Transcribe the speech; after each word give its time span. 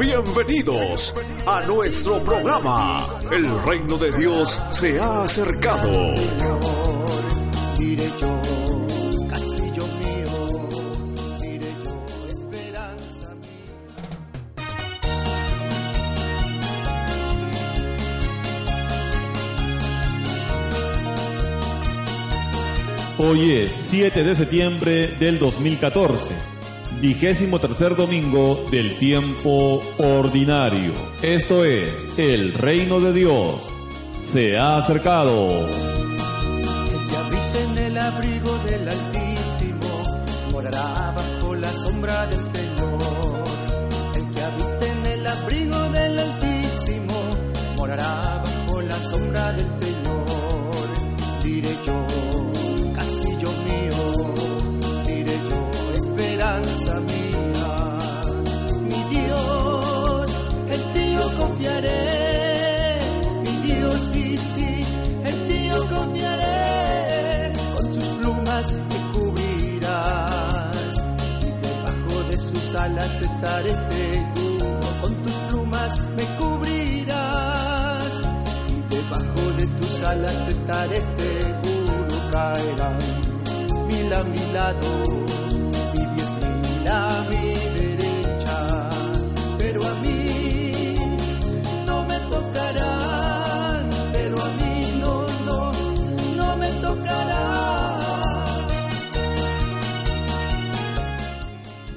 Bienvenidos 0.00 1.14
a 1.46 1.60
nuestro 1.66 2.24
programa. 2.24 3.04
El 3.30 3.46
reino 3.64 3.98
de 3.98 4.10
Dios 4.12 4.58
se 4.70 4.98
ha 4.98 5.24
acercado. 5.24 5.92
Diré 7.78 8.08
yo, 8.18 8.40
castillo 9.28 9.84
mío, 10.00 10.70
diré 11.42 11.70
yo, 11.84 12.28
esperanza 12.30 13.34
mía. 13.34 13.76
Hoy 23.18 23.52
es 23.52 23.72
7 23.72 24.24
de 24.24 24.34
septiembre 24.34 25.08
del 25.20 25.38
2014, 25.38 26.30
vigésimo 27.00 27.58
tercer 27.58 27.96
domingo 27.96 28.66
del 28.70 28.94
tiempo 28.98 29.82
ordinario. 29.98 30.92
Esto 31.22 31.64
es, 31.64 32.18
el 32.18 32.52
reino 32.52 33.00
de 33.00 33.12
Dios 33.12 33.54
se 34.30 34.58
ha 34.58 34.76
acercado. 34.76 35.48
El 35.50 37.08
que 37.08 37.16
habita 37.16 37.60
en 37.70 37.78
el 37.78 37.98
abrigo 37.98 38.58
del 38.58 38.88
Altísimo 38.88 40.04
morará 40.52 41.14
bajo 41.16 41.54
la 41.54 41.72
sombra 41.72 42.26
del 42.26 42.44
Señor. 42.44 43.44
El 44.14 44.30
que 44.34 44.42
habita 44.42 44.92
en 44.92 45.06
el 45.06 45.26
abrigo 45.26 45.78
del 45.90 46.18
Altísimo 46.18 47.20
morará 47.76 48.42
bajo 48.44 48.82
la 48.82 48.96
sombra 48.96 49.52
del 49.52 49.70
Señor. 49.70 50.20
Diré 51.42 51.74
yo, 51.86 52.06
Mi 58.88 59.00
Dios, 59.14 60.26
en 60.68 60.92
ti 60.92 61.14
yo 61.14 61.36
confiaré. 61.38 62.98
Mi 63.44 63.52
Dios, 63.68 64.00
sí, 64.12 64.36
sí, 64.36 64.84
en 65.24 65.48
ti 65.48 65.68
yo 65.68 65.80
confiaré. 65.96 67.52
Con 67.76 67.92
tus 67.92 68.04
plumas 68.18 68.72
me 68.90 68.98
cubrirás 69.12 70.94
y 71.42 71.50
debajo 71.66 72.22
de 72.30 72.36
sus 72.38 72.74
alas 72.74 73.22
estaré 73.22 73.76
seguro. 73.76 74.80
Con 75.02 75.14
tus 75.24 75.34
plumas 75.48 75.98
me 76.16 76.24
cubrirás 76.38 78.12
y 78.68 78.94
debajo 78.94 79.42
de 79.56 79.66
tus 79.66 80.02
alas 80.02 80.48
estaré 80.48 81.00
seguro. 81.02 82.30
Caerán 82.30 83.20
a 84.12 84.24
mi 84.24 84.52
lado 84.52 85.39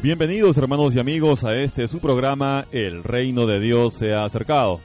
Bienvenidos 0.04 0.58
hermanos 0.58 0.94
y 0.94 1.00
amigos 1.00 1.46
a 1.46 1.56
este 1.56 1.88
su 1.88 2.02
programa 2.02 2.66
El 2.74 3.06
reino 3.06 3.48
de 3.48 3.62
Dios 3.62 3.94
se 3.94 4.14
ha 4.14 4.26
acercado. 4.26 4.82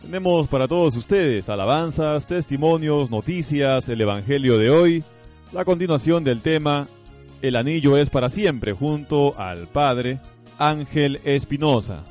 Tenemos 0.00 0.46
para 0.46 0.68
todos 0.68 0.94
ustedes 0.94 1.48
alabanzas, 1.48 2.28
testimonios, 2.28 3.10
noticias, 3.10 3.88
el 3.88 4.00
Evangelio 4.00 4.56
de 4.56 4.70
hoy, 4.70 5.04
la 5.52 5.64
continuación 5.64 6.22
del 6.22 6.42
tema 6.42 6.86
El 7.42 7.56
anillo 7.56 7.96
es 7.96 8.10
para 8.10 8.30
siempre 8.30 8.72
junto 8.72 9.38
al 9.38 9.66
Padre 9.66 10.18
Ángel 10.58 11.20
Espinosa. 11.24 12.02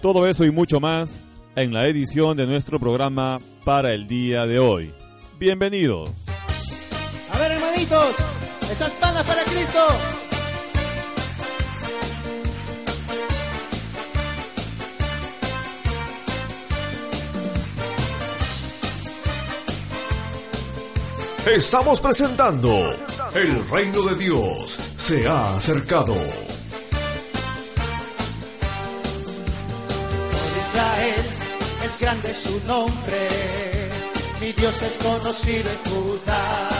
Todo 0.00 0.28
eso 0.28 0.44
y 0.44 0.50
mucho 0.50 0.80
más 0.80 1.20
en 1.56 1.72
la 1.72 1.86
edición 1.86 2.36
de 2.36 2.46
nuestro 2.46 2.78
programa 2.78 3.40
para 3.64 3.94
el 3.94 4.06
día 4.06 4.46
de 4.46 4.58
hoy. 4.58 4.92
Bienvenidos. 5.38 6.10
A 7.32 7.38
ver, 7.38 7.52
hermanitos, 7.52 8.16
esas 8.70 8.92
palmas 8.92 9.24
para 9.24 9.42
Cristo. 9.44 9.80
Estamos 21.46 22.00
presentando 22.00 22.96
El 23.34 23.68
reino 23.68 24.00
de 24.02 24.16
Dios 24.16 24.78
se 24.96 25.28
ha 25.28 25.54
acercado. 25.56 26.14
Por 26.14 26.22
Israel 30.64 31.24
es 31.84 32.00
grande 32.00 32.32
su 32.32 32.66
nombre, 32.66 33.28
mi 34.40 34.52
Dios 34.52 34.80
es 34.82 34.94
conocido 34.96 35.70
en 35.70 35.78
Judá. 35.90 36.70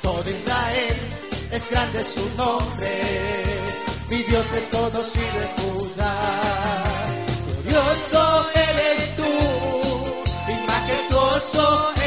Todo 0.00 0.30
Israel 0.30 0.96
es 1.50 1.70
grande 1.72 2.04
su 2.04 2.30
nombre, 2.36 3.02
mi 4.10 4.22
Dios 4.22 4.46
es 4.52 4.68
conocido 4.68 5.40
en 5.42 5.48
Judá. 5.58 6.14
Glorioso 7.64 8.46
eres 8.54 9.16
tú, 9.16 9.24
y 10.48 10.54
majestuoso 10.66 11.90
es 11.90 11.96
su 11.96 11.99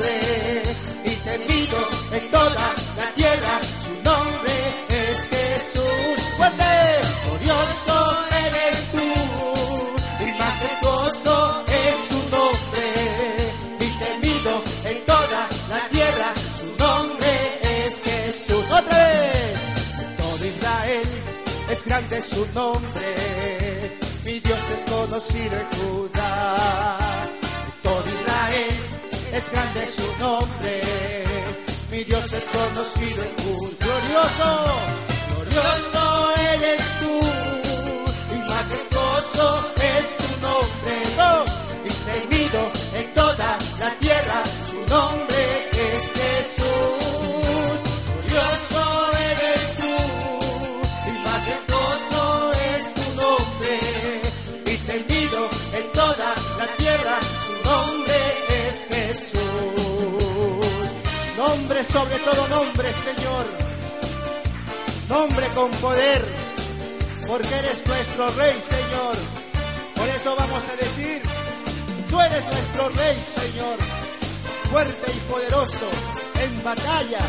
y 0.00 1.10
temido 1.10 1.78
en 2.12 2.30
toda 2.30 2.74
la 2.96 3.10
tierra, 3.16 3.60
su 3.84 3.92
nombre 4.04 4.52
es 4.88 5.28
Jesús. 5.28 6.22
Fuerte, 6.36 6.64
glorioso 7.24 8.18
eres 8.46 8.92
tú, 8.92 9.08
y 10.24 10.38
majestuoso 10.38 11.64
es 11.66 11.96
su 12.10 12.20
nombre, 12.30 12.86
y 13.80 13.88
temido 14.04 14.62
en 14.84 15.04
toda 15.04 15.48
la 15.68 15.88
tierra, 15.90 16.32
su 16.60 16.66
nombre 16.78 17.86
es 17.86 18.00
Jesús. 18.00 18.64
Otra 18.70 18.98
vez, 18.98 19.58
todo 20.16 20.46
Israel 20.46 21.08
es 21.70 21.84
grande 21.84 22.22
su 22.22 22.46
nombre, 22.54 23.14
mi 24.24 24.38
Dios 24.38 24.60
es 24.76 24.84
conocido 24.92 25.56
en 25.58 25.66
Judá. 25.78 26.56
Todo 27.82 28.04
Israel 28.20 28.87
es 29.32 29.50
grande 29.50 29.86
su 29.86 30.06
nombre. 30.18 30.80
Mi 31.90 32.04
Dios 32.04 32.32
es 32.32 32.44
conocido 32.44 33.24
y 33.24 33.42
glorioso, 33.82 34.50
glorioso 35.30 36.32
eres 36.52 36.82
tú, 37.00 37.20
y 38.34 38.38
majestuoso 38.48 39.72
es 39.76 40.16
tu 40.18 40.30
nombre, 40.46 40.94
y 41.84 42.28
temido 42.28 42.72
en 42.94 43.14
toda 43.14 43.58
la 43.80 43.90
tierra, 44.00 44.42
su 44.68 44.76
nombre 44.94 45.70
es 45.94 46.12
Jesús. 46.12 47.07
Sobre 61.92 62.18
todo 62.18 62.48
nombre, 62.48 62.92
Señor. 62.92 63.46
Nombre 65.08 65.46
con 65.54 65.70
poder, 65.80 66.22
porque 67.26 67.54
eres 67.54 67.86
nuestro 67.86 68.30
Rey, 68.32 68.60
Señor. 68.60 69.16
Por 69.96 70.08
eso 70.08 70.36
vamos 70.36 70.64
a 70.68 70.76
decir, 70.76 71.22
tú 72.10 72.20
eres 72.20 72.44
nuestro 72.44 72.88
Rey, 72.90 73.16
Señor. 73.16 73.78
Fuerte 74.70 75.12
y 75.12 75.20
poderoso 75.30 75.88
en 76.42 76.62
batalla. 76.62 77.20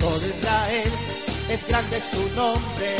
Todo 0.00 0.26
Israel 0.26 0.92
es 1.48 1.68
grande 1.68 2.00
su 2.00 2.28
nombre, 2.36 2.96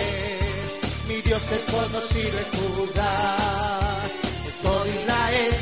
mi 1.12 1.20
Dios 1.20 1.43
es 1.53 1.64
conocido 1.64 2.38
en 2.38 2.49
Judá. 2.59 3.37
Todo 4.62 4.87
Israel 4.87 5.55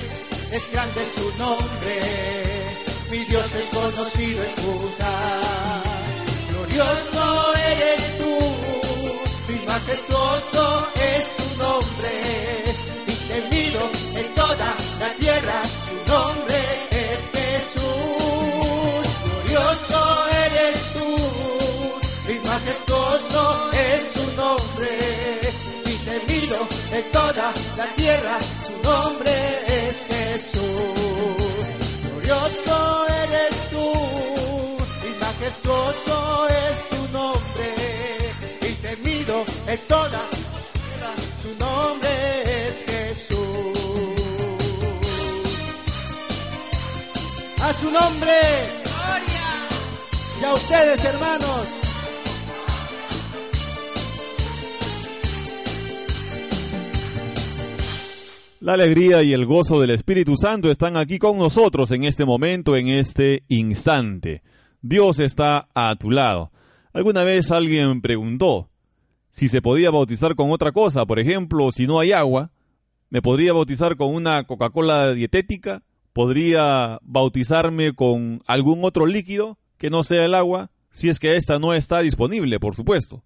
es 0.53 0.73
grande 0.73 1.03
su 1.07 1.27
nombre, 1.39 1.97
mi 3.11 3.19
Dios 3.25 3.55
es 3.55 3.67
conocido 3.77 4.45
en 4.45 4.55
Judá. 4.63 5.17
Glorioso 6.51 7.55
eres 7.73 8.03
tú, 8.19 8.39
y 9.53 9.57
majestuoso 9.67 10.87
es 11.15 11.25
su 11.37 11.49
nombre, 11.59 12.15
y 13.09 13.15
temido 13.33 13.81
en 14.21 14.35
toda 14.35 14.71
la 15.01 15.11
tierra, 15.19 15.59
su 15.89 15.97
nombre 16.15 16.59
es 17.07 17.21
Jesús. 17.35 19.05
Glorioso 19.25 20.03
eres 20.47 20.79
tú, 20.95 21.11
y 22.33 22.39
majestuoso 22.47 23.71
es 23.73 24.01
su 24.15 24.25
nombre, 24.37 25.00
tierra, 28.11 28.39
su 28.67 28.75
nombre 28.89 29.33
es 29.89 30.07
Jesús. 30.07 30.61
Glorioso 32.11 33.07
eres 33.23 33.71
tú, 33.71 33.87
y 35.07 35.11
majestuoso 35.25 36.49
es 36.49 36.89
tu 36.91 37.03
nombre, 37.19 37.69
y 38.69 38.73
temido 38.87 39.45
en 39.69 39.79
toda 39.87 40.09
la 40.09 40.31
tierra, 40.39 41.13
su 41.43 41.51
nombre 41.59 42.69
es 42.69 42.85
Jesús. 42.85 43.79
A 47.63 47.75
su 47.75 47.91
nombre. 47.91 48.41
Y 50.41 50.45
a 50.45 50.55
ustedes, 50.55 51.05
hermanos. 51.05 51.90
La 58.71 58.75
alegría 58.75 59.25
y 59.25 59.33
el 59.33 59.47
gozo 59.47 59.81
del 59.81 59.91
Espíritu 59.91 60.37
Santo 60.37 60.71
están 60.71 60.97
aquí 60.97 61.19
con 61.19 61.37
nosotros 61.37 61.91
en 61.91 62.05
este 62.05 62.25
momento, 62.25 62.77
en 62.77 62.87
este 62.87 63.43
instante. 63.49 64.45
Dios 64.81 65.19
está 65.19 65.67
a 65.75 65.97
tu 65.97 66.13
lado. 66.13 66.53
Alguna 66.93 67.25
vez 67.25 67.51
alguien 67.51 68.01
preguntó 68.01 68.71
si 69.33 69.49
se 69.49 69.61
podía 69.61 69.91
bautizar 69.91 70.37
con 70.37 70.53
otra 70.53 70.71
cosa, 70.71 71.05
por 71.05 71.19
ejemplo, 71.19 71.73
si 71.73 71.89
no 71.89 71.99
hay 71.99 72.13
agua, 72.13 72.53
¿me 73.09 73.21
podría 73.21 73.53
bautizar 73.55 73.97
con 73.97 74.15
una 74.15 74.45
Coca-Cola 74.45 75.15
dietética? 75.15 75.83
¿Podría 76.13 77.01
bautizarme 77.03 77.93
con 77.93 78.39
algún 78.47 78.85
otro 78.85 79.05
líquido 79.05 79.59
que 79.79 79.91
no 79.91 80.05
sea 80.05 80.25
el 80.25 80.35
agua? 80.37 80.71
Si 80.93 81.09
es 81.09 81.19
que 81.19 81.35
ésta 81.35 81.59
no 81.59 81.75
está 81.75 82.03
disponible, 82.03 82.61
por 82.61 82.77
supuesto. 82.77 83.25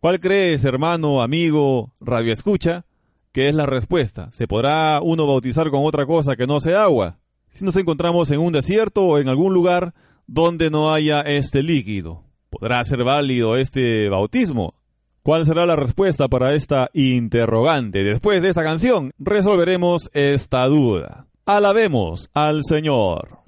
¿Cuál 0.00 0.20
crees, 0.20 0.64
hermano, 0.64 1.20
amigo, 1.20 1.92
radio 2.00 2.32
escucha? 2.32 2.86
Que 3.32 3.48
es 3.48 3.54
la 3.54 3.66
respuesta. 3.66 4.30
¿Se 4.32 4.46
podrá 4.46 5.00
uno 5.02 5.26
bautizar 5.26 5.70
con 5.70 5.84
otra 5.84 6.06
cosa 6.06 6.36
que 6.36 6.46
no 6.46 6.60
sea 6.60 6.84
agua? 6.84 7.18
Si 7.50 7.64
nos 7.64 7.76
encontramos 7.76 8.30
en 8.30 8.40
un 8.40 8.52
desierto 8.52 9.04
o 9.04 9.18
en 9.18 9.28
algún 9.28 9.54
lugar 9.54 9.94
donde 10.26 10.70
no 10.70 10.92
haya 10.92 11.20
este 11.20 11.62
líquido, 11.62 12.24
¿podrá 12.48 12.82
ser 12.84 13.04
válido 13.04 13.56
este 13.56 14.08
bautismo? 14.08 14.74
¿Cuál 15.22 15.44
será 15.44 15.66
la 15.66 15.76
respuesta 15.76 16.28
para 16.28 16.54
esta 16.54 16.90
interrogante? 16.94 18.04
Después 18.04 18.42
de 18.42 18.48
esta 18.48 18.62
canción 18.62 19.12
resolveremos 19.18 20.10
esta 20.14 20.64
duda. 20.66 21.26
Alabemos 21.44 22.30
al 22.32 22.64
Señor. 22.64 23.40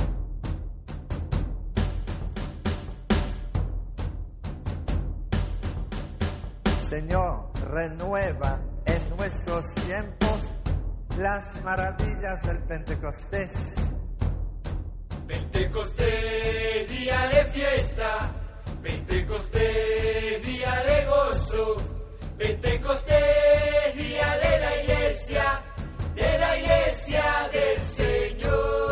Señor, 6.82 7.50
renueva 7.70 8.60
en 9.22 9.28
nuestros 9.28 9.74
tiempos 9.86 10.52
las 11.16 11.62
maravillas 11.62 12.42
del 12.42 12.58
Pentecostés. 12.64 13.76
Pentecostés, 15.28 16.88
día 16.88 17.28
de 17.28 17.44
fiesta, 17.52 18.32
Pentecostés, 18.82 20.44
día 20.44 20.74
de 20.86 21.06
gozo, 21.06 21.76
Pentecostés, 22.36 23.94
día 23.94 24.38
de 24.42 24.58
la 24.58 24.82
iglesia, 24.82 25.62
de 26.16 26.38
la 26.38 26.58
iglesia 26.58 27.24
del 27.52 27.80
Señor, 27.80 28.91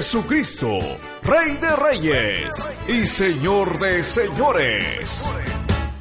Jesucristo, 0.00 0.78
Rey 1.22 1.58
de 1.58 1.76
Reyes 1.76 2.54
y 2.88 3.04
Señor 3.06 3.78
de 3.78 4.02
Señores. 4.02 5.28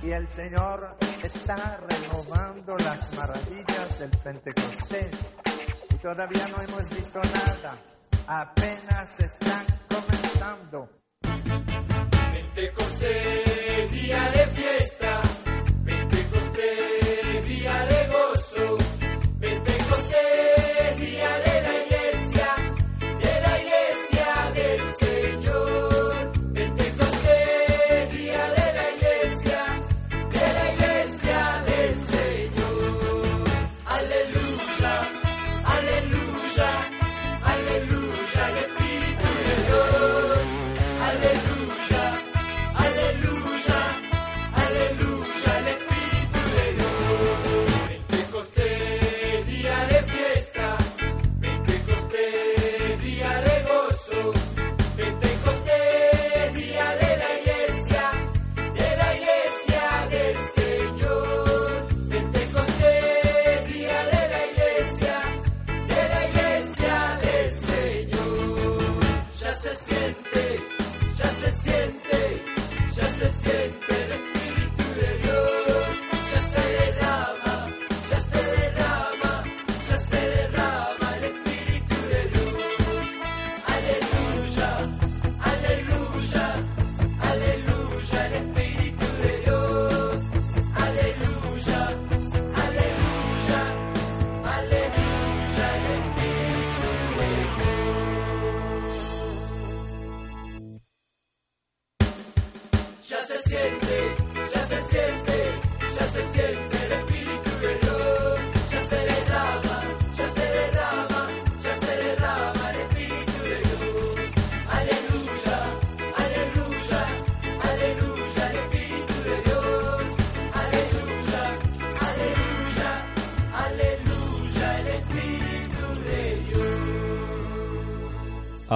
Y 0.01 0.11
el 0.11 0.25
Señor 0.31 0.95
está 1.21 1.81
renovando 1.85 2.77
las 2.77 3.13
maravillas 3.15 3.99
del 3.99 4.09
Pentecostés. 4.11 5.11
Y 5.91 5.95
todavía 5.95 6.47
no 6.47 6.61
hemos 6.61 6.89
visto 6.91 7.19
nada. 7.21 7.75
Apenas 8.25 9.19
están 9.19 9.65
comenzando. 9.89 10.89
Pentecostés, 12.55 13.91
día 13.91 14.31
de 14.31 14.38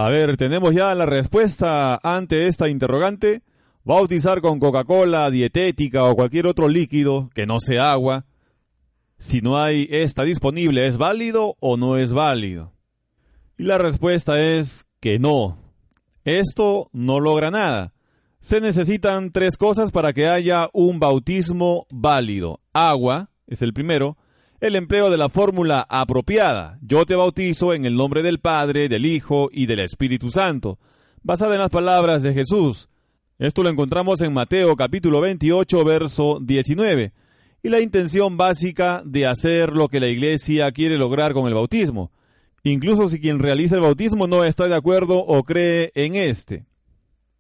A 0.04 0.10
ver, 0.10 0.36
tenemos 0.36 0.76
ya 0.76 0.94
la 0.96 1.06
respuesta 1.06 1.98
ante 2.04 2.50
esta 2.50 2.68
interrogante. 2.68 3.42
Bautizar 3.86 4.42
con 4.42 4.60
Coca-Cola, 4.60 5.32
dietética 5.32 6.04
o 6.04 6.16
cualquier 6.18 6.46
otro 6.46 6.68
líquido 6.68 7.30
que 7.34 7.46
no 7.46 7.62
sea 7.62 7.94
agua. 7.94 8.26
Si 9.18 9.40
no 9.40 9.58
hay 9.58 9.88
esta 9.90 10.26
disponible, 10.26 10.86
¿es 10.88 10.98
válido 10.98 11.56
o 11.62 11.78
no 11.78 11.96
es 11.96 12.12
válido? 12.12 12.74
Y 13.58 13.64
la 13.64 13.78
respuesta 13.78 14.42
es 14.42 14.86
que 15.00 15.20
no. 15.20 15.58
Esto 16.26 16.90
no 16.92 17.22
logra 17.22 17.50
nada. 17.50 17.94
Se 18.42 18.60
necesitan 18.60 19.32
tres 19.32 19.56
cosas 19.56 19.92
para 19.92 20.12
que 20.12 20.28
haya 20.28 20.70
un 20.74 21.00
bautismo 21.00 21.88
válido. 21.90 22.60
Agua, 22.74 23.30
es 23.48 23.62
el 23.62 23.72
primero. 23.72 24.18
El 24.64 24.78
empleo 24.78 25.10
de 25.10 25.18
la 25.18 25.28
fórmula 25.28 25.86
apropiada. 25.90 26.80
Yo 26.82 27.06
te 27.06 27.16
bautizo 27.16 27.74
en 27.74 27.84
el 27.84 27.98
nombre 27.98 28.24
del 28.24 28.40
Padre, 28.40 28.88
del 28.88 29.06
Hijo 29.06 29.50
y 29.52 29.66
del 29.66 29.82
Espíritu 29.82 30.30
Santo. 30.30 30.80
Basada 31.22 31.56
en 31.56 31.60
las 31.60 31.70
palabras 31.70 32.24
de 32.24 32.34
Jesús. 32.34 32.88
Esto 33.38 33.62
lo 33.62 33.70
encontramos 33.70 34.22
en 34.22 34.32
Mateo 34.32 34.78
capítulo 34.78 35.20
28, 35.20 35.84
verso 35.84 36.40
19. 36.42 37.12
Y 37.62 37.68
la 37.68 37.82
intención 37.82 38.38
básica 38.38 39.04
de 39.06 39.28
hacer 39.28 39.74
lo 39.74 39.90
que 39.90 40.00
la 40.00 40.08
iglesia 40.08 40.72
quiere 40.72 40.98
lograr 40.98 41.34
con 41.34 41.48
el 41.48 41.56
bautismo. 41.56 42.14
Incluso 42.64 43.10
si 43.10 43.20
quien 43.20 43.40
realiza 43.40 43.76
el 43.76 43.82
bautismo 43.82 44.28
no 44.28 44.46
está 44.46 44.70
de 44.70 44.76
acuerdo 44.76 45.18
o 45.18 45.44
cree 45.44 45.92
en 45.94 46.16
este. 46.16 46.64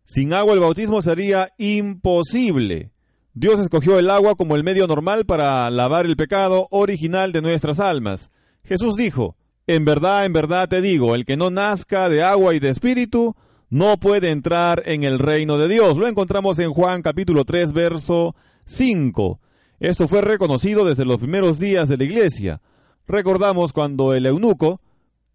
Sin 0.04 0.34
agua 0.34 0.56
el 0.56 0.60
bautismo 0.60 1.02
sería 1.02 1.54
imposible. 1.58 2.92
Dios 3.36 3.60
escogió 3.60 3.98
el 3.98 4.12
agua 4.12 4.36
como 4.36 4.56
el 4.56 4.64
medio 4.64 4.86
normal 4.86 5.26
para 5.26 5.68
lavar 5.72 6.06
el 6.06 6.16
pecado 6.16 6.68
original 6.70 7.32
de 7.32 7.42
nuestras 7.42 7.80
almas. 7.80 8.30
Jesús 8.64 8.96
dijo, 8.96 9.36
En 9.66 9.86
verdad, 9.86 10.26
en 10.26 10.34
verdad 10.34 10.70
te 10.70 10.82
digo, 10.82 11.16
el 11.16 11.26
que 11.26 11.36
no 11.36 11.50
nazca 11.50 12.10
de 12.10 12.22
agua 12.22 12.54
y 12.54 12.60
de 12.60 12.70
espíritu, 12.70 13.36
no 13.72 13.98
puede 13.98 14.30
entrar 14.30 14.84
en 14.86 15.04
el 15.04 15.18
reino 15.18 15.58
de 15.58 15.68
Dios. 15.68 15.98
Lo 15.98 16.08
encontramos 16.08 16.60
en 16.60 16.72
Juan 16.74 17.02
capítulo 17.02 17.44
3, 17.44 17.74
verso 17.74 18.36
5. 18.66 19.40
Esto 19.80 20.08
fue 20.08 20.22
reconocido 20.22 20.86
desde 20.86 21.04
los 21.04 21.18
primeros 21.18 21.58
días 21.58 21.90
de 21.90 21.98
la 21.98 22.04
iglesia. 22.04 22.62
Recordamos 23.08 23.74
cuando 23.74 24.14
el 24.14 24.28
eunuco, 24.28 24.80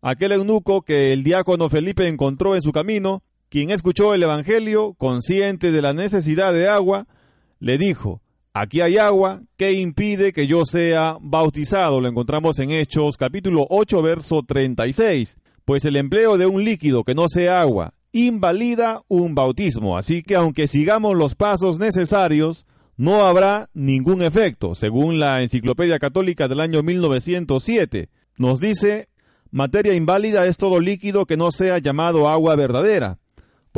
aquel 0.02 0.31
eunuco 0.31 0.83
que 0.83 1.12
el 1.12 1.25
diácono 1.25 1.69
Felipe 1.69 2.07
encontró 2.07 2.55
en 2.55 2.62
su 2.62 2.71
camino, 2.71 3.25
quien 3.49 3.71
escuchó 3.73 4.14
el 4.14 4.23
Evangelio, 4.23 4.95
consciente 4.95 5.73
de 5.73 5.83
la 5.83 5.95
necesidad 5.95 6.52
de 6.52 6.69
agua, 6.69 7.09
le 7.61 7.79
dijo, 7.79 8.23
aquí 8.53 8.81
hay 8.81 8.99
agua, 8.99 9.43
¿qué 9.57 9.73
impide 9.73 10.33
que 10.33 10.47
yo 10.47 10.65
sea 10.65 11.17
bautizado? 11.21 12.00
Lo 12.00 12.09
encontramos 12.09 12.59
en 12.59 12.71
Hechos 12.71 13.17
capítulo 13.17 13.67
8, 13.69 14.03
verso 14.03 14.43
36. 14.43 15.37
Pues 15.65 15.85
el 15.85 15.97
empleo 15.97 16.38
de 16.38 16.47
un 16.47 16.65
líquido 16.65 17.05
que 17.05 17.15
no 17.15 17.29
sea 17.29 17.61
agua 17.61 17.95
invalida 18.12 19.03
un 19.09 19.35
bautismo, 19.35 19.99
así 19.99 20.23
que 20.23 20.35
aunque 20.35 20.67
sigamos 20.67 21.15
los 21.15 21.35
pasos 21.35 21.79
necesarios, 21.79 22.67
no 22.97 23.23
habrá 23.27 23.69
ningún 23.75 24.23
efecto, 24.23 24.75
según 24.75 25.21
la 25.21 25.43
Enciclopedia 25.43 25.99
Católica 25.99 26.49
del 26.49 26.61
año 26.61 26.83
1907. 26.83 28.09
Nos 28.38 28.61
dice, 28.61 29.09
materia 29.50 29.95
inválida 29.95 30.47
es 30.47 30.57
todo 30.57 30.81
líquido 30.81 31.27
que 31.27 31.37
no 31.37 31.53
sea 31.53 31.79
llamado 31.79 32.29
agua 32.29 32.57
verdadera. 32.57 33.19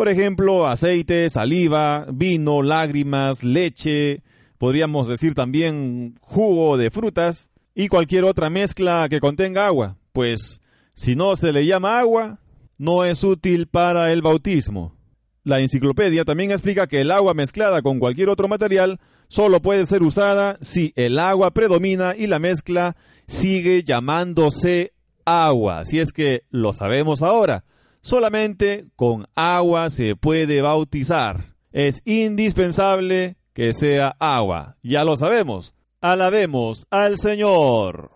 Por 0.00 0.08
ejemplo, 0.08 0.66
aceite, 0.66 1.28
saliva, 1.28 2.06
vino, 2.10 2.62
lágrimas, 2.62 3.44
leche, 3.44 4.22
podríamos 4.56 5.06
decir 5.06 5.34
también 5.34 6.18
jugo 6.22 6.78
de 6.78 6.90
frutas 6.90 7.50
y 7.74 7.88
cualquier 7.88 8.24
otra 8.24 8.48
mezcla 8.48 9.06
que 9.10 9.20
contenga 9.20 9.66
agua. 9.66 9.98
Pues 10.14 10.62
si 10.94 11.16
no 11.16 11.36
se 11.36 11.52
le 11.52 11.66
llama 11.66 11.98
agua, 11.98 12.40
no 12.78 13.04
es 13.04 13.22
útil 13.22 13.66
para 13.66 14.10
el 14.10 14.22
bautismo. 14.22 14.96
La 15.44 15.60
enciclopedia 15.60 16.24
también 16.24 16.50
explica 16.50 16.86
que 16.86 17.02
el 17.02 17.10
agua 17.10 17.34
mezclada 17.34 17.82
con 17.82 17.98
cualquier 17.98 18.30
otro 18.30 18.48
material 18.48 19.00
solo 19.28 19.60
puede 19.60 19.84
ser 19.84 20.02
usada 20.02 20.56
si 20.62 20.94
el 20.96 21.18
agua 21.18 21.50
predomina 21.50 22.14
y 22.16 22.26
la 22.26 22.38
mezcla 22.38 22.96
sigue 23.26 23.84
llamándose 23.84 24.94
agua. 25.26 25.84
Si 25.84 26.00
es 26.00 26.14
que 26.14 26.44
lo 26.48 26.72
sabemos 26.72 27.20
ahora. 27.20 27.64
Solamente 28.02 28.86
con 28.96 29.26
agua 29.34 29.90
se 29.90 30.16
puede 30.16 30.62
bautizar. 30.62 31.54
Es 31.70 32.00
indispensable 32.06 33.36
que 33.52 33.72
sea 33.74 34.16
agua. 34.18 34.76
Ya 34.82 35.04
lo 35.04 35.16
sabemos. 35.16 35.74
Alabemos 36.00 36.86
al 36.90 37.18
Señor. 37.18 38.10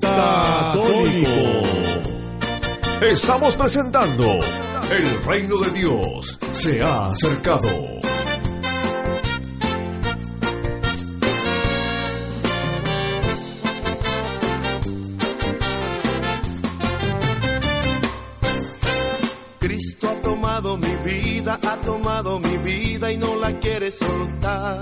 Católico. 0.00 1.28
Estamos 3.02 3.54
presentando 3.54 4.40
El 4.90 5.22
reino 5.22 5.58
de 5.58 5.70
Dios 5.72 6.38
se 6.52 6.82
ha 6.82 7.10
acercado. 7.10 7.68
Cristo 19.58 20.08
ha 20.08 20.22
tomado 20.22 20.78
mi 20.78 20.94
vida, 21.04 21.60
ha 21.62 21.76
tomado 21.76 22.38
mi 22.40 22.56
vida 22.56 23.12
y 23.12 23.18
no 23.18 23.36
la 23.36 23.58
quiere 23.58 23.92
soltar. 23.92 24.80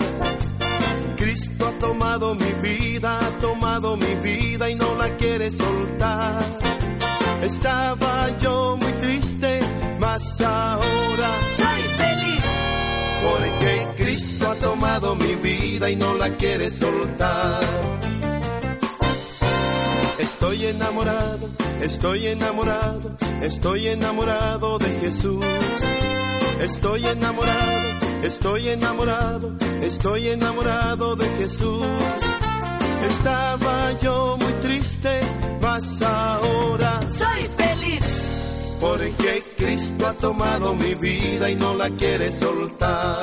Cristo 1.17 1.67
ha 1.67 1.73
tomado 1.81 2.37
mi 2.37 2.53
vida, 2.63 3.19
ha 3.19 3.31
tomado 3.41 3.97
mi 3.97 4.15
vida 4.23 4.71
y 4.71 4.77
no 4.77 4.95
la 4.95 5.17
quiere 5.17 5.51
soltar. 5.51 6.39
Estaba 7.43 8.37
yo 8.39 8.77
muy 8.81 8.93
mas 10.17 10.41
ahora 10.41 11.31
soy 11.57 11.83
feliz. 11.99 12.45
Porque 13.23 13.89
Cristo 13.97 14.51
ha 14.51 14.55
tomado 14.55 15.15
mi 15.15 15.35
vida 15.35 15.91
y 15.91 15.97
no 15.97 16.15
la 16.15 16.31
quiere 16.37 16.71
soltar. 16.71 17.61
Estoy 20.19 20.67
enamorado, 20.67 21.51
estoy 21.83 22.27
enamorado, 22.29 23.15
estoy 23.43 23.89
enamorado 23.89 24.79
de 24.79 24.91
Jesús. 25.01 25.45
Estoy 26.61 27.07
enamorado, 27.07 27.89
estoy 28.23 28.69
enamorado, 28.69 29.53
estoy 29.83 30.29
enamorado 30.29 31.17
de 31.17 31.29
Jesús. 31.41 31.87
Estaba 33.11 33.93
yo 34.01 34.39
muy 34.41 34.53
triste, 34.63 35.21
mas 35.61 36.01
ahora 36.01 37.01
soy 37.13 37.43
feliz. 37.59 38.36
Porque 38.87 39.43
Cristo 39.59 40.07
ha 40.07 40.13
tomado 40.13 40.75
mi 40.75 40.95
vida 40.95 41.51
y 41.51 41.57
no 41.57 41.75
la 41.75 41.91
quiere 41.91 42.31
soltar. 42.31 43.19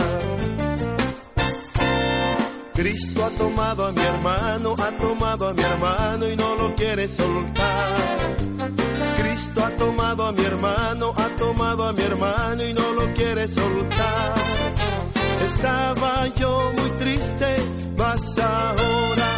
Cristo 2.74 3.24
ha 3.24 3.30
tomado 3.30 3.88
a 3.88 3.92
mi 3.94 4.02
hermano, 4.02 4.76
ha 4.78 4.92
tomado 4.92 5.48
a 5.48 5.54
mi 5.54 5.64
hermano 5.64 6.30
y 6.30 6.36
no 6.36 6.56
lo 6.56 6.76
quiere 6.76 7.08
soltar. 7.08 8.36
Cristo 9.18 9.64
ha 9.64 9.70
tomado 9.78 10.26
a 10.26 10.32
mi 10.34 10.44
hermano, 10.44 11.14
ha 11.16 11.30
tomado 11.40 11.88
a 11.88 11.94
mi 11.94 12.02
hermano 12.02 12.64
y 12.64 12.74
no 12.74 12.92
lo 12.92 13.14
quiere 13.14 13.48
soltar. 13.48 14.34
Estaba 15.46 16.28
yo 16.36 16.72
muy 16.76 16.90
triste, 17.00 17.56
mas 17.98 18.38
ahora 18.38 19.33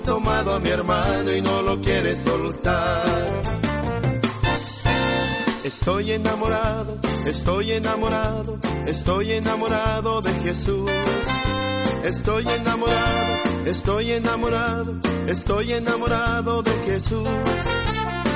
ha 0.00 0.02
tomado 0.02 0.54
a 0.54 0.60
mi 0.60 0.68
hermano 0.70 1.32
y 1.32 1.42
no 1.42 1.62
lo 1.62 1.80
quiere 1.80 2.16
soltar. 2.16 3.42
Estoy 5.64 6.12
enamorado, 6.12 6.98
estoy 7.26 7.72
enamorado, 7.72 8.58
estoy 8.86 9.32
enamorado 9.32 10.20
de 10.22 10.32
Jesús. 10.44 10.90
Estoy 12.02 12.48
enamorado, 12.48 13.32
estoy 13.66 14.12
enamorado, 14.12 14.94
estoy 15.26 15.72
enamorado 15.72 16.62
de 16.62 16.72
Jesús. 16.86 17.28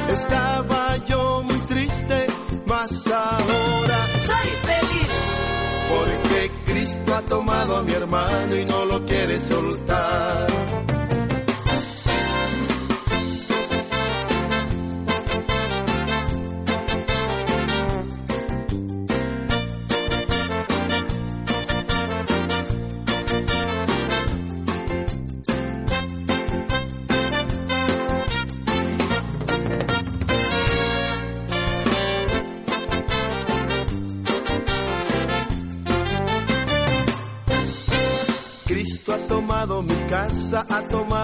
Estaba 0.09 0.97
yo 1.07 1.43
muy 1.43 1.59
triste, 1.73 2.27
mas 2.67 3.07
ahora 3.07 3.99
soy 4.27 4.49
feliz. 4.71 5.09
Porque 5.89 6.51
Cristo 6.67 7.15
ha 7.15 7.23
tomado 7.23 7.79
a 7.79 7.83
mi 7.83 7.93
hermano 7.93 8.55
y 8.55 8.65
no 8.67 8.84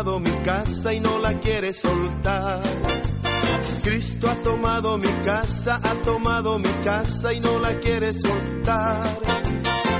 tomado 0.02 0.20
mi 0.20 0.30
casa 0.44 0.94
y 0.94 1.00
no 1.00 1.18
la 1.18 1.38
quiere 1.40 1.74
soltar. 1.74 2.60
Cristo 3.82 4.30
ha 4.30 4.34
tomado 4.36 4.96
mi 4.96 5.12
casa, 5.26 5.78
ha 5.82 5.94
tomado 6.04 6.58
mi 6.58 6.72
casa 6.82 7.34
y 7.34 7.40
no 7.40 7.58
la 7.58 7.78
quiere 7.80 8.14
soltar. 8.14 9.00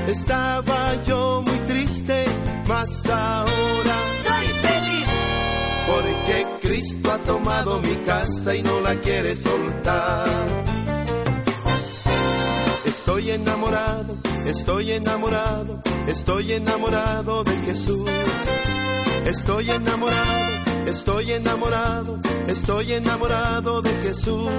Estaba 0.07 1.03
yo 1.03 1.43
muy 1.45 1.57
triste, 1.67 2.25
mas 2.67 3.07
ahora 3.09 3.97
soy 4.23 4.47
feliz. 4.65 5.07
Porque 5.87 6.47
Cristo 6.63 7.11
ha 7.11 7.17
tomado 7.19 7.79
mi 7.81 7.95
casa 7.97 8.55
y 8.55 8.63
no 8.63 8.81
la 8.81 8.95
quiere 8.95 9.35
soltar. 9.35 10.25
Estoy 12.85 13.29
enamorado, 13.29 14.17
estoy 14.47 14.91
enamorado, 14.93 15.79
estoy 16.07 16.53
enamorado 16.53 17.43
de 17.43 17.55
Jesús. 17.67 18.09
Estoy 19.25 19.69
enamorado, 19.69 20.87
estoy 20.87 21.31
enamorado, 21.31 22.19
estoy 22.47 22.93
enamorado 22.93 23.81
de 23.81 23.89
Jesús. 24.03 24.49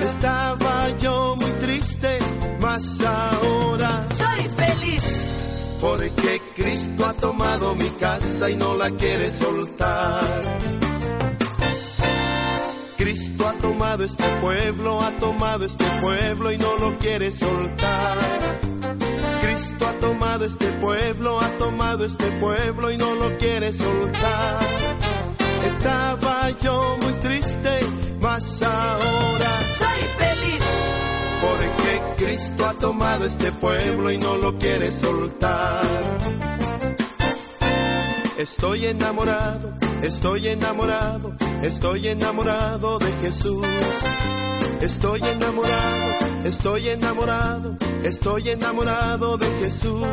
Estaba 0.00 0.90
yo 0.98 1.36
muy 1.38 1.50
triste, 1.52 2.18
mas 2.60 3.00
ahora 3.00 4.06
soy 4.14 4.48
feliz. 4.56 5.78
Porque 5.80 6.40
Cristo 6.54 7.06
ha 7.06 7.12
tomado 7.14 7.74
mi 7.74 7.88
casa 7.90 8.50
y 8.50 8.56
no 8.56 8.76
la 8.76 8.90
quiere 8.90 9.30
soltar. 9.30 10.20
Cristo 12.96 13.48
ha 13.48 13.52
tomado 13.54 14.04
este 14.04 14.24
pueblo, 14.40 15.00
ha 15.00 15.10
tomado 15.12 15.64
este 15.64 15.84
pueblo 16.00 16.52
y 16.52 16.58
no 16.58 16.76
lo 16.76 16.96
quiere 16.98 17.32
soltar. 17.32 18.18
Cristo 19.56 19.86
ha 19.86 19.92
tomado 19.94 20.44
este 20.44 20.66
pueblo, 20.72 21.40
ha 21.40 21.48
tomado 21.56 22.04
este 22.04 22.30
pueblo 22.32 22.90
y 22.90 22.98
no 22.98 23.14
lo 23.14 23.38
quiere 23.38 23.72
soltar. 23.72 24.58
Estaba 25.64 26.50
yo 26.60 26.98
muy 27.00 27.12
triste, 27.14 27.78
mas 28.20 28.60
ahora 28.60 29.50
soy 29.78 30.02
feliz. 30.18 30.62
Porque 31.40 32.02
Cristo 32.22 32.66
ha 32.66 32.74
tomado 32.74 33.24
este 33.24 33.50
pueblo 33.52 34.10
y 34.10 34.18
no 34.18 34.36
lo 34.36 34.58
quiere 34.58 34.92
soltar. 34.92 35.80
Estoy 38.36 38.84
enamorado, 38.84 39.72
estoy 40.02 40.48
enamorado, 40.48 41.34
estoy 41.62 42.08
enamorado 42.08 42.98
de 42.98 43.10
Jesús. 43.22 43.66
Estoy 44.80 45.20
enamorado, 45.22 46.14
estoy 46.44 46.88
enamorado, 46.88 47.76
estoy 48.04 48.50
enamorado 48.50 49.36
de 49.36 49.46
Jesús. 49.60 50.06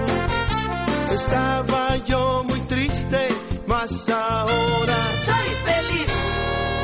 Estaba 1.11 1.97
yo 2.05 2.43
muy 2.47 2.59
triste, 2.61 3.27
mas 3.67 4.09
ahora 4.09 4.97
soy 5.25 5.49
feliz. 5.65 6.11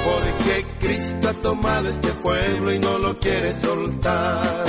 Porque 0.05 0.65
Cristo 0.79 1.29
ha 1.29 1.33
tomado 1.33 1.89
este 1.89 2.09
pueblo 2.09 2.73
y 2.73 2.79
no 2.79 2.97
lo 2.99 3.17
quiere 3.17 3.53
soltar. 3.53 4.65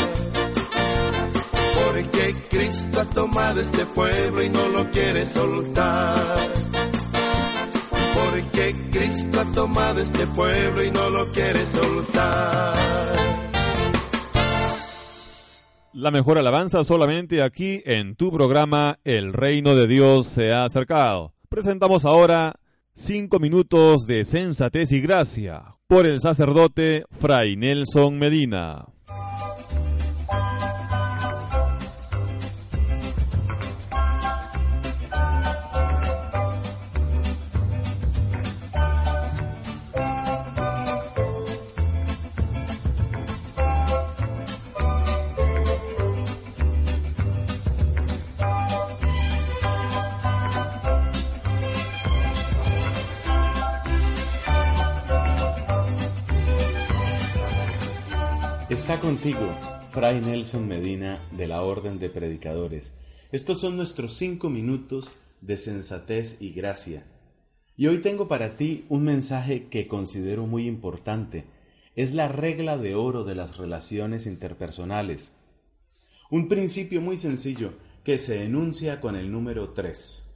Porque 1.75 2.35
Cristo 2.49 3.01
ha 3.01 3.05
tomado 3.07 3.61
este 3.61 3.85
pueblo 3.87 4.43
y 4.43 4.49
no 4.49 4.69
lo 4.69 4.91
quiere 4.91 5.27
soltar. 5.27 6.70
Porque 8.21 8.75
Cristo 8.91 9.41
ha 9.41 9.53
tomado 9.53 10.01
este 10.01 10.27
pueblo 10.29 10.85
y 10.85 10.91
no 10.91 11.11
lo 11.11 11.27
quiere 11.33 11.65
soltar. 11.67 12.75
La 15.93 16.11
mejor 16.11 16.39
alabanza 16.39 16.85
solamente 16.85 17.43
aquí 17.43 17.83
en 17.85 18.15
tu 18.15 18.31
programa 18.31 18.99
El 19.05 19.33
Reino 19.33 19.75
de 19.75 19.87
Dios 19.87 20.29
se 20.29 20.53
ha 20.53 20.65
acercado. 20.65 21.35
Presentamos 21.49 22.05
ahora 22.05 22.55
cinco 22.95 23.39
minutos 23.39 24.07
de 24.07 24.25
sensatez 24.25 24.93
y 24.93 25.01
gracia 25.01 25.75
por 25.89 26.07
el 26.07 26.21
sacerdote 26.21 27.05
Fray 27.11 27.57
Nelson 27.57 28.19
Medina. 28.19 28.87
Está 58.71 59.01
contigo, 59.01 59.41
Fray 59.91 60.21
Nelson 60.21 60.69
Medina 60.69 61.21
de 61.33 61.49
la 61.49 61.63
Orden 61.63 61.99
de 61.99 62.09
Predicadores. 62.09 62.95
Estos 63.33 63.61
son 63.61 63.77
nuestros 63.77 64.15
cinco 64.15 64.49
minutos 64.49 65.11
de 65.41 65.59
sensatez 65.59 66.41
y 66.41 66.53
gracia. 66.53 67.05
Y 67.77 67.89
hoy 67.89 68.01
tengo 68.01 68.29
para 68.29 68.57
ti 68.57 68.85
un 68.89 69.03
mensaje 69.03 69.67
que 69.67 69.89
considero 69.89 70.47
muy 70.47 70.69
importante. 70.69 71.47
Es 71.97 72.15
la 72.15 72.29
regla 72.29 72.79
de 72.79 72.95
oro 72.95 73.25
de 73.25 73.35
las 73.35 73.57
relaciones 73.57 74.27
interpersonales. 74.27 75.35
Un 76.31 76.47
principio 76.47 77.01
muy 77.01 77.19
sencillo 77.19 77.73
que 78.05 78.21
se 78.21 78.45
enuncia 78.45 79.01
con 79.01 79.17
el 79.17 79.33
número 79.33 79.71
3. 79.71 80.33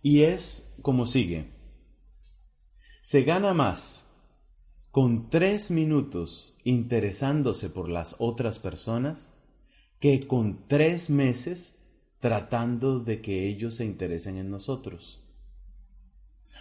Y 0.00 0.22
es 0.22 0.76
como 0.80 1.08
sigue. 1.08 1.50
Se 3.02 3.24
gana 3.24 3.52
más 3.52 4.05
con 4.96 5.28
tres 5.28 5.70
minutos 5.70 6.56
interesándose 6.64 7.68
por 7.68 7.90
las 7.90 8.16
otras 8.18 8.58
personas 8.58 9.30
que 10.00 10.26
con 10.26 10.66
tres 10.68 11.10
meses 11.10 11.78
tratando 12.18 13.00
de 13.00 13.20
que 13.20 13.46
ellos 13.46 13.76
se 13.76 13.84
interesen 13.84 14.38
en 14.38 14.50
nosotros. 14.50 15.22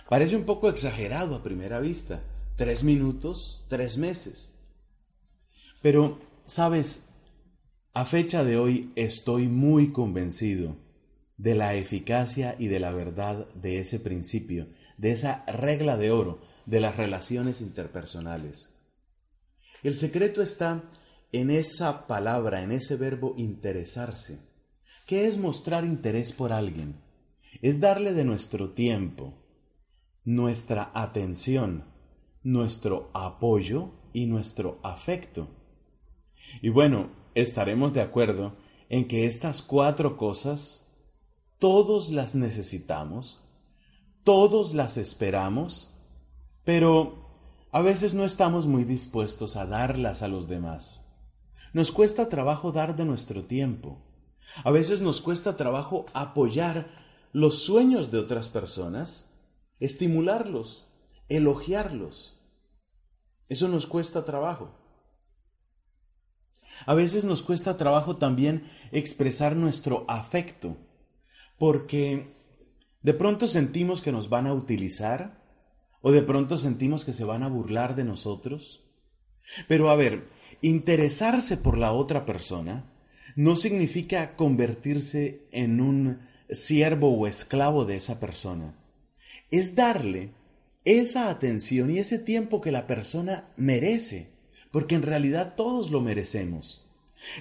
Parece 0.09 0.35
un 0.35 0.43
poco 0.43 0.67
exagerado 0.67 1.33
a 1.33 1.43
primera 1.43 1.79
vista. 1.79 2.23
Tres 2.57 2.83
minutos, 2.83 3.65
tres 3.69 3.97
meses. 3.97 4.59
Pero, 5.81 6.19
sabes, 6.45 7.07
a 7.93 8.03
fecha 8.03 8.43
de 8.43 8.57
hoy 8.57 8.91
estoy 8.97 9.47
muy 9.47 9.93
convencido 9.93 10.75
de 11.37 11.55
la 11.55 11.75
eficacia 11.75 12.57
y 12.59 12.67
de 12.67 12.81
la 12.81 12.91
verdad 12.91 13.47
de 13.53 13.79
ese 13.79 13.97
principio, 13.97 14.67
de 14.97 15.13
esa 15.13 15.45
regla 15.45 15.95
de 15.95 16.11
oro 16.11 16.53
de 16.65 16.79
las 16.79 16.95
relaciones 16.95 17.61
interpersonales. 17.61 18.73
El 19.83 19.95
secreto 19.95 20.41
está 20.41 20.83
en 21.31 21.51
esa 21.51 22.07
palabra, 22.07 22.63
en 22.63 22.71
ese 22.71 22.95
verbo 22.95 23.33
interesarse. 23.37 24.39
¿Qué 25.05 25.27
es 25.27 25.37
mostrar 25.37 25.85
interés 25.85 26.31
por 26.31 26.51
alguien? 26.51 27.01
Es 27.61 27.79
darle 27.79 28.13
de 28.13 28.25
nuestro 28.25 28.71
tiempo, 28.71 29.33
nuestra 30.23 30.91
atención, 30.93 31.85
nuestro 32.43 33.11
apoyo 33.13 33.91
y 34.13 34.25
nuestro 34.25 34.79
afecto. 34.83 35.47
Y 36.61 36.69
bueno, 36.69 37.11
estaremos 37.35 37.93
de 37.93 38.01
acuerdo 38.01 38.57
en 38.89 39.07
que 39.07 39.25
estas 39.25 39.61
cuatro 39.61 40.17
cosas 40.17 40.85
todos 41.59 42.09
las 42.09 42.35
necesitamos, 42.35 43.41
todos 44.23 44.73
las 44.73 44.97
esperamos 44.97 45.94
pero 46.65 47.23
a 47.71 47.81
veces 47.81 48.13
no 48.13 48.25
estamos 48.25 48.65
muy 48.65 48.83
dispuestos 48.83 49.55
a 49.55 49.65
darlas 49.65 50.21
a 50.21 50.27
los 50.27 50.47
demás. 50.47 51.05
Nos 51.71 51.91
cuesta 51.91 52.27
trabajo 52.27 52.71
dar 52.71 52.95
de 52.95 53.05
nuestro 53.05 53.43
tiempo. 53.43 54.01
A 54.63 54.71
veces 54.71 55.01
nos 55.01 55.21
cuesta 55.21 55.55
trabajo 55.57 56.05
apoyar 56.13 56.87
los 57.31 57.63
sueños 57.63 58.11
de 58.11 58.17
otras 58.17 58.49
personas, 58.49 59.31
estimularlos, 59.79 60.85
elogiarlos. 61.29 62.41
Eso 63.47 63.67
nos 63.67 63.87
cuesta 63.87 64.25
trabajo. 64.25 64.73
A 66.85 66.93
veces 66.93 67.25
nos 67.25 67.43
cuesta 67.43 67.77
trabajo 67.77 68.17
también 68.17 68.69
expresar 68.91 69.55
nuestro 69.55 70.05
afecto, 70.07 70.77
porque 71.59 72.31
de 73.01 73.13
pronto 73.13 73.47
sentimos 73.47 74.01
que 74.01 74.11
nos 74.11 74.29
van 74.29 74.47
a 74.47 74.53
utilizar 74.53 75.44
¿O 76.07 76.11
de 76.11 76.21
pronto 76.21 76.59
sentimos 76.59 77.03
que 77.03 77.13
se 77.13 77.23
van 77.23 77.41
a 77.41 77.47
burlar 77.47 77.95
de 77.95 78.03
nosotros? 78.03 78.83
Pero 79.67 79.89
a 79.89 79.95
ver, 79.95 80.27
interesarse 80.61 81.57
por 81.57 81.79
la 81.79 81.93
otra 81.93 82.27
persona 82.27 82.93
no 83.35 83.55
significa 83.55 84.35
convertirse 84.35 85.47
en 85.51 85.81
un 85.81 86.19
siervo 86.51 87.11
o 87.17 87.25
esclavo 87.25 87.85
de 87.85 87.95
esa 87.95 88.19
persona. 88.19 88.75
Es 89.49 89.73
darle 89.73 90.29
esa 90.83 91.31
atención 91.31 91.89
y 91.89 91.97
ese 91.97 92.19
tiempo 92.19 92.61
que 92.61 92.71
la 92.71 92.85
persona 92.85 93.49
merece, 93.57 94.29
porque 94.69 94.93
en 94.93 95.01
realidad 95.01 95.55
todos 95.57 95.89
lo 95.89 96.01
merecemos. 96.01 96.87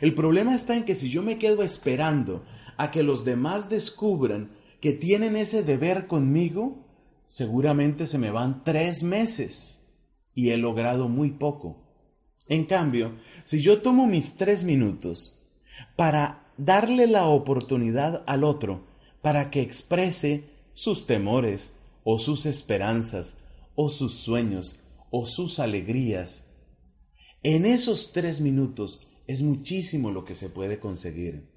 El 0.00 0.14
problema 0.14 0.54
está 0.54 0.74
en 0.74 0.86
que 0.86 0.94
si 0.94 1.10
yo 1.10 1.22
me 1.22 1.36
quedo 1.36 1.64
esperando 1.64 2.46
a 2.78 2.90
que 2.90 3.02
los 3.02 3.26
demás 3.26 3.68
descubran 3.68 4.52
que 4.80 4.94
tienen 4.94 5.36
ese 5.36 5.62
deber 5.62 6.06
conmigo, 6.06 6.83
seguramente 7.26 8.06
se 8.06 8.18
me 8.18 8.30
van 8.30 8.64
tres 8.64 9.02
meses 9.02 9.86
y 10.34 10.50
he 10.50 10.56
logrado 10.56 11.08
muy 11.08 11.30
poco. 11.30 11.84
En 12.48 12.66
cambio, 12.66 13.18
si 13.44 13.62
yo 13.62 13.80
tomo 13.80 14.06
mis 14.06 14.36
tres 14.36 14.64
minutos 14.64 15.40
para 15.96 16.52
darle 16.58 17.06
la 17.06 17.26
oportunidad 17.26 18.22
al 18.26 18.44
otro 18.44 18.86
para 19.22 19.50
que 19.50 19.62
exprese 19.62 20.50
sus 20.74 21.06
temores 21.06 21.74
o 22.04 22.18
sus 22.18 22.46
esperanzas 22.46 23.38
o 23.74 23.88
sus 23.88 24.14
sueños 24.14 24.80
o 25.10 25.26
sus 25.26 25.58
alegrías, 25.58 26.50
en 27.42 27.66
esos 27.66 28.12
tres 28.12 28.40
minutos 28.40 29.08
es 29.26 29.42
muchísimo 29.42 30.10
lo 30.10 30.24
que 30.24 30.34
se 30.34 30.50
puede 30.50 30.78
conseguir. 30.78 31.48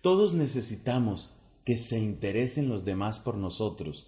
Todos 0.00 0.34
necesitamos 0.34 1.37
que 1.68 1.76
se 1.76 1.98
interesen 1.98 2.70
los 2.70 2.86
demás 2.86 3.20
por 3.20 3.36
nosotros. 3.36 4.06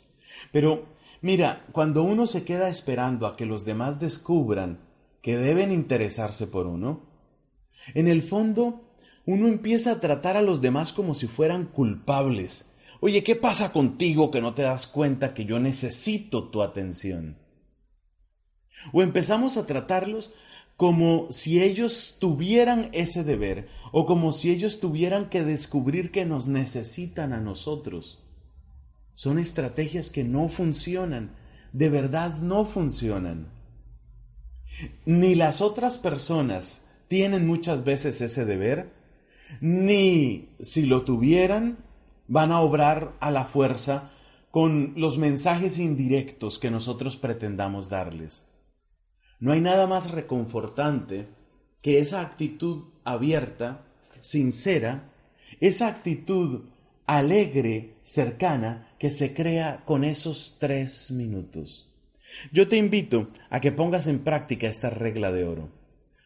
Pero 0.51 0.87
mira, 1.20 1.66
cuando 1.73 2.03
uno 2.03 2.27
se 2.27 2.42
queda 2.42 2.70
esperando 2.70 3.27
a 3.27 3.37
que 3.37 3.44
los 3.44 3.66
demás 3.66 4.01
descubran 4.01 4.81
que 5.20 5.37
deben 5.37 5.70
interesarse 5.70 6.46
por 6.46 6.66
uno, 6.66 7.03
en 7.92 8.09
el 8.09 8.23
fondo 8.23 8.94
uno 9.27 9.46
empieza 9.46 9.92
a 9.92 10.01
tratar 10.01 10.38
a 10.38 10.42
los 10.42 10.62
demás 10.62 10.94
como 10.94 11.14
si 11.14 11.27
fueran 11.27 11.66
culpables. 11.66 12.66
Oye, 13.01 13.23
¿qué 13.23 13.37
pasa 13.37 13.73
contigo 13.73 14.31
que 14.31 14.40
no 14.40 14.55
te 14.55 14.62
das 14.62 14.87
cuenta 14.87 15.35
que 15.35 15.44
yo 15.44 15.61
necesito 15.61 16.49
tu 16.49 16.62
atención? 16.62 17.37
O 18.94 19.03
empezamos 19.03 19.59
a 19.59 19.66
tratarlos 19.66 20.33
como 20.81 21.27
si 21.29 21.62
ellos 21.62 22.16
tuvieran 22.19 22.88
ese 22.93 23.23
deber 23.23 23.69
o 23.93 24.07
como 24.07 24.33
si 24.33 24.51
ellos 24.51 24.81
tuvieran 24.81 25.29
que 25.29 25.45
descubrir 25.45 26.11
que 26.11 26.25
nos 26.25 26.47
necesitan 26.47 27.35
a 27.35 27.38
nosotros. 27.38 28.25
Son 29.12 29.38
estrategias 29.38 30.09
que 30.09 30.25
no 30.25 30.49
funcionan, 30.49 31.37
de 31.75 31.90
verdad 31.90 32.38
no 32.38 32.64
funcionan. 32.64 33.49
Ni 35.05 35.35
las 35.35 35.61
otras 35.61 35.99
personas 35.99 36.87
tienen 37.09 37.47
muchas 37.47 37.85
veces 37.85 38.23
ese 38.23 38.47
deber, 38.47 38.90
ni 39.61 40.49
si 40.61 40.87
lo 40.87 41.03
tuvieran, 41.03 41.85
van 42.27 42.53
a 42.53 42.61
obrar 42.62 43.11
a 43.21 43.31
la 43.31 43.45
fuerza 43.45 44.12
con 44.51 44.95
los 44.97 45.19
mensajes 45.19 45.79
indirectos 45.79 46.59
que 46.59 46.71
nosotros 46.71 47.19
pretendamos 47.19 47.90
darles. 47.90 48.50
No 49.40 49.53
hay 49.53 49.61
nada 49.61 49.87
más 49.87 50.11
reconfortante 50.11 51.26
que 51.83 51.98
esa 51.98 52.20
actitud 52.20 52.85
abierta, 53.05 53.87
sincera, 54.20 55.11
esa 55.61 55.88
actitud 55.88 56.64
alegre, 57.07 57.96
cercana, 58.05 58.94
que 58.98 59.11
se 59.11 59.35
crea 59.35 59.83
con 59.87 60.05
esos 60.05 60.59
tres 60.61 61.11
minutos. 61.11 61.88
Yo 62.53 62.68
te 62.68 62.76
invito 62.76 63.29
a 63.48 63.61
que 63.61 63.72
pongas 63.72 64.07
en 64.07 64.20
práctica 64.20 64.68
esta 64.68 64.90
regla 64.90 65.33
de 65.33 65.44
oro. 65.44 65.70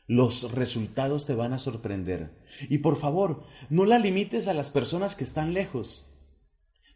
Los 0.07 0.53
resultados 0.53 1.25
te 1.25 1.35
van 1.35 1.55
a 1.55 1.59
sorprender. 1.59 2.31
Y 2.69 2.79
por 2.79 2.99
favor, 2.99 3.45
no 3.71 3.87
la 3.87 3.99
limites 3.99 4.49
a 4.49 4.55
las 4.55 4.69
personas 4.71 5.15
que 5.15 5.25
están 5.25 5.55
lejos. 5.55 6.07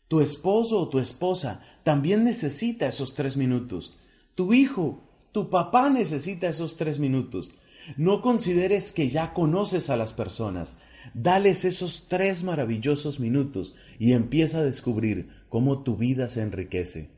Tu 0.08 0.20
esposo 0.20 0.78
o 0.78 0.88
tu 0.88 0.98
esposa 0.98 1.62
también 1.84 2.24
necesita 2.24 2.86
esos 2.86 3.14
tres 3.14 3.36
minutos. 3.36 3.94
Tu 4.34 4.52
hijo 4.52 5.07
tu 5.32 5.50
papá 5.50 5.90
necesita 5.90 6.48
esos 6.48 6.76
tres 6.76 6.98
minutos. 6.98 7.52
No 7.96 8.20
consideres 8.22 8.92
que 8.92 9.08
ya 9.08 9.32
conoces 9.32 9.90
a 9.90 9.96
las 9.96 10.12
personas. 10.12 10.76
Dales 11.14 11.64
esos 11.64 12.08
tres 12.08 12.44
maravillosos 12.44 13.20
minutos 13.20 13.74
y 13.98 14.12
empieza 14.12 14.58
a 14.58 14.64
descubrir 14.64 15.28
cómo 15.48 15.82
tu 15.82 15.96
vida 15.96 16.28
se 16.28 16.42
enriquece. 16.42 17.10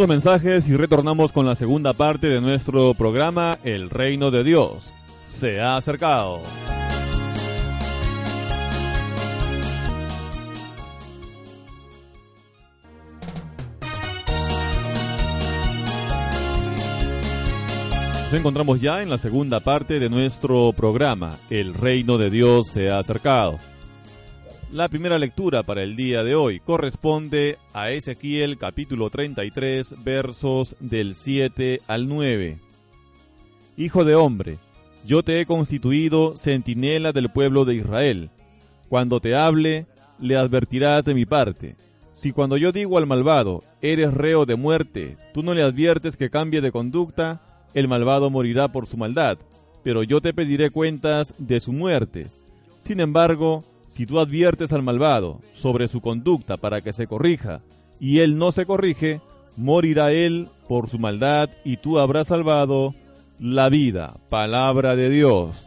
Unos 0.00 0.08
mensajes 0.08 0.66
y 0.66 0.76
retornamos 0.78 1.30
con 1.30 1.44
la 1.44 1.54
segunda 1.54 1.92
parte 1.92 2.26
de 2.28 2.40
nuestro 2.40 2.94
programa 2.94 3.58
El 3.64 3.90
Reino 3.90 4.30
de 4.30 4.42
Dios. 4.42 4.90
Se 5.26 5.60
ha 5.60 5.76
acercado. 5.76 6.40
Nos 18.24 18.32
encontramos 18.32 18.80
ya 18.80 19.02
en 19.02 19.10
la 19.10 19.18
segunda 19.18 19.60
parte 19.60 20.00
de 20.00 20.08
nuestro 20.08 20.72
programa, 20.72 21.36
El 21.50 21.74
reino 21.74 22.16
de 22.16 22.30
Dios 22.30 22.68
se 22.68 22.88
ha 22.88 23.00
acercado. 23.00 23.58
La 24.72 24.88
primera 24.88 25.18
lectura 25.18 25.64
para 25.64 25.82
el 25.82 25.96
día 25.96 26.22
de 26.22 26.36
hoy 26.36 26.60
corresponde 26.60 27.58
a 27.72 27.90
Ezequiel 27.90 28.56
capítulo 28.56 29.10
33 29.10 30.04
versos 30.04 30.76
del 30.78 31.16
7 31.16 31.80
al 31.88 32.06
9. 32.06 32.56
Hijo 33.76 34.04
de 34.04 34.14
hombre, 34.14 34.58
yo 35.04 35.24
te 35.24 35.40
he 35.40 35.46
constituido 35.46 36.36
centinela 36.36 37.10
del 37.10 37.30
pueblo 37.30 37.64
de 37.64 37.74
Israel. 37.74 38.30
Cuando 38.88 39.18
te 39.18 39.34
hable, 39.34 39.86
le 40.20 40.36
advertirás 40.36 41.04
de 41.04 41.14
mi 41.14 41.26
parte. 41.26 41.74
Si 42.12 42.30
cuando 42.30 42.56
yo 42.56 42.70
digo 42.70 42.96
al 42.96 43.08
malvado, 43.08 43.64
eres 43.82 44.14
reo 44.14 44.46
de 44.46 44.54
muerte, 44.54 45.16
tú 45.34 45.42
no 45.42 45.52
le 45.52 45.64
adviertes 45.64 46.16
que 46.16 46.30
cambie 46.30 46.60
de 46.60 46.70
conducta, 46.70 47.40
el 47.74 47.88
malvado 47.88 48.30
morirá 48.30 48.68
por 48.68 48.86
su 48.86 48.96
maldad, 48.96 49.36
pero 49.82 50.04
yo 50.04 50.20
te 50.20 50.32
pediré 50.32 50.70
cuentas 50.70 51.34
de 51.38 51.58
su 51.58 51.72
muerte. 51.72 52.28
Sin 52.82 53.00
embargo, 53.00 53.64
si 53.90 54.06
tú 54.06 54.18
adviertes 54.18 54.72
al 54.72 54.82
malvado 54.82 55.40
sobre 55.52 55.88
su 55.88 56.00
conducta 56.00 56.56
para 56.56 56.80
que 56.80 56.94
se 56.94 57.06
corrija, 57.06 57.60
y 58.00 58.20
él 58.20 58.38
no 58.38 58.52
se 58.52 58.64
corrige, 58.64 59.20
morirá 59.58 60.12
él 60.12 60.48
por 60.66 60.88
su 60.88 60.98
maldad 60.98 61.50
y 61.62 61.76
tú 61.76 61.98
habrás 61.98 62.28
salvado 62.28 62.94
la 63.38 63.68
vida. 63.68 64.16
Palabra 64.30 64.96
de 64.96 65.10
Dios. 65.10 65.66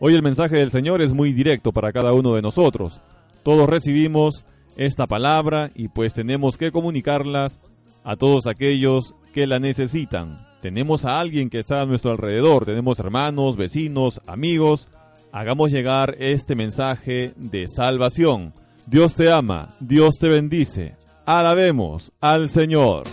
Hoy 0.00 0.14
el 0.14 0.22
mensaje 0.22 0.56
del 0.56 0.70
Señor 0.70 1.02
es 1.02 1.12
muy 1.12 1.34
directo 1.34 1.72
para 1.72 1.92
cada 1.92 2.14
uno 2.14 2.34
de 2.34 2.40
nosotros. 2.40 3.02
Todos 3.42 3.68
recibimos 3.68 4.46
esta 4.76 5.06
palabra 5.06 5.70
y 5.74 5.88
pues 5.88 6.14
tenemos 6.14 6.56
que 6.56 6.72
comunicarlas 6.72 7.60
a 8.02 8.16
todos 8.16 8.46
aquellos 8.46 9.14
que 9.34 9.46
la 9.46 9.58
necesitan 9.58 10.46
tenemos 10.66 11.04
a 11.04 11.20
alguien 11.20 11.48
que 11.48 11.60
está 11.60 11.82
a 11.82 11.86
nuestro 11.86 12.10
alrededor, 12.10 12.64
tenemos 12.64 12.98
hermanos, 12.98 13.56
vecinos, 13.56 14.20
amigos, 14.26 14.88
hagamos 15.36 15.70
llegar 15.70 16.16
este 16.18 16.54
mensaje 16.54 17.34
de 17.36 17.68
salvación. 17.68 18.54
Dios 18.86 19.14
te 19.16 19.30
ama, 19.30 19.68
Dios 19.80 20.16
te 20.18 20.30
bendice. 20.30 20.96
Alabemos 21.26 22.10
al 22.22 22.48
Señor. 22.48 23.04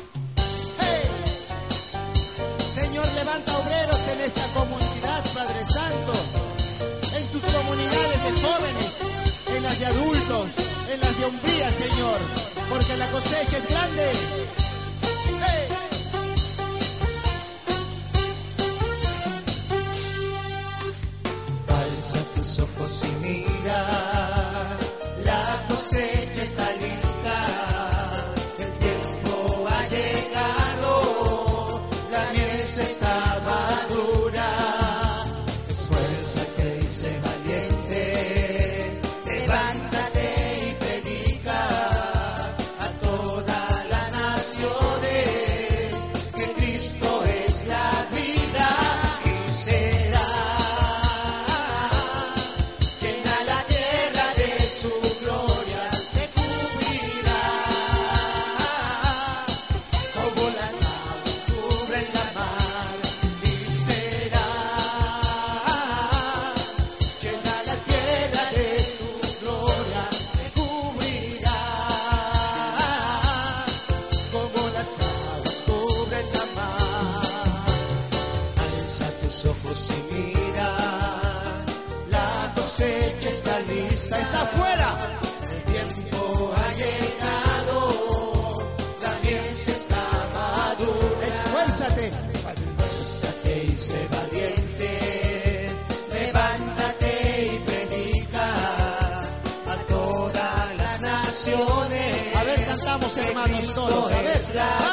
Todos, 103.89 104.11
a 104.11 104.92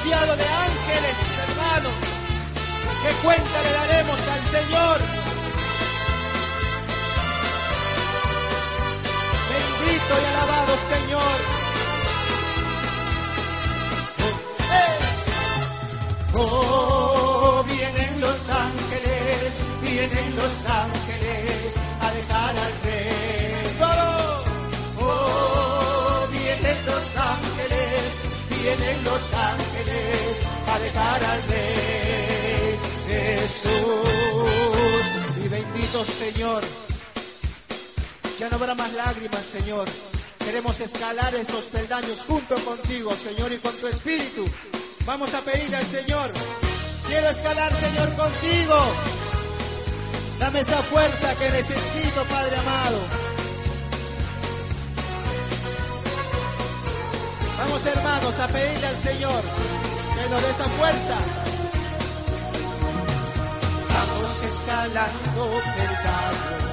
Rodeado 0.00 0.36
de 0.36 0.44
ángeles, 0.44 1.16
hermano. 1.48 1.88
¿Qué 3.02 3.12
cuenta 3.24 3.62
le 3.62 3.72
daremos 3.72 4.20
al 4.28 4.44
Señor? 4.46 4.98
Bendito 9.50 10.12
y 10.22 10.24
alabado 10.30 10.72
Señor. 10.92 11.38
¡Eh! 14.82 14.98
Oh, 16.34 17.64
vienen 17.66 18.20
los 18.20 18.50
ángeles, 18.50 19.66
vienen 19.82 20.36
los 20.36 20.66
ángeles 20.66 21.76
a 22.02 22.12
dejar 22.12 22.50
al 22.50 22.72
rey. 22.84 23.18
Vienen 28.76 29.04
los 29.04 29.32
ángeles 29.32 30.42
a 30.66 30.78
dejar 30.78 31.24
al 31.24 31.42
rey 31.44 32.78
Jesús. 33.08 35.04
Y 35.44 35.48
bendito 35.48 36.04
Señor, 36.04 36.62
ya 38.38 38.48
no 38.50 38.56
habrá 38.56 38.74
más 38.74 38.92
lágrimas, 38.92 39.44
Señor. 39.44 39.88
Queremos 40.44 40.80
escalar 40.80 41.34
esos 41.34 41.64
peldaños 41.64 42.24
junto 42.26 42.56
contigo, 42.64 43.10
Señor, 43.16 43.52
y 43.52 43.58
con 43.58 43.74
tu 43.76 43.86
espíritu. 43.86 44.46
Vamos 45.06 45.32
a 45.34 45.40
pedirle 45.42 45.76
al 45.76 45.86
Señor. 45.86 46.30
Quiero 47.06 47.28
escalar, 47.28 47.72
Señor, 47.74 48.08
contigo. 48.14 48.76
Dame 50.38 50.60
esa 50.60 50.82
fuerza 50.82 51.34
que 51.36 51.50
necesito, 51.50 52.24
Padre 52.24 52.56
amado. 52.56 53.37
Vamos, 57.58 57.86
hermanos, 57.86 58.38
a 58.38 58.46
pedirle 58.48 58.86
al 58.86 58.96
Señor 58.96 59.42
que 59.42 60.30
nos 60.30 60.42
dé 60.42 60.50
esa 60.50 60.64
fuerza. 60.64 61.16
Vamos 63.94 64.44
escalando 64.44 65.50
peldaños. 65.76 66.68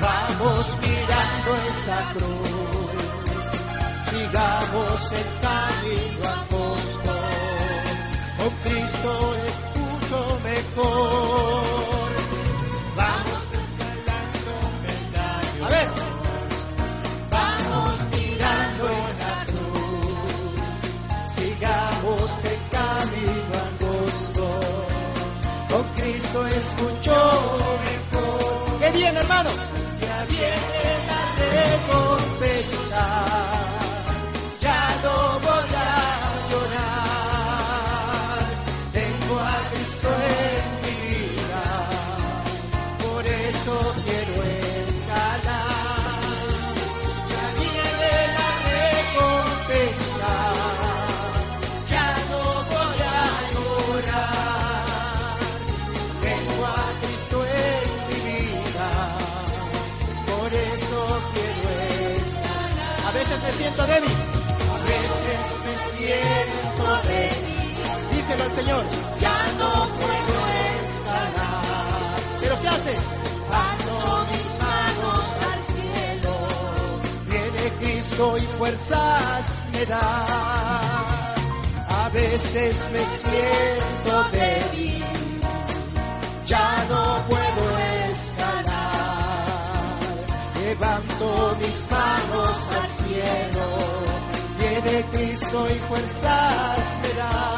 Vamos 0.00 0.76
mirando 0.80 1.50
esa 1.70 1.98
cruz, 2.12 2.48
sigamos 4.10 5.12
el 5.12 5.28
camino 5.42 6.28
angosto, 6.40 7.14
con 8.38 8.50
Cristo 8.62 9.10
es 9.46 9.54
mucho 9.80 10.18
mejor. 10.44 11.67
Cristo 26.28 26.46
es 26.46 27.97
siento 65.98 66.86
débil. 67.08 67.58
Díselo 68.12 68.42
al 68.44 68.52
Señor, 68.52 68.84
ya 69.20 69.38
no 69.60 69.70
puedo 69.98 70.36
escalar. 70.84 72.18
¿Pero 72.40 72.54
qué 72.62 72.68
haces? 72.68 73.00
Ando 73.68 73.96
mis 74.30 74.46
manos 74.64 75.24
al 75.50 75.58
cielo, 75.70 76.34
viene 77.28 77.62
Cristo 77.80 78.36
y 78.38 78.42
fuerzas 78.58 79.42
me 79.72 79.86
da. 79.86 80.06
A 82.04 82.08
veces 82.10 82.88
me 82.92 83.04
siento 83.04 84.12
débil, 84.32 85.04
ya 86.46 86.84
no 86.88 87.02
puedo 87.28 87.64
escalar. 88.10 88.68
Levanto 90.64 91.56
mis 91.60 91.86
manos 91.90 92.68
al 92.80 92.88
cielo, 92.88 93.66
viene 94.68 95.04
Cristo 95.12 95.66
y 95.68 95.74
fuerzas 95.88 96.96
me. 97.02 97.57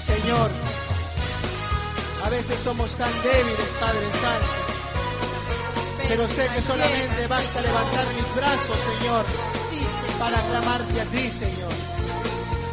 Señor. 0.00 0.50
A 2.24 2.28
veces 2.30 2.60
somos 2.60 2.94
tan 2.96 3.12
débiles, 3.22 3.74
Padre 3.80 4.06
Santo. 4.22 4.62
Pero 6.08 6.28
sé 6.28 6.48
que 6.54 6.60
solamente 6.60 7.26
basta 7.26 7.60
levantar 7.60 8.06
mis 8.14 8.34
brazos, 8.34 8.76
Señor, 8.76 9.24
para 10.18 10.40
clamarte 10.42 11.00
a 11.00 11.04
ti, 11.06 11.30
Señor. 11.30 11.72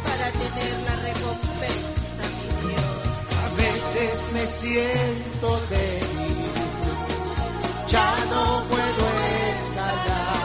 Para 0.04 0.30
tener 0.30 0.74
la 0.88 0.96
recompensa, 1.08 2.24
mi 2.36 2.68
Dios. 2.68 2.90
A 3.44 3.48
veces 3.56 4.30
me 4.32 4.46
siento 4.46 5.60
débil, 5.70 6.52
ya 7.88 8.14
no 8.30 8.64
puedo 8.68 9.04
escalar. 9.54 10.40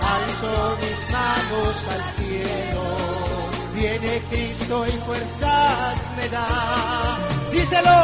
Alzo 0.00 0.76
mis 0.80 1.00
manos 1.12 1.86
al 1.94 2.04
cielo, 2.14 3.07
viene 3.78 4.20
Cristo 4.30 4.84
y 4.86 4.90
fuerzas 5.06 6.12
me 6.16 6.28
da. 6.28 6.46
Díselo. 7.52 7.98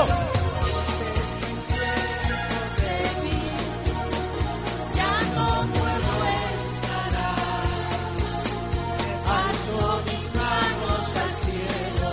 Ya 4.95 5.15
no 5.37 5.49
puedo 5.75 6.13
escalar. 6.55 7.69
Alzo 9.41 10.03
mis 10.07 10.25
manos 10.41 11.07
al 11.25 11.33
cielo. 11.45 12.11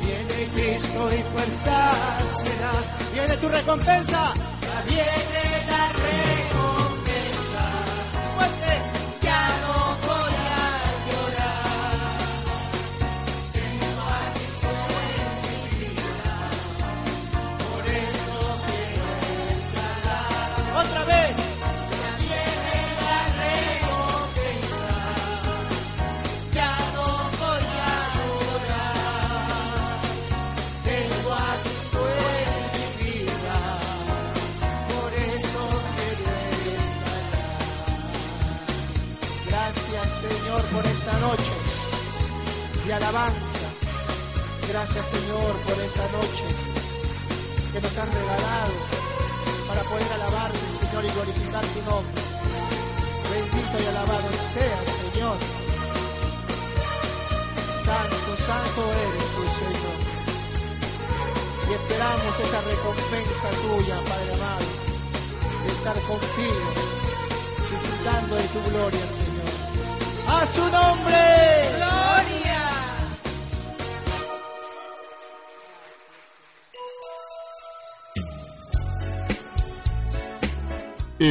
Viene 0.00 0.38
Cristo 0.54 1.00
y 1.12 1.22
fuerzas 1.32 2.42
me 2.44 2.54
da. 2.62 2.74
Viene 3.12 3.36
tu 3.36 3.48
recompensa. 3.48 4.34
Viene 4.88 5.31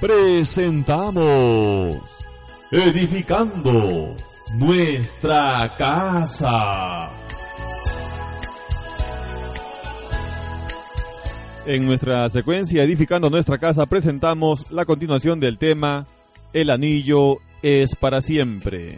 Presentamos 0.00 1.22
Edificando 2.70 4.16
nuestra 4.54 5.74
casa. 5.76 7.10
En 11.66 11.84
nuestra 11.84 12.30
secuencia 12.30 12.82
Edificando 12.82 13.28
nuestra 13.28 13.58
casa 13.58 13.84
presentamos 13.84 14.64
la 14.70 14.86
continuación 14.86 15.38
del 15.38 15.58
tema 15.58 16.06
El 16.54 16.70
anillo 16.70 17.36
es 17.60 17.94
para 17.94 18.22
siempre. 18.22 18.96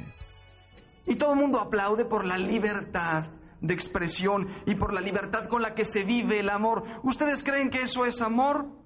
Y 1.09 1.17
todo 1.17 1.33
el 1.33 1.41
mundo 1.41 1.59
aplaude 1.59 2.05
por 2.05 2.25
la 2.25 2.39
libertad 2.39 3.25
de 3.61 3.75
expresión 3.75 4.47
y 4.67 4.77
por 4.77 4.95
la 4.95 5.01
libertad 5.01 5.49
con 5.49 5.63
la 5.63 5.75
que 5.75 5.85
se 5.85 6.05
vive 6.05 6.39
el 6.39 6.49
amor. 6.49 6.85
¿Ustedes 7.03 7.43
creen 7.43 7.71
que 7.71 7.83
eso 7.83 8.07
es 8.07 8.21
amor? 8.21 8.82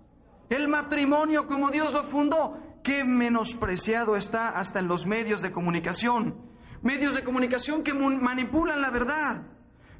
El 0.49 0.68
matrimonio 0.68 1.47
como 1.47 1.70
Dios 1.70 1.92
lo 1.92 2.05
fundó, 2.05 2.59
qué 2.82 3.05
menospreciado 3.05 4.16
está 4.16 4.51
hasta 4.51 4.78
en 4.78 4.88
los 4.88 5.07
medios 5.07 5.42
de 5.42 5.51
comunicación. 5.51 6.36
Medios 6.82 7.14
de 7.14 7.24
comunicación 7.24 7.82
que 7.82 7.94
manipulan 7.94 8.80
la 8.80 8.90
verdad. 8.90 9.42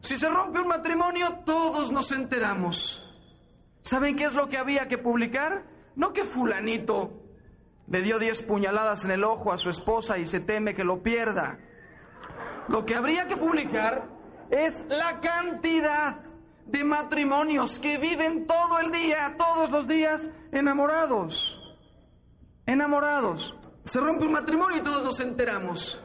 Si 0.01 0.17
se 0.17 0.29
rompe 0.29 0.61
un 0.61 0.69
matrimonio, 0.69 1.41
todos 1.45 1.91
nos 1.91 2.13
enteramos. 2.13 3.03
¿Saben 3.83 4.15
qué 4.15 4.25
es 4.25 4.35
lo 4.35 4.49
que 4.49 4.59
había 4.59 4.87
que 4.87 4.99
publicar? 4.99 5.65
No 5.97 6.13
que 6.13 6.25
fulanito 6.25 7.23
le 7.89 8.03
dio 8.03 8.19
diez 8.19 8.43
puñaladas 8.43 9.05
en 9.05 9.13
el 9.13 9.25
ojo 9.25 9.53
a 9.53 9.59
su 9.59 9.71
esposa 9.71 10.19
y 10.19 10.27
se 10.27 10.41
teme 10.41 10.75
que 10.75 10.85
lo 10.85 11.03
pierda. 11.03 11.59
Lo 12.69 12.85
que 12.85 12.95
habría 12.95 13.27
que 13.27 13.37
publicar 13.37 14.09
es 14.51 14.85
la 14.89 15.21
cantidad 15.21 16.26
de 16.67 16.85
matrimonios 16.85 17.79
que 17.79 17.99
viven 17.99 18.47
todo 18.47 18.79
el 18.81 18.91
día, 18.91 19.35
todos 19.37 19.71
los 19.71 19.87
días, 19.87 20.29
enamorados. 20.53 21.59
Enamorados. 22.67 23.55
Se 23.85 24.01
rompe 24.01 24.25
un 24.25 24.33
matrimonio 24.33 24.79
y 24.79 24.83
todos 24.83 25.03
nos 25.05 25.21
enteramos. 25.21 26.01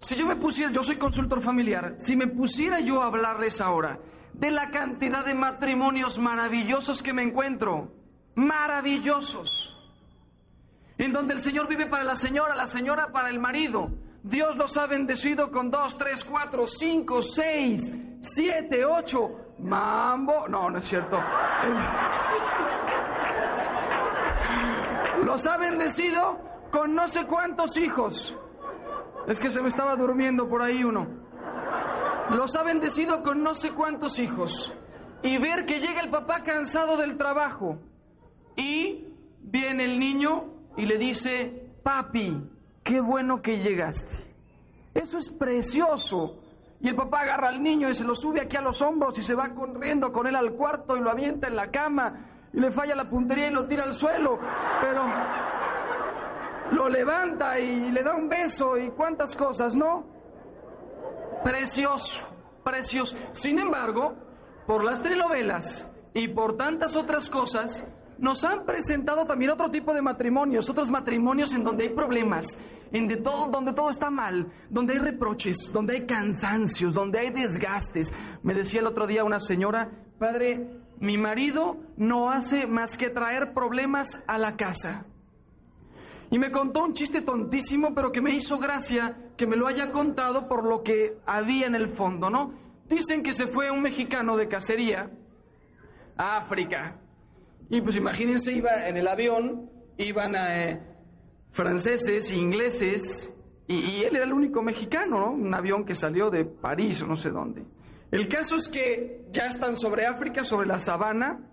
Si 0.00 0.16
yo 0.16 0.26
me 0.26 0.36
pusiera, 0.36 0.72
yo 0.72 0.82
soy 0.82 0.96
consultor 0.96 1.42
familiar, 1.42 1.94
si 1.98 2.16
me 2.16 2.26
pusiera 2.26 2.80
yo 2.80 3.02
a 3.02 3.06
hablarles 3.06 3.60
ahora 3.60 4.00
de 4.32 4.50
la 4.50 4.70
cantidad 4.70 5.24
de 5.24 5.34
matrimonios 5.34 6.18
maravillosos 6.18 7.02
que 7.02 7.12
me 7.12 7.22
encuentro, 7.22 7.92
maravillosos, 8.34 9.76
en 10.96 11.12
donde 11.12 11.34
el 11.34 11.40
Señor 11.40 11.68
vive 11.68 11.86
para 11.86 12.04
la 12.04 12.16
señora, 12.16 12.54
la 12.56 12.66
señora 12.66 13.12
para 13.12 13.28
el 13.28 13.38
marido. 13.38 13.90
Dios 14.22 14.56
los 14.56 14.76
ha 14.76 14.86
bendecido 14.86 15.50
con 15.50 15.70
dos, 15.70 15.96
tres, 15.98 16.24
cuatro, 16.24 16.66
cinco, 16.66 17.22
seis, 17.22 17.92
siete, 18.20 18.84
ocho. 18.84 19.30
Mambo. 19.58 20.48
No, 20.48 20.70
no 20.70 20.78
es 20.78 20.86
cierto. 20.86 21.18
Los 25.24 25.46
ha 25.46 25.58
bendecido 25.58 26.40
con 26.70 26.94
no 26.94 27.08
sé 27.08 27.26
cuántos 27.26 27.76
hijos. 27.76 28.34
Es 29.26 29.38
que 29.38 29.50
se 29.50 29.60
me 29.60 29.68
estaba 29.68 29.96
durmiendo 29.96 30.48
por 30.48 30.62
ahí 30.62 30.82
uno. 30.82 31.06
Los 32.30 32.56
ha 32.56 32.62
bendecido 32.62 33.22
con 33.22 33.42
no 33.42 33.54
sé 33.54 33.72
cuántos 33.72 34.18
hijos. 34.18 34.72
Y 35.22 35.36
ver 35.38 35.66
que 35.66 35.78
llega 35.78 36.00
el 36.00 36.10
papá 36.10 36.42
cansado 36.42 36.96
del 36.96 37.18
trabajo. 37.18 37.78
Y 38.56 39.08
viene 39.40 39.84
el 39.84 39.98
niño 39.98 40.54
y 40.76 40.86
le 40.86 40.96
dice, 40.96 41.70
papi, 41.82 42.48
qué 42.82 43.00
bueno 43.00 43.42
que 43.42 43.58
llegaste. 43.58 44.30
Eso 44.94 45.18
es 45.18 45.30
precioso. 45.30 46.39
Y 46.80 46.88
el 46.88 46.96
papá 46.96 47.20
agarra 47.20 47.48
al 47.48 47.62
niño 47.62 47.90
y 47.90 47.94
se 47.94 48.04
lo 48.04 48.14
sube 48.14 48.40
aquí 48.40 48.56
a 48.56 48.62
los 48.62 48.80
hombros 48.80 49.18
y 49.18 49.22
se 49.22 49.34
va 49.34 49.52
corriendo 49.54 50.12
con 50.12 50.26
él 50.26 50.34
al 50.34 50.52
cuarto 50.52 50.96
y 50.96 51.00
lo 51.00 51.10
avienta 51.10 51.48
en 51.48 51.56
la 51.56 51.70
cama 51.70 52.48
y 52.52 52.60
le 52.60 52.70
falla 52.70 52.94
la 52.94 53.08
puntería 53.08 53.48
y 53.48 53.50
lo 53.50 53.66
tira 53.66 53.84
al 53.84 53.94
suelo. 53.94 54.38
Pero 54.80 55.04
lo 56.72 56.88
levanta 56.88 57.58
y 57.58 57.90
le 57.90 58.02
da 58.02 58.14
un 58.14 58.28
beso 58.28 58.78
y 58.78 58.90
cuántas 58.90 59.36
cosas, 59.36 59.76
¿no? 59.76 60.06
Precioso, 61.44 62.26
precioso. 62.64 63.16
Sin 63.32 63.58
embargo, 63.58 64.14
por 64.66 64.82
las 64.84 65.02
telenovelas 65.02 65.90
y 66.14 66.28
por 66.28 66.56
tantas 66.56 66.96
otras 66.96 67.28
cosas, 67.28 67.84
nos 68.20 68.44
han 68.44 68.66
presentado 68.66 69.24
también 69.24 69.50
otro 69.50 69.70
tipo 69.70 69.94
de 69.94 70.02
matrimonios, 70.02 70.68
otros 70.68 70.90
matrimonios 70.90 71.54
en 71.54 71.64
donde 71.64 71.84
hay 71.84 71.90
problemas, 71.90 72.58
en 72.92 73.08
de 73.08 73.16
todo, 73.16 73.48
donde 73.48 73.72
todo 73.72 73.90
está 73.90 74.10
mal, 74.10 74.52
donde 74.68 74.92
hay 74.92 74.98
reproches, 74.98 75.72
donde 75.72 75.94
hay 75.94 76.06
cansancios, 76.06 76.94
donde 76.94 77.18
hay 77.18 77.30
desgastes. 77.30 78.12
Me 78.42 78.54
decía 78.54 78.80
el 78.80 78.86
otro 78.86 79.06
día 79.06 79.24
una 79.24 79.40
señora, 79.40 79.90
padre, 80.18 80.68
mi 80.98 81.16
marido 81.16 81.78
no 81.96 82.30
hace 82.30 82.66
más 82.66 82.98
que 82.98 83.08
traer 83.08 83.54
problemas 83.54 84.22
a 84.26 84.36
la 84.36 84.54
casa. 84.56 85.06
Y 86.30 86.38
me 86.38 86.50
contó 86.50 86.84
un 86.84 86.92
chiste 86.92 87.22
tontísimo, 87.22 87.94
pero 87.94 88.12
que 88.12 88.20
me 88.20 88.32
hizo 88.32 88.58
gracia 88.58 89.16
que 89.36 89.46
me 89.46 89.56
lo 89.56 89.66
haya 89.66 89.90
contado 89.90 90.46
por 90.46 90.68
lo 90.68 90.82
que 90.82 91.16
había 91.26 91.66
en 91.66 91.74
el 91.74 91.88
fondo, 91.88 92.28
¿no? 92.28 92.52
Dicen 92.86 93.22
que 93.22 93.32
se 93.32 93.46
fue 93.46 93.70
un 93.70 93.80
mexicano 93.80 94.36
de 94.36 94.46
cacería 94.46 95.10
a 96.16 96.36
África. 96.36 97.00
Y 97.70 97.80
pues 97.80 97.96
imagínense, 97.96 98.52
iba 98.52 98.88
en 98.88 98.96
el 98.96 99.06
avión, 99.06 99.70
iban 99.96 100.34
eh, 100.36 100.80
franceses, 101.52 102.30
ingleses, 102.32 103.32
y, 103.66 103.76
y 103.76 104.02
él 104.02 104.16
era 104.16 104.24
el 104.24 104.32
único 104.32 104.60
mexicano, 104.60 105.20
¿no? 105.20 105.32
Un 105.32 105.54
avión 105.54 105.84
que 105.84 105.94
salió 105.94 106.30
de 106.30 106.44
París 106.44 107.00
o 107.02 107.06
no 107.06 107.16
sé 107.16 107.30
dónde. 107.30 107.64
El 108.10 108.28
caso 108.28 108.56
es 108.56 108.68
que 108.68 109.24
ya 109.30 109.46
están 109.46 109.76
sobre 109.76 110.04
África, 110.06 110.44
sobre 110.44 110.66
la 110.66 110.80
sabana, 110.80 111.46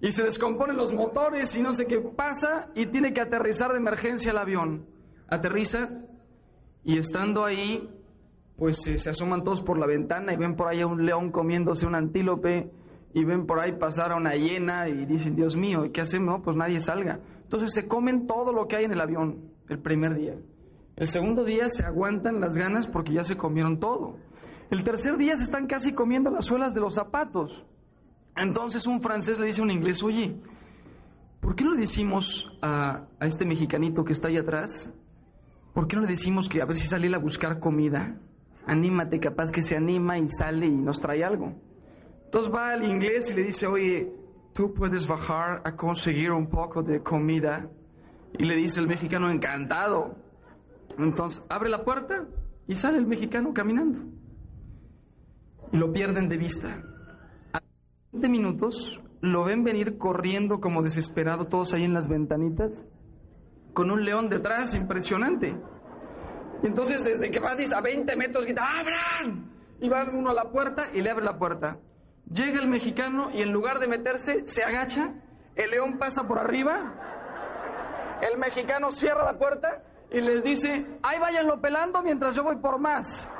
y 0.00 0.12
se 0.12 0.22
descomponen 0.22 0.76
los 0.76 0.94
motores 0.94 1.56
y 1.56 1.62
no 1.62 1.72
sé 1.72 1.86
qué 1.86 1.98
pasa, 1.98 2.70
y 2.76 2.86
tiene 2.86 3.12
que 3.12 3.20
aterrizar 3.20 3.72
de 3.72 3.78
emergencia 3.78 4.30
el 4.30 4.38
avión. 4.38 4.86
Aterriza, 5.28 5.88
y 6.84 6.96
estando 6.96 7.44
ahí, 7.44 7.90
pues 8.56 8.86
eh, 8.86 8.98
se 8.98 9.10
asoman 9.10 9.42
todos 9.42 9.62
por 9.62 9.78
la 9.78 9.86
ventana 9.86 10.32
y 10.32 10.36
ven 10.36 10.54
por 10.54 10.68
ahí 10.68 10.80
a 10.80 10.86
un 10.86 11.04
león 11.04 11.32
comiéndose 11.32 11.86
un 11.86 11.96
antílope, 11.96 12.70
y 13.12 13.24
ven 13.24 13.46
por 13.46 13.60
ahí 13.60 13.72
pasar 13.72 14.12
a 14.12 14.16
una 14.16 14.34
hiena 14.34 14.88
y 14.88 15.06
dicen, 15.06 15.34
Dios 15.34 15.56
mío, 15.56 15.84
¿y 15.84 15.90
qué 15.90 16.02
hacemos? 16.02 16.40
Pues 16.44 16.56
nadie 16.56 16.80
salga. 16.80 17.20
Entonces 17.42 17.72
se 17.72 17.88
comen 17.88 18.26
todo 18.26 18.52
lo 18.52 18.66
que 18.66 18.76
hay 18.76 18.84
en 18.84 18.92
el 18.92 19.00
avión 19.00 19.50
el 19.68 19.78
primer 19.78 20.14
día. 20.14 20.34
El 20.96 21.06
segundo 21.06 21.44
día 21.44 21.68
se 21.68 21.84
aguantan 21.84 22.40
las 22.40 22.56
ganas 22.56 22.86
porque 22.86 23.12
ya 23.12 23.24
se 23.24 23.36
comieron 23.36 23.78
todo. 23.78 24.16
El 24.70 24.84
tercer 24.84 25.16
día 25.16 25.36
se 25.36 25.44
están 25.44 25.66
casi 25.66 25.92
comiendo 25.92 26.30
las 26.30 26.46
suelas 26.46 26.74
de 26.74 26.80
los 26.80 26.94
zapatos. 26.94 27.64
Entonces 28.36 28.86
un 28.86 29.00
francés 29.00 29.38
le 29.38 29.46
dice 29.46 29.60
a 29.60 29.64
un 29.64 29.70
inglés, 29.70 30.02
oye, 30.02 30.36
¿por 31.40 31.54
qué 31.54 31.64
no 31.64 31.72
le 31.72 31.80
decimos 31.80 32.52
a, 32.60 33.06
a 33.18 33.26
este 33.26 33.46
mexicanito 33.46 34.04
que 34.04 34.12
está 34.12 34.28
ahí 34.28 34.36
atrás? 34.36 34.92
¿Por 35.72 35.86
qué 35.86 35.96
no 35.96 36.02
le 36.02 36.08
decimos 36.08 36.48
que 36.48 36.60
a 36.60 36.66
ver 36.66 36.76
si 36.76 36.86
sale 36.86 37.14
a 37.14 37.18
buscar 37.18 37.60
comida? 37.60 38.18
Anímate, 38.66 39.18
capaz 39.20 39.50
que 39.50 39.62
se 39.62 39.76
anima 39.76 40.18
y 40.18 40.28
sale 40.28 40.66
y 40.66 40.76
nos 40.76 41.00
trae 41.00 41.24
algo. 41.24 41.54
Entonces 42.28 42.52
va 42.52 42.72
al 42.72 42.84
inglés 42.84 43.30
y 43.30 43.34
le 43.34 43.42
dice, 43.42 43.66
oye, 43.66 44.12
tú 44.52 44.74
puedes 44.74 45.06
bajar 45.06 45.62
a 45.64 45.74
conseguir 45.74 46.30
un 46.30 46.50
poco 46.50 46.82
de 46.82 47.02
comida. 47.02 47.70
Y 48.38 48.44
le 48.44 48.54
dice 48.54 48.80
el 48.80 48.86
mexicano, 48.86 49.30
encantado. 49.30 50.14
Entonces 50.98 51.42
abre 51.48 51.70
la 51.70 51.84
puerta 51.84 52.26
y 52.66 52.74
sale 52.74 52.98
el 52.98 53.06
mexicano 53.06 53.54
caminando. 53.54 54.00
Y 55.72 55.78
lo 55.78 55.90
pierden 55.90 56.28
de 56.28 56.36
vista. 56.36 56.82
A 57.54 57.62
20 58.12 58.28
minutos 58.28 59.00
lo 59.22 59.44
ven 59.44 59.64
venir 59.64 59.96
corriendo 59.96 60.60
como 60.60 60.82
desesperado 60.82 61.46
todos 61.46 61.72
ahí 61.72 61.84
en 61.84 61.94
las 61.94 62.08
ventanitas, 62.08 62.84
con 63.72 63.90
un 63.90 64.04
león 64.04 64.28
detrás 64.28 64.74
impresionante. 64.74 65.58
Y 66.62 66.66
entonces 66.66 67.02
desde 67.02 67.30
que 67.30 67.40
va 67.40 67.52
a 67.52 67.80
20 67.80 68.16
metros 68.16 68.44
grita, 68.44 68.64
¡abran! 68.80 69.50
Y 69.80 69.88
va 69.88 70.06
uno 70.12 70.28
a 70.28 70.34
la 70.34 70.50
puerta 70.50 70.90
y 70.92 71.00
le 71.00 71.08
abre 71.08 71.24
la 71.24 71.38
puerta. 71.38 71.78
Llega 72.30 72.60
el 72.60 72.68
mexicano 72.68 73.28
y 73.32 73.40
en 73.40 73.52
lugar 73.52 73.78
de 73.78 73.88
meterse, 73.88 74.46
se 74.46 74.62
agacha, 74.62 75.14
el 75.56 75.70
león 75.70 75.98
pasa 75.98 76.24
por 76.24 76.38
arriba, 76.38 76.92
el 78.20 78.36
mexicano 78.38 78.92
cierra 78.92 79.24
la 79.24 79.38
puerta 79.38 79.82
y 80.10 80.20
les 80.20 80.42
dice, 80.42 80.98
ahí 81.02 81.18
váyanlo 81.18 81.58
pelando 81.60 82.02
mientras 82.02 82.36
yo 82.36 82.42
voy 82.42 82.56
por 82.56 82.78
más. 82.78 83.30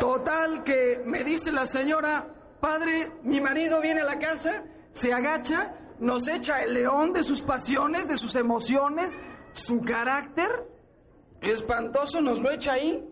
Total 0.00 0.62
que 0.64 1.02
me 1.04 1.22
dice 1.22 1.52
señora, 1.66 2.26
padre, 2.60 3.12
mi 3.22 3.40
marido 3.40 3.80
viene 3.80 4.00
a 4.00 4.04
la 4.04 4.18
casa, 4.18 4.64
se 4.92 5.12
agacha, 5.12 5.74
nos 6.00 6.26
echa 6.28 6.62
el 6.62 6.74
león 6.74 7.12
de 7.12 7.22
sus 7.22 7.42
pasiones, 7.42 8.08
de 8.08 8.16
sus 8.16 8.34
emociones, 8.36 9.18
su 9.52 9.80
carácter 9.80 10.50
espantoso, 11.40 12.20
nos 12.20 12.40
lo 12.40 12.50
echa 12.50 12.72
ahí 12.72 13.04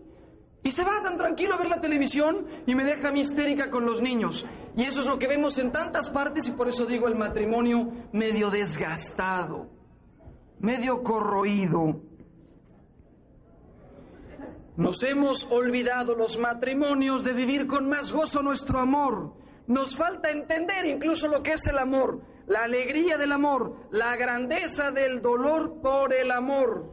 y 0.63 0.71
se 0.71 0.83
va 0.83 1.01
tan 1.03 1.17
tranquilo 1.17 1.55
a 1.55 1.57
ver 1.57 1.67
la 1.67 1.81
televisión 1.81 2.47
y 2.65 2.73
me 2.73 2.83
deja 2.83 3.15
histérica 3.15 3.69
con 3.69 3.85
los 3.85 4.01
niños. 4.01 4.45
Y 4.77 4.83
eso 4.83 5.01
es 5.01 5.05
lo 5.05 5.19
que 5.19 5.27
vemos 5.27 5.57
en 5.57 5.71
tantas 5.71 6.09
partes 6.09 6.47
y 6.47 6.51
por 6.51 6.69
eso 6.69 6.85
digo 6.85 7.07
el 7.07 7.15
matrimonio 7.15 7.91
medio 8.13 8.49
desgastado, 8.49 9.69
medio 10.59 11.03
corroído. 11.03 12.01
Nos 14.75 15.03
hemos 15.03 15.45
olvidado 15.51 16.15
los 16.15 16.39
matrimonios 16.39 17.23
de 17.23 17.33
vivir 17.33 17.67
con 17.67 17.87
más 17.87 18.11
gozo 18.11 18.41
nuestro 18.41 18.79
amor. 18.79 19.33
Nos 19.67 19.95
falta 19.95 20.31
entender 20.31 20.87
incluso 20.87 21.27
lo 21.27 21.43
que 21.43 21.53
es 21.53 21.67
el 21.67 21.77
amor, 21.77 22.21
la 22.47 22.63
alegría 22.63 23.17
del 23.17 23.31
amor, 23.31 23.87
la 23.91 24.15
grandeza 24.15 24.91
del 24.91 25.21
dolor 25.21 25.79
por 25.79 26.11
el 26.11 26.31
amor, 26.31 26.91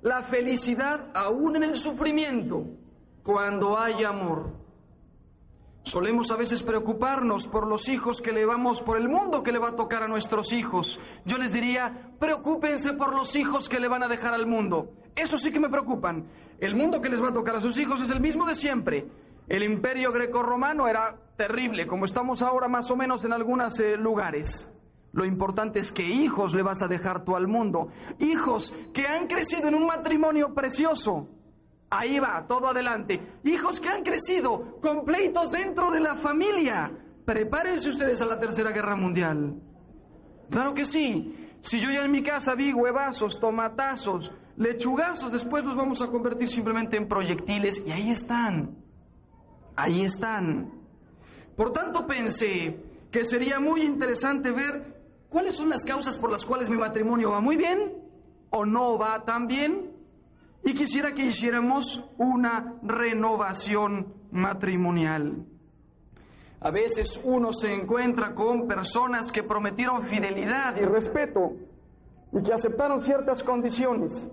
la 0.00 0.22
felicidad 0.22 1.10
aún 1.14 1.56
en 1.56 1.64
el 1.64 1.76
sufrimiento, 1.76 2.64
cuando 3.22 3.78
hay 3.78 4.02
amor. 4.02 4.58
Solemos 5.82 6.30
a 6.30 6.36
veces 6.36 6.62
preocuparnos 6.62 7.46
por 7.46 7.66
los 7.66 7.88
hijos 7.88 8.22
que 8.22 8.32
le 8.32 8.46
vamos, 8.46 8.80
por 8.80 8.96
el 8.96 9.08
mundo 9.08 9.42
que 9.42 9.52
le 9.52 9.58
va 9.58 9.70
a 9.70 9.76
tocar 9.76 10.02
a 10.02 10.08
nuestros 10.08 10.52
hijos. 10.52 10.98
Yo 11.26 11.36
les 11.36 11.52
diría, 11.52 12.12
preocúpense 12.18 12.94
por 12.94 13.14
los 13.14 13.36
hijos 13.36 13.68
que 13.68 13.80
le 13.80 13.88
van 13.88 14.02
a 14.02 14.08
dejar 14.08 14.34
al 14.34 14.46
mundo. 14.46 14.94
Eso 15.14 15.38
sí 15.38 15.50
que 15.52 15.60
me 15.60 15.68
preocupan. 15.68 16.26
El 16.58 16.76
mundo 16.76 17.00
que 17.00 17.08
les 17.08 17.22
va 17.22 17.28
a 17.28 17.32
tocar 17.32 17.56
a 17.56 17.60
sus 17.60 17.78
hijos 17.78 18.00
es 18.00 18.10
el 18.10 18.20
mismo 18.20 18.46
de 18.46 18.54
siempre. 18.54 19.06
El 19.48 19.62
imperio 19.62 20.12
grecorromano 20.12 20.86
era 20.86 21.16
terrible, 21.36 21.86
como 21.86 22.04
estamos 22.04 22.42
ahora 22.42 22.68
más 22.68 22.90
o 22.90 22.96
menos 22.96 23.24
en 23.24 23.32
algunos 23.32 23.80
eh, 23.80 23.96
lugares. 23.96 24.70
Lo 25.12 25.24
importante 25.24 25.80
es 25.80 25.90
qué 25.90 26.04
hijos 26.04 26.54
le 26.54 26.62
vas 26.62 26.82
a 26.82 26.88
dejar 26.88 27.24
tú 27.24 27.34
al 27.34 27.48
mundo. 27.48 27.88
Hijos 28.20 28.72
que 28.94 29.06
han 29.06 29.26
crecido 29.26 29.68
en 29.68 29.74
un 29.74 29.86
matrimonio 29.86 30.54
precioso. 30.54 31.28
Ahí 31.90 32.20
va, 32.20 32.46
todo 32.46 32.68
adelante. 32.68 33.20
Hijos 33.42 33.80
que 33.80 33.88
han 33.88 34.04
crecido 34.04 34.78
con 34.80 35.04
pleitos 35.04 35.50
dentro 35.50 35.90
de 35.90 36.00
la 36.00 36.14
familia. 36.14 36.92
Prepárense 37.24 37.88
ustedes 37.88 38.20
a 38.20 38.26
la 38.26 38.38
Tercera 38.38 38.70
Guerra 38.70 38.94
Mundial. 38.94 39.56
Claro 40.48 40.74
que 40.74 40.84
sí. 40.84 41.34
Si 41.60 41.80
yo 41.80 41.90
ya 41.90 42.04
en 42.04 42.12
mi 42.12 42.22
casa 42.22 42.54
vi 42.54 42.72
huevazos, 42.72 43.40
tomatazos, 43.40 44.32
lechugazos, 44.60 45.32
después 45.32 45.64
los 45.64 45.74
vamos 45.74 46.02
a 46.02 46.08
convertir 46.08 46.46
simplemente 46.46 46.98
en 46.98 47.08
proyectiles 47.08 47.82
y 47.84 47.90
ahí 47.90 48.10
están. 48.10 48.76
Ahí 49.74 50.04
están. 50.04 50.70
Por 51.56 51.72
tanto 51.72 52.06
pensé 52.06 52.84
que 53.10 53.24
sería 53.24 53.58
muy 53.58 53.82
interesante 53.82 54.50
ver 54.50 55.02
cuáles 55.30 55.56
son 55.56 55.70
las 55.70 55.84
causas 55.84 56.18
por 56.18 56.30
las 56.30 56.44
cuales 56.44 56.68
mi 56.68 56.76
matrimonio 56.76 57.30
va 57.30 57.40
muy 57.40 57.56
bien 57.56 57.94
o 58.50 58.66
no 58.66 58.98
va 58.98 59.24
tan 59.24 59.46
bien. 59.46 59.92
Y 60.62 60.74
quisiera 60.74 61.14
que 61.14 61.24
hiciéramos 61.24 62.04
una 62.18 62.74
renovación 62.82 64.12
matrimonial. 64.30 65.46
A 66.60 66.70
veces 66.70 67.18
uno 67.24 67.50
se 67.50 67.72
encuentra 67.72 68.34
con 68.34 68.68
personas 68.68 69.32
que 69.32 69.42
prometieron 69.42 70.02
fidelidad 70.02 70.76
y 70.76 70.84
respeto 70.84 71.56
y 72.30 72.42
que 72.42 72.52
aceptaron 72.52 73.00
ciertas 73.00 73.42
condiciones, 73.42 74.28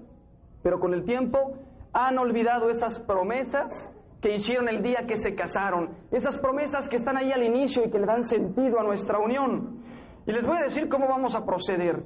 pero 0.63 0.79
con 0.79 0.93
el 0.93 1.03
tiempo 1.03 1.57
han 1.93 2.17
olvidado 2.17 2.69
esas 2.69 2.99
promesas 2.99 3.91
que 4.21 4.35
hicieron 4.35 4.67
el 4.67 4.81
día 4.81 5.05
que 5.07 5.15
se 5.15 5.35
casaron, 5.35 5.95
esas 6.11 6.37
promesas 6.37 6.89
que 6.89 6.95
están 6.95 7.17
ahí 7.17 7.31
al 7.31 7.43
inicio 7.43 7.85
y 7.85 7.89
que 7.89 7.99
le 7.99 8.05
dan 8.05 8.23
sentido 8.23 8.79
a 8.79 8.83
nuestra 8.83 9.19
unión. 9.19 9.83
Y 10.25 10.31
les 10.31 10.45
voy 10.45 10.57
a 10.57 10.63
decir 10.63 10.89
cómo 10.89 11.07
vamos 11.07 11.35
a 11.35 11.45
proceder. 11.45 12.03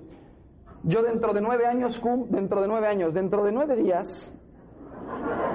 Yo 0.83 1.01
dentro 1.03 1.33
de 1.33 1.41
nueve 1.41 1.65
años, 1.65 2.01
dentro 2.29 2.61
de 2.61 2.67
nueve 2.67 2.87
años, 2.87 3.13
dentro 3.13 3.43
de 3.43 3.51
nueve 3.51 3.75
días, 3.75 4.33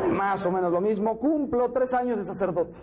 más 0.09 0.45
o 0.47 0.51
menos 0.51 0.73
lo 0.73 0.81
mismo, 0.81 1.19
cumplo 1.19 1.73
tres 1.73 1.93
años 1.95 2.19
de 2.19 2.25
sacerdote. 2.25 2.79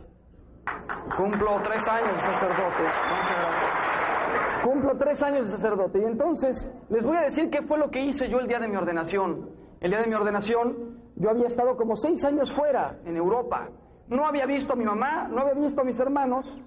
Cumplo 1.18 1.62
tres 1.64 1.88
años 1.88 2.14
de 2.14 2.22
sacerdote. 2.22 2.84
Muchas 2.84 3.38
gracias. 3.42 4.64
Cumplo 4.64 4.98
tres 4.98 5.24
años 5.24 5.46
de 5.46 5.58
sacerdote. 5.58 6.00
Y 6.00 6.04
entonces 6.04 6.72
les 6.90 7.04
voy 7.04 7.18
a 7.18 7.22
decir 7.22 7.50
qué 7.50 7.62
fue 7.64 7.78
lo 7.78 7.90
que 7.90 8.04
hice 8.04 8.30
yo 8.30 8.40
el 8.40 8.48
día 8.48 8.60
de 8.60 8.68
mi 8.68 8.76
ordenación. 8.76 9.63
El 9.84 9.92
día 9.92 10.00
de 10.00 10.08
mi 10.08 10.16
ordenación 10.16 10.98
yo 11.18 11.30
había 11.30 11.46
estado 11.46 11.76
como 11.76 11.98
seis 11.98 12.24
años 12.24 12.54
fuera, 12.54 13.00
en 13.04 13.18
Europa. 13.18 13.68
No 14.08 14.26
había 14.26 14.46
visto 14.46 14.72
a 14.72 14.76
mi 14.78 14.86
mamá, 14.86 15.28
no 15.28 15.42
había 15.42 15.56
visto 15.56 15.82
a 15.82 15.84
mis 15.84 16.00
hermanos. 16.00 16.58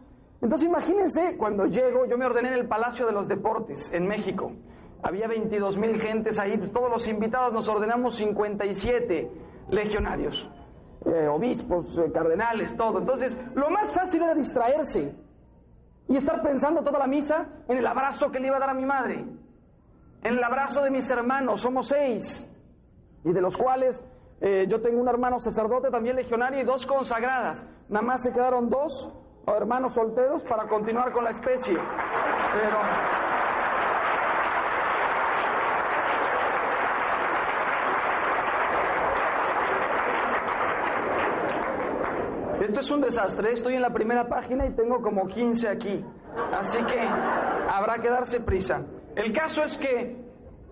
Entonces 0.42 0.68
imagínense, 0.68 1.34
cuando 1.38 1.64
llego, 1.64 2.04
yo 2.04 2.18
me 2.18 2.26
ordené 2.26 2.48
en 2.48 2.54
el 2.56 2.68
Palacio 2.68 3.06
de 3.06 3.12
los 3.12 3.26
Deportes, 3.26 3.90
en 3.94 4.06
México. 4.06 4.52
había 5.02 5.28
22 5.28 5.78
mil 5.78 5.98
gentes 5.98 6.38
ahí, 6.38 6.58
todos 6.74 6.90
los 6.90 7.06
invitados 7.06 7.54
nos 7.54 7.66
ordenamos 7.68 8.16
57 8.16 9.30
legionarios, 9.70 10.50
eh, 11.06 11.26
obispos, 11.26 11.96
eh, 11.96 12.12
cardenales, 12.12 12.76
todo. 12.76 12.98
Entonces, 12.98 13.34
lo 13.54 13.70
más 13.70 13.94
fácil 13.94 14.24
era 14.24 14.34
distraerse 14.34 15.14
y 16.06 16.16
estar 16.16 16.42
pensando 16.42 16.84
toda 16.84 16.98
la 16.98 17.06
misa 17.06 17.48
en 17.66 17.78
el 17.78 17.86
abrazo 17.86 18.30
que 18.30 18.40
le 18.40 18.48
iba 18.48 18.56
a 18.56 18.60
dar 18.60 18.70
a 18.70 18.74
mi 18.74 18.84
madre, 18.84 19.24
en 20.22 20.34
el 20.34 20.44
abrazo 20.44 20.82
de 20.82 20.90
mis 20.90 21.08
hermanos, 21.08 21.62
somos 21.62 21.88
seis, 21.88 22.46
y 23.24 23.32
de 23.32 23.40
los 23.40 23.56
cuales 23.56 24.02
eh, 24.40 24.66
yo 24.68 24.80
tengo 24.82 25.00
un 25.00 25.08
hermano 25.08 25.40
sacerdote 25.40 25.90
también 25.90 26.16
legionario 26.16 26.60
y 26.60 26.64
dos 26.64 26.86
consagradas. 26.86 27.66
Nada 27.88 28.04
más 28.04 28.22
se 28.22 28.32
quedaron 28.32 28.68
dos 28.68 29.10
hermanos 29.46 29.94
solteros 29.94 30.42
para 30.44 30.68
continuar 30.68 31.12
con 31.12 31.24
la 31.24 31.30
especie. 31.30 31.74
Pero 31.74 32.78
Esto 42.66 42.80
es 42.80 42.90
un 42.90 43.00
desastre. 43.00 43.52
Estoy 43.52 43.74
en 43.74 43.82
la 43.82 43.90
primera 43.90 44.26
página 44.26 44.66
y 44.66 44.74
tengo 44.74 45.00
como 45.00 45.28
15 45.28 45.68
aquí. 45.68 46.04
Así 46.52 46.78
que 46.84 46.98
habrá 46.98 48.00
que 48.02 48.10
darse 48.10 48.40
prisa. 48.40 48.84
El 49.14 49.32
caso 49.32 49.62
es 49.62 49.76
que 49.76 50.25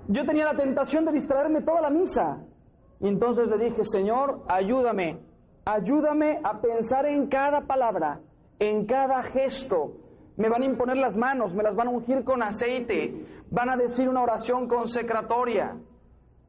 yo 0.08 0.24
tenía 0.24 0.44
la 0.44 0.56
tentación 0.56 1.04
de 1.04 1.12
distraerme 1.12 1.62
toda 1.62 1.80
la 1.80 1.90
misa. 1.90 2.44
Entonces 3.00 3.48
le 3.48 3.64
dije, 3.64 3.84
Señor, 3.84 4.42
ayúdame. 4.48 5.20
Ayúdame 5.64 6.40
a 6.44 6.60
pensar 6.60 7.06
en 7.06 7.28
cada 7.28 7.62
palabra, 7.62 8.20
en 8.58 8.86
cada 8.86 9.22
gesto. 9.22 9.96
Me 10.36 10.48
van 10.48 10.62
a 10.62 10.66
imponer 10.66 10.96
las 10.96 11.16
manos, 11.16 11.54
me 11.54 11.62
las 11.62 11.74
van 11.74 11.88
a 11.88 11.90
ungir 11.90 12.24
con 12.24 12.42
aceite, 12.42 13.26
van 13.50 13.70
a 13.70 13.76
decir 13.76 14.08
una 14.08 14.22
oración 14.22 14.68
consecratoria. 14.68 15.76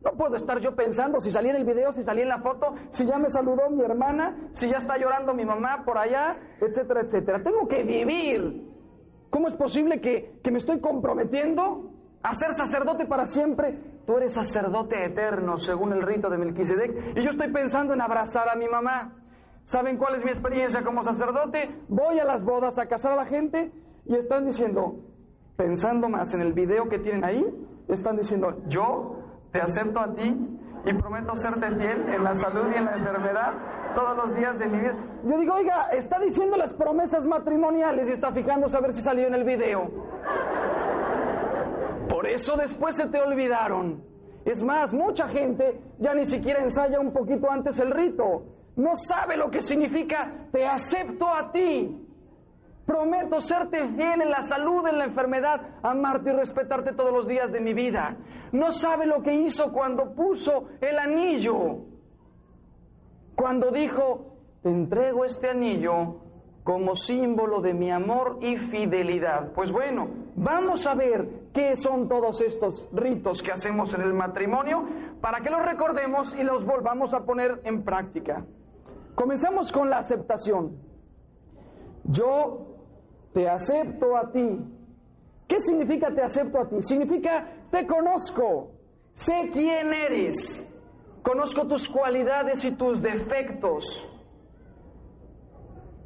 No 0.01 0.11
puedo 0.17 0.35
estar 0.35 0.59
yo 0.59 0.75
pensando 0.75 1.21
si 1.21 1.31
salí 1.31 1.49
en 1.49 1.55
el 1.55 1.65
video, 1.65 1.93
si 1.93 2.03
salí 2.03 2.21
en 2.21 2.29
la 2.29 2.41
foto, 2.41 2.75
si 2.89 3.05
ya 3.05 3.17
me 3.17 3.29
saludó 3.29 3.69
mi 3.69 3.83
hermana, 3.83 4.49
si 4.51 4.69
ya 4.69 4.77
está 4.77 4.97
llorando 4.97 5.33
mi 5.33 5.45
mamá 5.45 5.83
por 5.85 5.97
allá, 5.97 6.37
etcétera, 6.59 7.01
etcétera. 7.01 7.41
Tengo 7.41 7.67
que 7.67 7.83
vivir. 7.83 8.69
¿Cómo 9.29 9.47
es 9.47 9.55
posible 9.55 10.01
que, 10.01 10.39
que 10.43 10.51
me 10.51 10.57
estoy 10.57 10.79
comprometiendo 10.79 11.94
a 12.25 12.33
ser 12.33 12.55
sacerdote 12.55 13.05
para 13.05 13.27
siempre? 13.27 13.77
Tú 14.07 14.17
eres 14.17 14.33
sacerdote 14.33 15.05
eterno, 15.05 15.59
según 15.59 15.93
el 15.93 16.01
rito 16.01 16.27
de 16.27 16.39
Melquisedec, 16.39 17.17
y 17.17 17.23
yo 17.23 17.29
estoy 17.29 17.51
pensando 17.51 17.93
en 17.93 18.01
abrazar 18.01 18.49
a 18.49 18.55
mi 18.55 18.67
mamá. 18.67 19.13
¿Saben 19.65 19.97
cuál 19.97 20.15
es 20.15 20.23
mi 20.23 20.31
experiencia 20.31 20.83
como 20.83 21.03
sacerdote? 21.03 21.83
Voy 21.87 22.19
a 22.19 22.25
las 22.25 22.43
bodas 22.43 22.79
a 22.79 22.87
casar 22.87 23.13
a 23.13 23.15
la 23.15 23.25
gente 23.25 23.71
y 24.05 24.15
están 24.15 24.45
diciendo, 24.45 24.95
pensando 25.55 26.09
más 26.09 26.33
en 26.33 26.41
el 26.41 26.53
video 26.53 26.89
que 26.89 26.97
tienen 26.97 27.23
ahí, 27.23 27.45
están 27.87 28.17
diciendo, 28.17 28.57
yo 28.67 29.19
te 29.51 29.61
acepto 29.61 29.99
a 29.99 30.15
ti 30.15 30.59
y 30.83 30.93
prometo 30.93 31.35
serte 31.35 31.67
fiel 31.75 32.09
en 32.09 32.23
la 32.23 32.33
salud 32.33 32.71
y 32.73 32.77
en 32.77 32.85
la 32.85 32.95
enfermedad 32.95 33.53
todos 33.93 34.17
los 34.17 34.35
días 34.35 34.57
de 34.57 34.65
mi 34.67 34.79
vida. 34.79 34.95
Yo 35.23 35.37
digo, 35.37 35.53
oiga, 35.53 35.89
está 35.91 36.19
diciendo 36.19 36.57
las 36.57 36.73
promesas 36.73 37.25
matrimoniales 37.27 38.09
y 38.09 38.13
está 38.13 38.31
fijándose 38.31 38.75
a 38.77 38.81
ver 38.81 38.93
si 38.93 39.01
salió 39.01 39.27
en 39.27 39.35
el 39.35 39.43
video. 39.43 39.91
Por 42.07 42.27
eso 42.27 42.55
después 42.55 42.95
se 42.95 43.07
te 43.07 43.19
olvidaron. 43.19 44.03
Es 44.45 44.61
más, 44.63 44.93
mucha 44.93 45.27
gente 45.27 45.81
ya 45.99 46.13
ni 46.13 46.25
siquiera 46.25 46.61
ensaya 46.61 46.99
un 46.99 47.11
poquito 47.11 47.49
antes 47.49 47.79
el 47.79 47.91
rito. 47.91 48.43
No 48.75 48.95
sabe 48.95 49.37
lo 49.37 49.49
que 49.49 49.61
significa 49.61 50.47
te 50.51 50.65
acepto 50.65 51.27
a 51.27 51.51
ti. 51.51 52.01
Prometo 52.85 53.39
serte 53.39 53.87
fiel 53.87 54.21
en 54.21 54.29
la 54.29 54.43
salud, 54.43 54.85
en 54.87 54.99
la 54.99 55.05
enfermedad, 55.05 55.79
amarte 55.81 56.29
y 56.29 56.33
respetarte 56.33 56.93
todos 56.93 57.11
los 57.11 57.27
días 57.27 57.51
de 57.51 57.59
mi 57.59 57.73
vida. 57.73 58.17
No 58.51 58.71
sabe 58.71 59.07
lo 59.07 59.23
que 59.23 59.33
hizo 59.33 59.71
cuando 59.71 60.13
puso 60.13 60.67
el 60.81 60.99
anillo. 60.99 61.79
Cuando 63.35 63.71
dijo, 63.71 64.37
te 64.61 64.69
entrego 64.69 65.25
este 65.25 65.49
anillo 65.49 66.24
como 66.65 66.95
símbolo 66.95 67.61
de 67.61 67.75
mi 67.75 67.91
amor 67.91 68.39
y 68.41 68.57
fidelidad. 68.57 69.53
Pues 69.53 69.71
bueno, 69.71 70.07
vamos 70.35 70.87
a 70.87 70.95
ver 70.95 71.51
qué 71.53 71.77
son 71.77 72.07
todos 72.07 72.41
estos 72.41 72.87
ritos 72.91 73.43
que 73.43 73.51
hacemos 73.51 73.93
en 73.93 74.01
el 74.01 74.15
matrimonio 74.15 74.83
para 75.21 75.41
que 75.41 75.51
los 75.51 75.63
recordemos 75.63 76.33
y 76.33 76.41
los 76.41 76.65
volvamos 76.65 77.13
a 77.13 77.19
poner 77.19 77.61
en 77.65 77.83
práctica. 77.83 78.43
Comenzamos 79.13 79.71
con 79.71 79.91
la 79.91 79.99
aceptación. 79.99 80.79
Yo 82.03 82.65
te 83.31 83.47
acepto 83.47 84.17
a 84.17 84.31
ti. 84.31 84.59
¿Qué 85.47 85.59
significa 85.59 86.15
te 86.15 86.23
acepto 86.23 86.61
a 86.61 86.67
ti? 86.67 86.77
Significa 86.79 87.47
te 87.69 87.85
conozco, 87.85 88.71
sé 89.13 89.51
quién 89.53 89.93
eres, 89.93 90.67
conozco 91.21 91.67
tus 91.67 91.87
cualidades 91.87 92.65
y 92.65 92.71
tus 92.71 93.03
defectos. 93.03 94.14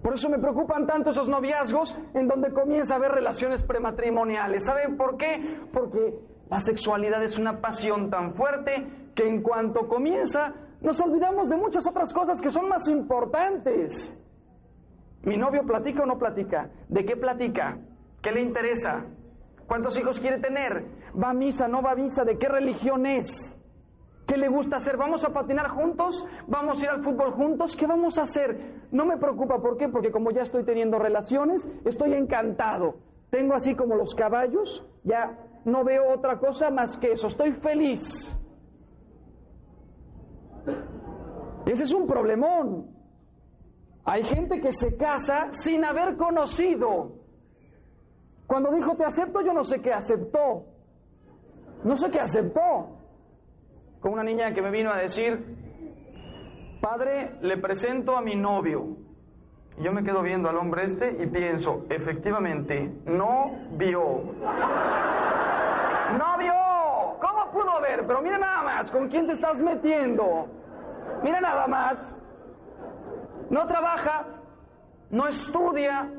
Por 0.02 0.14
eso 0.14 0.30
me 0.30 0.39
preocupan 0.39 0.88
tanto 0.88 1.10
esos 1.10 1.28
noviazgos 1.28 1.97
en 2.14 2.28
donde 2.28 2.54
comienza 2.54 2.93
a 2.93 2.97
haber 2.97 3.12
relaciones 3.12 3.64
prematrimoniales. 3.64 4.64
¿Saben 4.64 4.95
por 4.95 5.18
qué? 5.18 5.60
Porque 5.74 6.20
la 6.50 6.60
sexualidad 6.60 7.22
es 7.24 7.38
una 7.38 7.60
pasión 7.60 8.10
tan 8.10 8.34
fuerte 8.34 9.12
que 9.14 9.28
en 9.28 9.41
cuanto 9.41 9.88
comienza 9.88 10.54
nos 10.82 11.00
olvidamos 11.02 11.50
de 11.50 11.58
muchas 11.58 11.86
otras 11.86 12.14
cosas 12.14 12.41
que 12.41 12.50
son 12.50 12.70
más 12.70 12.88
importantes. 12.88 14.16
¿Mi 15.24 15.36
novio 15.38 15.64
platica 15.66 16.04
o 16.04 16.06
no 16.06 16.18
platica? 16.18 16.70
¿De 16.88 17.04
qué 17.04 17.18
platica? 17.18 17.78
¿Qué 18.22 18.32
le 18.32 18.41
interesa? 18.41 19.06
¿Cuántos 19.68 19.97
hijos 20.00 20.20
quiere 20.20 20.39
tener? 20.39 20.86
¿Va 21.22 21.32
a 21.32 21.34
misa? 21.34 21.68
¿No 21.68 21.82
va 21.82 21.91
a 21.91 21.95
misa? 21.95 22.24
¿De 22.24 22.38
qué 22.38 22.47
religión 22.47 23.06
es? 23.06 23.59
¿Qué 24.30 24.38
le 24.38 24.48
gusta 24.48 24.78
hacer? 24.78 24.96
¿Vamos 24.96 25.26
a 25.26 25.34
patinar 25.34 25.70
juntos? 25.70 26.24
¿Vamos 26.46 26.80
a 26.80 26.84
ir 26.84 26.90
al 26.92 27.04
fútbol 27.04 27.32
juntos? 27.34 27.76
¿Qué 27.76 27.88
vamos 27.88 28.20
a 28.20 28.24
hacer? 28.24 28.76
No 28.92 29.04
me 29.04 29.18
preocupa, 29.18 29.60
¿por 29.60 29.76
qué? 29.76 29.90
Porque 29.90 30.12
como 30.12 30.30
ya 30.30 30.44
estoy 30.44 30.64
teniendo 30.64 31.00
relaciones, 31.00 31.68
estoy 31.84 32.14
encantado. 32.14 32.98
Tengo 33.32 33.56
así 33.56 33.76
como 33.76 33.96
los 33.96 34.14
caballos, 34.14 34.86
ya 35.04 35.36
no 35.66 35.84
veo 35.84 36.14
otra 36.14 36.38
cosa 36.38 36.70
más 36.70 36.96
que 37.00 37.14
eso, 37.14 37.28
estoy 37.28 37.54
feliz. 37.54 38.02
Ese 41.66 41.84
es 41.86 41.92
un 41.92 42.06
problemón. 42.06 42.86
Hay 44.06 44.24
gente 44.26 44.62
que 44.62 44.72
se 44.74 44.96
casa 44.96 45.48
sin 45.50 45.84
haber 45.84 46.18
conocido. 46.18 47.14
Cuando 48.46 48.72
dijo 48.72 48.96
te 48.96 49.06
acepto, 49.06 49.42
yo 49.42 49.54
no 49.54 49.64
sé 49.64 49.82
qué 49.82 49.92
aceptó. 49.92 50.66
No 51.84 51.98
sé 51.98 52.12
qué 52.12 52.20
aceptó. 52.20 52.99
Con 54.00 54.14
una 54.14 54.24
niña 54.24 54.54
que 54.54 54.62
me 54.62 54.72
vino 54.72 54.91
a 54.91 54.97
decir, 54.97 55.58
padre, 56.82 57.38
le 57.41 57.58
presento 57.58 58.16
a 58.16 58.22
mi 58.22 58.36
novio. 58.36 58.97
Y 59.78 59.84
yo 59.84 59.91
me 59.91 60.04
quedo 60.04 60.22
viendo 60.22 60.50
al 60.50 60.58
hombre 60.58 60.86
este 60.86 61.18
y 61.22 61.28
pienso, 61.28 61.86
efectivamente, 61.89 63.02
no 63.06 63.68
vio. 63.72 64.02
¡No 66.18 66.38
vio! 66.39 66.54
¿Cómo 67.22 67.52
pudo 67.52 67.82
ver? 67.82 68.06
Pero 68.08 68.22
mira 68.22 68.38
nada 68.38 68.64
más, 68.64 68.89
¿con 68.89 69.08
quién 69.10 69.28
te 69.28 69.34
estás 69.34 69.60
metiendo? 69.60 70.47
Mira 71.24 71.39
nada 71.39 71.68
más 71.68 72.16
no 73.50 73.66
trabaja, 73.66 74.26
no 75.10 75.28
estudia, 75.28 76.12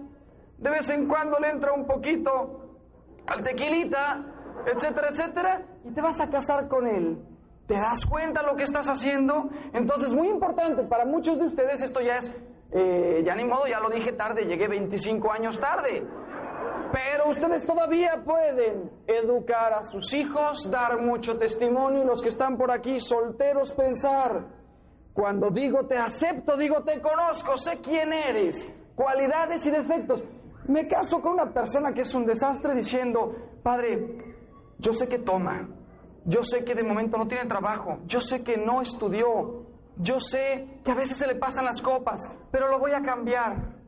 de 0.59 0.71
vez 0.71 0.89
en 0.91 1.07
cuando 1.07 1.39
le 1.39 1.51
entra 1.51 1.73
un 1.73 1.87
poquito 1.87 2.79
al 3.27 3.43
tequilita, 3.43 4.25
etcétera, 4.67 5.09
etcétera, 5.11 5.63
y 5.85 5.93
te 5.93 6.01
vas 6.01 6.21
a 6.21 6.29
casar 6.29 6.69
con 6.69 6.87
él. 6.87 7.25
¿Te 7.71 7.77
das 7.77 8.05
cuenta 8.05 8.43
lo 8.43 8.57
que 8.57 8.65
estás 8.65 8.89
haciendo? 8.89 9.49
Entonces, 9.73 10.13
muy 10.13 10.29
importante, 10.29 10.83
para 10.89 11.05
muchos 11.05 11.39
de 11.39 11.45
ustedes 11.45 11.81
esto 11.81 12.01
ya 12.01 12.17
es, 12.17 12.35
eh, 12.73 13.23
ya 13.25 13.37
ni 13.37 13.45
modo, 13.45 13.69
ya 13.69 13.79
lo 13.79 13.89
dije 13.89 14.13
tarde, 14.13 14.45
llegué 14.45 14.67
25 14.67 15.31
años 15.31 15.61
tarde. 15.61 16.05
Pero 16.93 17.29
ustedes 17.29 17.65
todavía 17.65 18.25
pueden 18.25 18.91
educar 19.07 19.73
a 19.73 19.85
sus 19.85 20.13
hijos, 20.15 20.69
dar 20.69 21.01
mucho 21.01 21.39
testimonio 21.39 22.03
y 22.03 22.07
los 22.07 22.21
que 22.21 22.31
están 22.31 22.57
por 22.57 22.73
aquí 22.73 22.99
solteros 22.99 23.71
pensar, 23.71 24.49
cuando 25.15 25.51
digo 25.51 25.87
te 25.87 25.97
acepto, 25.97 26.57
digo 26.57 26.83
te 26.83 27.01
conozco, 27.01 27.57
sé 27.57 27.79
quién 27.81 28.13
eres, 28.13 28.67
cualidades 28.97 29.65
y 29.65 29.71
defectos. 29.71 30.25
Me 30.67 30.89
caso 30.89 31.23
con 31.23 31.35
una 31.35 31.53
persona 31.53 31.93
que 31.93 32.01
es 32.01 32.13
un 32.17 32.27
desastre 32.27 32.75
diciendo, 32.75 33.33
Padre, 33.63 34.19
yo 34.79 34.93
sé 34.93 35.07
que 35.07 35.21
toma, 35.21 35.69
yo 36.25 36.43
sé 36.43 36.65
que 36.65 36.75
de 36.75 36.83
momento 36.83 37.17
no 37.17 37.27
tiene 37.27 37.47
trabajo, 37.47 37.99
yo 38.07 38.21
sé 38.21 38.43
que 38.43 38.57
no 38.57 38.81
estudió, 38.83 39.67
yo 39.97 40.21
sé 40.21 40.81
que 40.85 40.91
a 40.91 40.95
veces 40.95 41.17
se 41.17 41.27
le 41.27 41.35
pasan 41.37 41.65
las 41.65 41.81
copas, 41.81 42.31
pero 42.51 42.69
lo 42.69 42.79
voy 42.79 42.93
a 42.93 43.03
cambiar. 43.03 43.81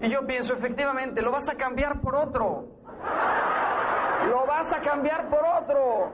Y 0.00 0.08
yo 0.08 0.26
pienso, 0.26 0.54
efectivamente, 0.54 1.22
lo 1.22 1.30
vas 1.30 1.48
a 1.48 1.54
cambiar 1.54 2.00
por 2.00 2.16
otro. 2.16 2.66
Lo 4.28 4.46
vas 4.46 4.72
a 4.72 4.80
cambiar 4.80 5.28
por 5.28 5.40
otro. 5.44 6.12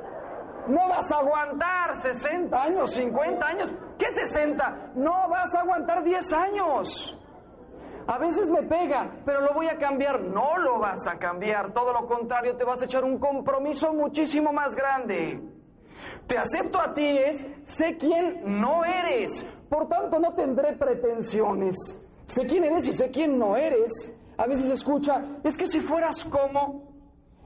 No 0.68 0.88
vas 0.88 1.10
a 1.10 1.18
aguantar 1.18 1.96
60 1.96 2.62
años, 2.62 2.92
50 2.92 3.46
años. 3.46 3.72
¿Qué 3.98 4.12
60? 4.12 4.92
No 4.96 5.28
vas 5.30 5.54
a 5.54 5.60
aguantar 5.60 6.04
10 6.04 6.32
años. 6.32 7.18
A 8.08 8.16
veces 8.16 8.48
me 8.48 8.62
pega, 8.62 9.20
pero 9.26 9.42
lo 9.42 9.52
voy 9.52 9.66
a 9.66 9.76
cambiar. 9.76 10.22
No 10.22 10.56
lo 10.56 10.78
vas 10.78 11.06
a 11.06 11.18
cambiar. 11.18 11.74
Todo 11.74 11.92
lo 11.92 12.06
contrario, 12.06 12.56
te 12.56 12.64
vas 12.64 12.80
a 12.80 12.86
echar 12.86 13.04
un 13.04 13.18
compromiso 13.18 13.92
muchísimo 13.92 14.50
más 14.50 14.74
grande. 14.74 15.38
Te 16.26 16.38
acepto 16.38 16.80
a 16.80 16.94
ti 16.94 17.06
es, 17.06 17.44
sé 17.64 17.98
quién 17.98 18.60
no 18.60 18.82
eres. 18.82 19.46
Por 19.68 19.88
tanto, 19.88 20.18
no 20.18 20.32
tendré 20.32 20.74
pretensiones. 20.76 21.76
Sé 22.26 22.46
quién 22.46 22.64
eres 22.64 22.88
y 22.88 22.94
sé 22.94 23.10
quién 23.10 23.38
no 23.38 23.54
eres. 23.58 24.10
A 24.38 24.46
veces 24.46 24.70
escucha, 24.70 25.22
es 25.44 25.58
que 25.58 25.66
si 25.66 25.80
fueras 25.80 26.24
como, 26.24 26.88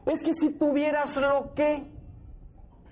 es 0.07 0.23
que 0.23 0.33
si 0.33 0.51
tuvieras 0.51 1.17
lo 1.17 1.53
que. 1.55 1.91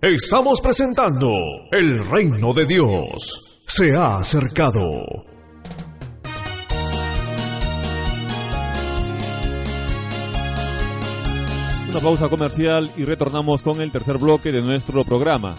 Estamos 0.01 0.61
presentando 0.61 1.31
El 1.71 1.99
reino 2.11 2.53
de 2.53 2.67
Dios 2.67 3.65
se 3.69 3.95
ha 3.95 4.17
acercado. 4.17 5.30
Una 11.91 11.99
pausa 11.99 12.29
comercial 12.29 12.89
y 12.97 13.05
retornamos 13.05 13.63
con 13.63 13.81
el 13.81 13.91
tercer 13.91 14.17
bloque 14.17 14.53
de 14.53 14.63
nuestro 14.63 15.03
programa. 15.05 15.57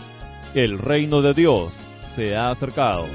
El 0.54 0.80
reino 0.80 1.22
de 1.22 1.34
Dios 1.34 1.74
se 2.06 2.38
ha 2.38 2.52
acercado. 2.52 3.06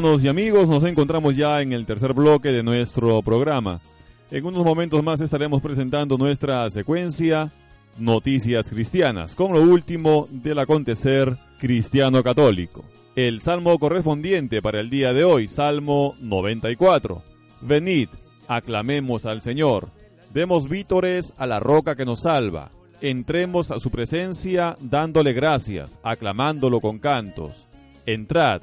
Y 0.00 0.28
amigos, 0.28 0.66
nos 0.66 0.82
encontramos 0.84 1.36
ya 1.36 1.60
en 1.60 1.74
el 1.74 1.84
tercer 1.84 2.14
bloque 2.14 2.48
de 2.48 2.62
nuestro 2.62 3.20
programa. 3.20 3.82
En 4.30 4.46
unos 4.46 4.64
momentos 4.64 5.04
más 5.04 5.20
estaremos 5.20 5.60
presentando 5.60 6.16
nuestra 6.16 6.70
secuencia 6.70 7.52
Noticias 7.98 8.64
Cristianas, 8.70 9.34
con 9.34 9.52
lo 9.52 9.60
último 9.60 10.26
del 10.30 10.58
acontecer 10.58 11.36
cristiano 11.58 12.22
católico. 12.22 12.82
El 13.14 13.42
salmo 13.42 13.78
correspondiente 13.78 14.62
para 14.62 14.80
el 14.80 14.88
día 14.88 15.12
de 15.12 15.24
hoy, 15.24 15.46
Salmo 15.46 16.14
94. 16.22 17.22
Venid, 17.60 18.08
aclamemos 18.48 19.26
al 19.26 19.42
Señor, 19.42 19.90
demos 20.32 20.66
vítores 20.66 21.34
a 21.36 21.46
la 21.46 21.60
roca 21.60 21.94
que 21.94 22.06
nos 22.06 22.22
salva, 22.22 22.70
entremos 23.02 23.70
a 23.70 23.78
su 23.78 23.90
presencia 23.90 24.76
dándole 24.80 25.34
gracias, 25.34 26.00
aclamándolo 26.02 26.80
con 26.80 27.00
cantos. 27.00 27.66
Entrad, 28.06 28.62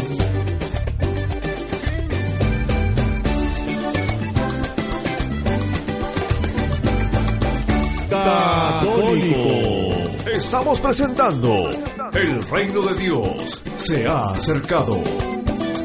Católico. 8.31 10.27
Estamos 10.33 10.79
presentando 10.79 11.69
El 12.13 12.41
reino 12.43 12.81
de 12.83 12.95
Dios 12.95 13.61
se 13.75 14.07
ha 14.07 14.27
acercado. 14.27 14.95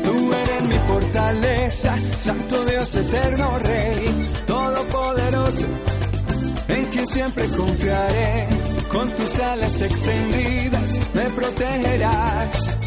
Tú 0.04 0.32
eres 0.32 0.62
mi 0.68 0.78
fortaleza, 0.86 1.98
Santo 2.16 2.64
Dios 2.64 2.94
eterno 2.94 3.58
Rey, 3.58 4.30
Todopoderoso, 4.46 5.66
en 6.68 6.84
quien 6.86 7.06
siempre 7.06 7.48
confiaré. 7.48 8.48
Con 8.88 9.10
tus 9.16 9.38
alas 9.40 9.80
extendidas 9.80 11.00
me 11.14 11.24
protegerás, 11.30 12.78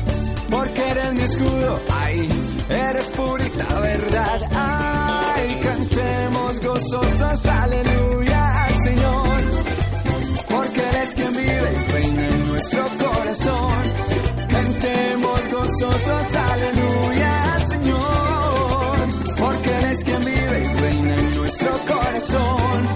porque 0.49 0.89
eres 0.89 1.13
mi 1.13 1.21
escudo, 1.21 1.79
ay, 1.91 2.29
eres 2.69 3.05
purita 3.09 3.79
verdad, 3.79 4.39
ay, 4.55 5.59
cantemos 5.61 6.59
gozosos, 6.61 7.45
aleluya 7.45 8.28
eres 11.09 11.15
quien 11.15 11.31
vive 11.31 11.73
y 11.73 11.91
reina 11.91 12.27
en 12.27 12.43
nuestro 12.43 12.83
corazón. 12.97 13.93
Cantemos 14.49 15.47
gozosos, 15.51 16.35
aleluya 16.35 17.53
al 17.53 17.63
Señor, 17.63 18.97
porque 19.37 19.69
eres 19.81 20.03
quien 20.03 20.25
vive 20.25 20.63
y 20.63 20.79
reina 20.81 21.15
en 21.15 21.31
nuestro 21.31 21.71
corazón. 21.87 22.88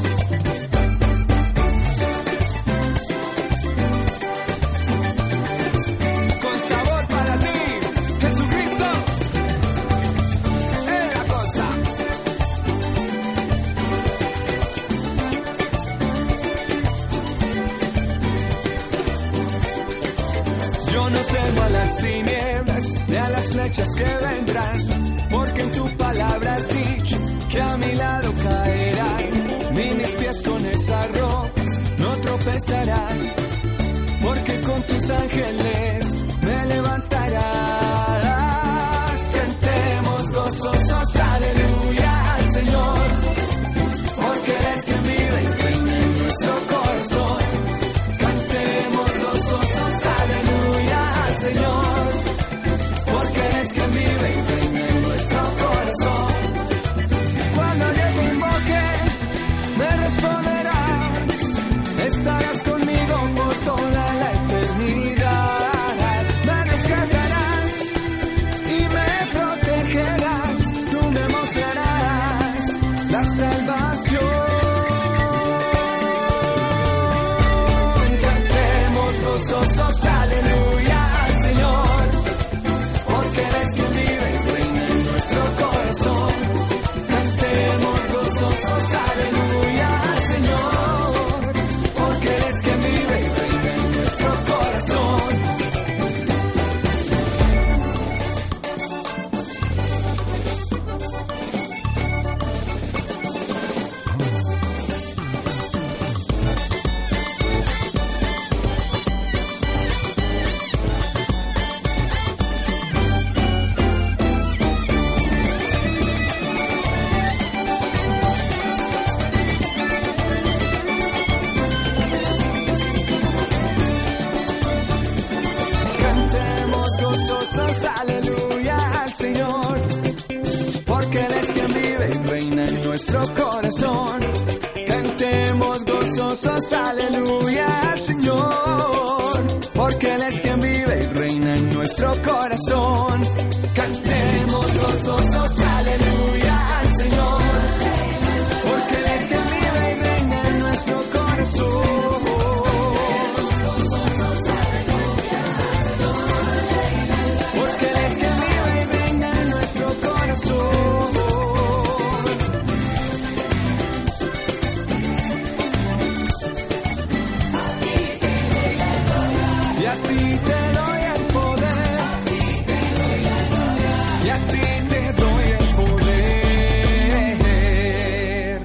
Que 23.75 24.03
vendrán, 24.03 25.17
porque 25.31 25.61
en 25.61 25.71
tu 25.71 25.97
palabra 25.97 26.55
has 26.55 26.69
dicho 26.69 27.17
que 27.49 27.59
a 27.59 27.77
mi 27.77 27.95
lado 27.95 28.33
caerán, 28.35 29.73
ni 29.73 29.93
mis 29.95 30.07
pies 30.09 30.41
con 30.43 30.63
esas 30.65 31.07
rocas 31.19 31.81
no 31.97 32.15
tropezarán, 32.17 33.17
porque 34.21 34.61
con 34.61 34.83
tus 34.83 35.09
ángeles 35.09 36.23
me 36.43 36.65
levantarás. 36.67 37.12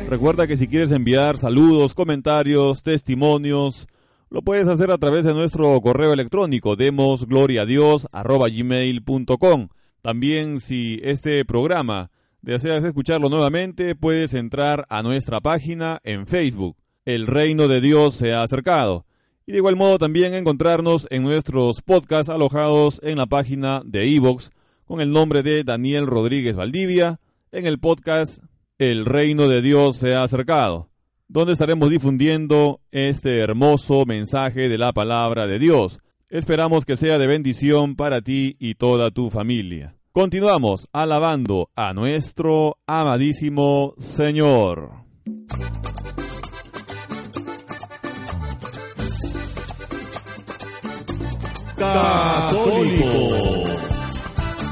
Recuerda 0.09 0.47
que 0.47 0.57
si 0.57 0.69
quieres 0.69 0.91
enviar 0.91 1.37
saludos, 1.37 1.93
comentarios, 1.93 2.83
testimonios, 2.83 3.87
lo 4.31 4.41
puedes 4.41 4.67
hacer 4.67 4.91
a 4.91 4.97
través 4.97 5.27
de 5.27 5.35
nuestro 5.35 5.79
correo 5.83 6.15
electrónico 6.15 6.77
demosgloriadios@gmail.com. 6.77 9.69
También 10.01 10.61
si 10.61 10.99
este 11.05 11.45
programa 11.45 12.11
deseas 12.41 12.85
escucharlo 12.85 13.29
nuevamente, 13.29 13.95
puedes 13.95 14.33
entrar 14.33 14.87
a 14.89 15.03
nuestra 15.03 15.43
página 15.43 16.01
en 16.05 16.27
Facebook. 16.27 16.79
El 17.05 17.27
reino 17.27 17.69
de 17.69 17.83
Dios 17.83 18.15
se 18.15 18.33
ha 18.33 18.43
acercado. 18.43 19.05
Y 19.45 19.53
de 19.53 19.59
igual 19.59 19.77
modo 19.77 19.99
también 19.99 20.33
encontrarnos 20.33 21.07
en 21.11 21.23
nuestros 21.23 21.83
podcasts 21.83 22.31
alojados 22.31 22.99
en 23.05 23.19
la 23.19 23.27
página 23.27 23.83
de 23.85 24.07
iVoox 24.07 24.49
con 24.87 25.03
el 25.03 25.13
nombre 25.13 25.43
de 25.43 25.65
Daniel 25.65 26.07
Rodríguez 26.07 26.57
Valdivia 26.57 27.21
en 27.53 27.67
el 27.67 27.79
podcast 27.79 28.43
El 28.79 29.07
reino 29.07 29.49
de 29.49 29.61
Dios 29.61 29.97
se 29.97 30.15
ha 30.15 30.23
acercado, 30.23 30.89
donde 31.27 31.55
estaremos 31.55 31.91
difundiendo 31.91 32.79
este 32.93 33.41
hermoso 33.41 34.05
mensaje 34.07 34.69
de 34.69 34.79
la 34.79 34.93
palabra 34.93 35.49
de 35.49 35.59
Dios. 35.59 35.99
Esperamos 36.31 36.85
que 36.85 36.95
sea 36.95 37.19
de 37.19 37.27
bendición 37.27 37.97
para 37.97 38.23
ti 38.23 38.55
y 38.61 38.77
toda 38.77 39.11
tu 39.11 39.31
familia. 39.31 39.97
Continuamos 40.13 40.87
alabando 40.93 41.71
a 41.75 41.93
nuestro 41.93 42.77
amadísimo 42.87 43.95
Señor. 43.99 44.93
Católico. 51.77 53.09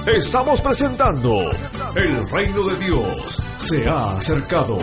Estamos 0.06 0.60
presentando 0.60 1.50
El 1.96 2.30
reino 2.30 2.62
de 2.68 2.86
Dios 2.86 3.45
se 3.66 3.88
ha 3.88 4.16
acercado. 4.16 4.78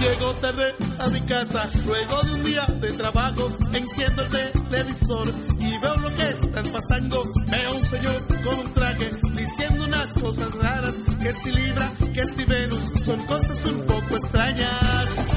Llego 0.00 0.32
tarde 0.34 0.74
a 1.00 1.08
mi 1.08 1.20
casa, 1.22 1.68
luego 1.84 2.22
de 2.22 2.34
un 2.34 2.42
día 2.44 2.64
de 2.80 2.92
trabajo, 2.92 3.50
enciendo 3.72 4.22
el 4.22 4.28
televisor 4.28 5.28
y 5.58 5.78
veo 5.78 5.96
lo 5.96 6.14
que 6.14 6.28
están 6.28 6.66
pasando. 6.68 7.24
Veo 7.50 7.74
un 7.74 7.84
señor 7.84 8.22
con 8.44 8.58
un 8.60 8.72
traje 8.72 9.10
diciendo 9.32 9.84
unas 9.84 10.12
cosas 10.16 10.54
raras, 10.54 10.94
que 11.20 11.32
si 11.32 11.50
Libra, 11.50 11.92
que 12.14 12.24
si 12.24 12.44
Venus, 12.44 12.92
son 13.04 13.18
cosas 13.26 13.64
un 13.66 13.80
poco 13.84 14.16
extrañas. 14.16 15.31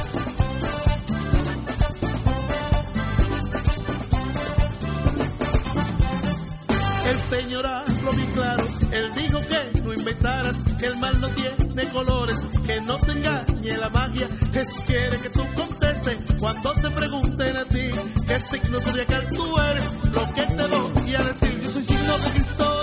El 7.05 7.21
señor 7.21 7.65
habló 7.65 8.11
bien 8.13 8.31
claro, 8.33 8.65
él 8.91 9.11
dijo 9.15 9.39
que 9.47 9.81
no 9.81 9.93
inventaras, 9.93 10.63
que 10.79 10.85
el 10.87 10.97
mal 10.97 11.19
no 11.21 11.27
tiene 11.29 11.89
colores, 11.91 12.37
que 12.65 12.81
no 12.81 12.97
te 12.97 13.11
engañe 13.11 13.77
la 13.77 13.89
magia, 13.89 14.27
Jesús 14.51 14.83
quiere 14.87 15.19
que 15.19 15.29
tú 15.29 15.41
contestes 15.55 16.17
cuando 16.39 16.73
te 16.73 16.89
pregunten 16.89 17.57
a 17.57 17.65
ti 17.65 17.91
qué 18.27 18.39
signo 18.39 18.81
zodiacal 18.81 19.27
tú 19.29 19.59
eres, 19.59 19.83
lo 20.13 20.33
que 20.33 20.41
te 20.41 20.67
voy 20.67 21.15
a 21.15 21.23
decir, 21.23 21.61
yo 21.61 21.69
soy 21.69 21.83
signo 21.83 22.17
de 22.17 22.31
Cristo 22.31 22.74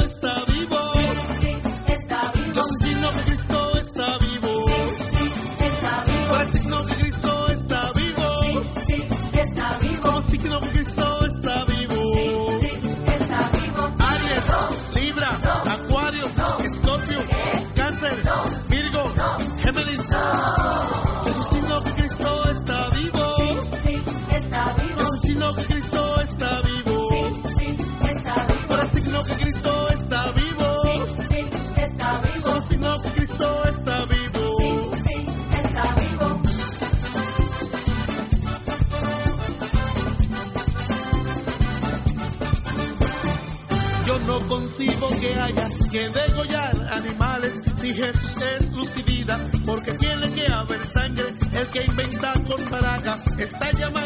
que 45.22 45.40
haya 45.40 45.68
que 45.92 46.08
degollar 46.08 46.88
animales 46.94 47.62
si 47.74 47.94
Jesús 47.94 48.36
es 48.58 48.72
luz 48.72 48.96
y 48.96 49.02
vida, 49.04 49.38
porque 49.64 49.92
tiene 49.92 50.28
que 50.32 50.52
haber 50.52 50.84
sangre. 50.84 51.26
El 51.52 51.66
que 51.68 51.84
inventa 51.84 52.32
con 52.44 52.70
baraja 52.70 53.18
está 53.38 53.70
llamando 53.70 54.01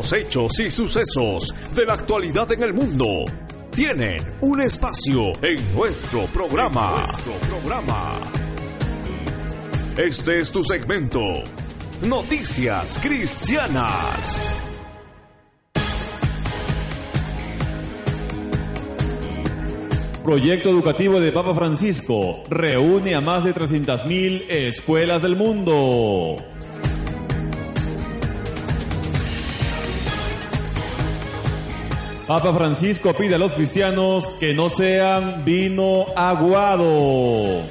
Los 0.00 0.14
hechos 0.14 0.58
y 0.60 0.70
sucesos 0.70 1.54
de 1.76 1.84
la 1.84 1.92
actualidad 1.92 2.50
en 2.52 2.62
el 2.62 2.72
mundo 2.72 3.26
tienen 3.70 4.16
un 4.40 4.62
espacio 4.62 5.32
en 5.42 5.74
nuestro 5.74 6.24
programa. 6.28 7.04
programa. 7.46 8.32
Este 9.98 10.40
es 10.40 10.50
tu 10.50 10.64
segmento. 10.64 11.20
Noticias 12.00 12.98
Cristianas. 13.02 14.56
Proyecto 20.24 20.70
educativo 20.70 21.20
de 21.20 21.30
Papa 21.30 21.54
Francisco 21.54 22.42
reúne 22.48 23.14
a 23.14 23.20
más 23.20 23.44
de 23.44 23.54
300.000 23.54 24.46
escuelas 24.48 25.20
del 25.20 25.36
mundo. 25.36 26.36
Papa 32.30 32.54
Francisco 32.54 33.12
pide 33.12 33.34
a 33.34 33.38
los 33.38 33.56
cristianos 33.56 34.24
que 34.38 34.54
no 34.54 34.68
sean 34.68 35.44
vino 35.44 36.06
aguado. 36.14 37.64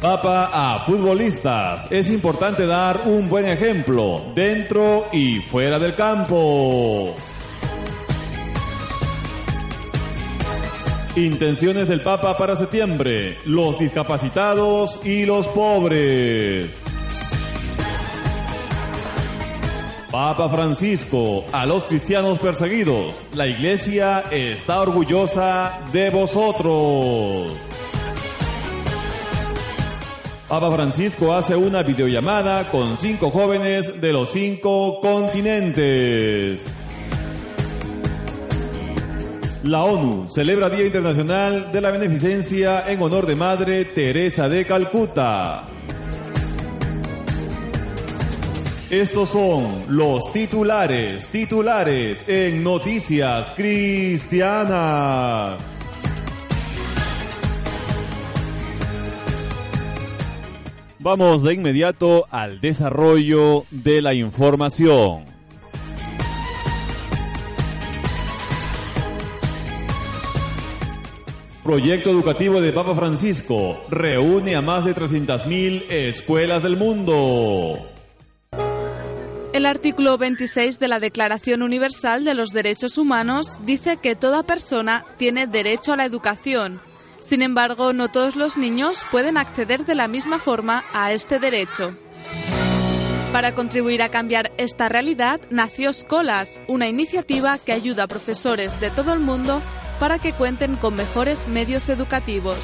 Papa 0.00 0.48
a 0.50 0.86
futbolistas. 0.86 1.92
Es 1.92 2.08
importante 2.08 2.64
dar 2.64 3.02
un 3.04 3.28
buen 3.28 3.44
ejemplo 3.44 4.32
dentro 4.34 5.08
y 5.12 5.40
fuera 5.40 5.78
del 5.78 5.94
campo. 5.94 7.14
Intenciones 11.14 11.88
del 11.88 12.00
Papa 12.00 12.38
para 12.38 12.56
septiembre. 12.56 13.36
Los 13.44 13.78
discapacitados 13.78 14.98
y 15.04 15.26
los 15.26 15.46
pobres. 15.48 16.87
Papa 20.10 20.48
Francisco, 20.48 21.44
a 21.52 21.66
los 21.66 21.84
cristianos 21.84 22.38
perseguidos, 22.38 23.14
la 23.34 23.46
iglesia 23.46 24.24
está 24.30 24.80
orgullosa 24.80 25.80
de 25.92 26.08
vosotros. 26.08 27.52
Papa 30.48 30.70
Francisco 30.70 31.34
hace 31.34 31.54
una 31.54 31.82
videollamada 31.82 32.70
con 32.70 32.96
cinco 32.96 33.30
jóvenes 33.30 34.00
de 34.00 34.12
los 34.14 34.30
cinco 34.30 34.98
continentes. 35.02 36.58
La 39.64 39.82
ONU 39.84 40.26
celebra 40.30 40.70
Día 40.70 40.86
Internacional 40.86 41.70
de 41.70 41.80
la 41.82 41.90
Beneficencia 41.90 42.90
en 42.90 43.02
honor 43.02 43.26
de 43.26 43.36
Madre 43.36 43.84
Teresa 43.84 44.48
de 44.48 44.64
Calcuta. 44.64 45.68
Estos 48.90 49.28
son 49.28 49.84
los 49.88 50.32
titulares, 50.32 51.28
titulares 51.28 52.26
en 52.26 52.64
Noticias 52.64 53.50
Cristianas. 53.50 55.60
Vamos 61.00 61.42
de 61.42 61.52
inmediato 61.52 62.26
al 62.30 62.62
desarrollo 62.62 63.66
de 63.70 64.00
la 64.00 64.14
información. 64.14 65.26
Proyecto 71.62 72.08
educativo 72.08 72.62
de 72.62 72.72
Papa 72.72 72.94
Francisco 72.94 73.84
reúne 73.90 74.56
a 74.56 74.62
más 74.62 74.86
de 74.86 74.94
300.000 74.94 75.90
escuelas 75.90 76.62
del 76.62 76.78
mundo. 76.78 77.97
El 79.52 79.64
artículo 79.64 80.18
26 80.18 80.78
de 80.78 80.88
la 80.88 81.00
Declaración 81.00 81.62
Universal 81.62 82.24
de 82.24 82.34
los 82.34 82.50
Derechos 82.50 82.98
Humanos 82.98 83.58
dice 83.64 83.96
que 83.96 84.14
toda 84.14 84.42
persona 84.42 85.04
tiene 85.16 85.46
derecho 85.46 85.92
a 85.92 85.96
la 85.96 86.04
educación. 86.04 86.80
Sin 87.20 87.42
embargo, 87.42 87.92
no 87.92 88.08
todos 88.08 88.36
los 88.36 88.56
niños 88.58 89.04
pueden 89.10 89.38
acceder 89.38 89.86
de 89.86 89.94
la 89.94 90.06
misma 90.06 90.38
forma 90.38 90.84
a 90.92 91.12
este 91.12 91.38
derecho. 91.38 91.96
Para 93.32 93.54
contribuir 93.54 94.02
a 94.02 94.10
cambiar 94.10 94.52
esta 94.58 94.88
realidad, 94.88 95.40
nació 95.50 95.90
Escolas, 95.90 96.60
una 96.68 96.88
iniciativa 96.88 97.58
que 97.58 97.72
ayuda 97.72 98.04
a 98.04 98.06
profesores 98.06 98.80
de 98.80 98.90
todo 98.90 99.12
el 99.12 99.20
mundo 99.20 99.62
para 99.98 100.18
que 100.18 100.32
cuenten 100.32 100.76
con 100.76 100.94
mejores 100.94 101.48
medios 101.48 101.88
educativos. 101.88 102.58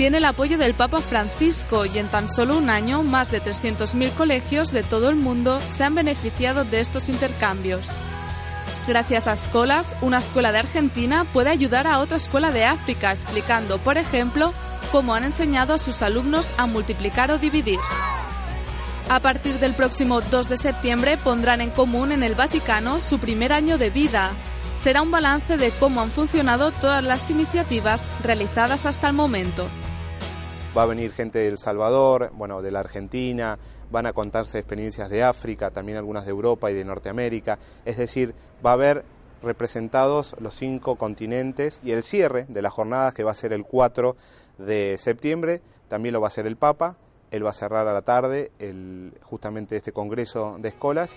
Tiene 0.00 0.16
el 0.16 0.24
apoyo 0.24 0.56
del 0.56 0.72
Papa 0.72 1.02
Francisco 1.02 1.84
y 1.84 1.98
en 1.98 2.08
tan 2.08 2.30
solo 2.30 2.56
un 2.56 2.70
año 2.70 3.02
más 3.02 3.30
de 3.30 3.42
300.000 3.42 4.14
colegios 4.14 4.72
de 4.72 4.82
todo 4.82 5.10
el 5.10 5.16
mundo 5.16 5.60
se 5.74 5.84
han 5.84 5.94
beneficiado 5.94 6.64
de 6.64 6.80
estos 6.80 7.10
intercambios. 7.10 7.84
Gracias 8.88 9.26
a 9.26 9.34
Escolas, 9.34 9.94
una 10.00 10.20
escuela 10.20 10.52
de 10.52 10.60
Argentina 10.60 11.26
puede 11.30 11.50
ayudar 11.50 11.86
a 11.86 11.98
otra 11.98 12.16
escuela 12.16 12.50
de 12.50 12.64
África 12.64 13.10
explicando, 13.10 13.76
por 13.76 13.98
ejemplo, 13.98 14.54
cómo 14.90 15.14
han 15.14 15.24
enseñado 15.24 15.74
a 15.74 15.78
sus 15.78 16.00
alumnos 16.00 16.54
a 16.56 16.66
multiplicar 16.66 17.30
o 17.30 17.36
dividir. 17.36 17.78
A 19.10 19.20
partir 19.20 19.58
del 19.58 19.74
próximo 19.74 20.22
2 20.22 20.48
de 20.48 20.56
septiembre 20.56 21.18
pondrán 21.18 21.60
en 21.60 21.68
común 21.68 22.12
en 22.12 22.22
el 22.22 22.34
Vaticano 22.34 23.00
su 23.00 23.18
primer 23.18 23.52
año 23.52 23.76
de 23.76 23.90
vida. 23.90 24.30
Será 24.80 25.02
un 25.02 25.10
balance 25.10 25.58
de 25.58 25.72
cómo 25.72 26.00
han 26.00 26.10
funcionado 26.10 26.70
todas 26.70 27.04
las 27.04 27.30
iniciativas 27.30 28.10
realizadas 28.22 28.86
hasta 28.86 29.08
el 29.08 29.12
momento. 29.14 29.68
Va 30.74 30.84
a 30.84 30.86
venir 30.86 31.12
gente 31.12 31.40
del 31.40 31.58
Salvador, 31.58 32.30
bueno, 32.32 32.62
de 32.62 32.70
la 32.70 32.80
Argentina, 32.80 33.58
van 33.90 34.06
a 34.06 34.14
contarse 34.14 34.58
experiencias 34.58 35.10
de 35.10 35.22
África, 35.22 35.70
también 35.70 35.98
algunas 35.98 36.24
de 36.24 36.30
Europa 36.30 36.70
y 36.70 36.74
de 36.74 36.86
Norteamérica. 36.86 37.58
Es 37.84 37.98
decir, 37.98 38.34
va 38.64 38.70
a 38.70 38.72
haber 38.72 39.04
representados 39.42 40.34
los 40.40 40.54
cinco 40.54 40.96
continentes 40.96 41.78
y 41.84 41.90
el 41.90 42.02
cierre 42.02 42.46
de 42.48 42.62
la 42.62 42.70
jornada 42.70 43.12
que 43.12 43.22
va 43.22 43.32
a 43.32 43.34
ser 43.34 43.52
el 43.52 43.64
4 43.64 44.16
de 44.56 44.96
septiembre, 44.96 45.60
también 45.88 46.14
lo 46.14 46.22
va 46.22 46.28
a 46.28 46.32
hacer 46.32 46.46
el 46.46 46.56
Papa. 46.56 46.96
Él 47.30 47.44
va 47.44 47.50
a 47.50 47.54
cerrar 47.54 47.86
a 47.86 47.92
la 47.92 48.00
tarde 48.00 48.50
el, 48.58 49.12
justamente 49.24 49.76
este 49.76 49.92
Congreso 49.92 50.56
de 50.58 50.70
Escolas 50.70 51.14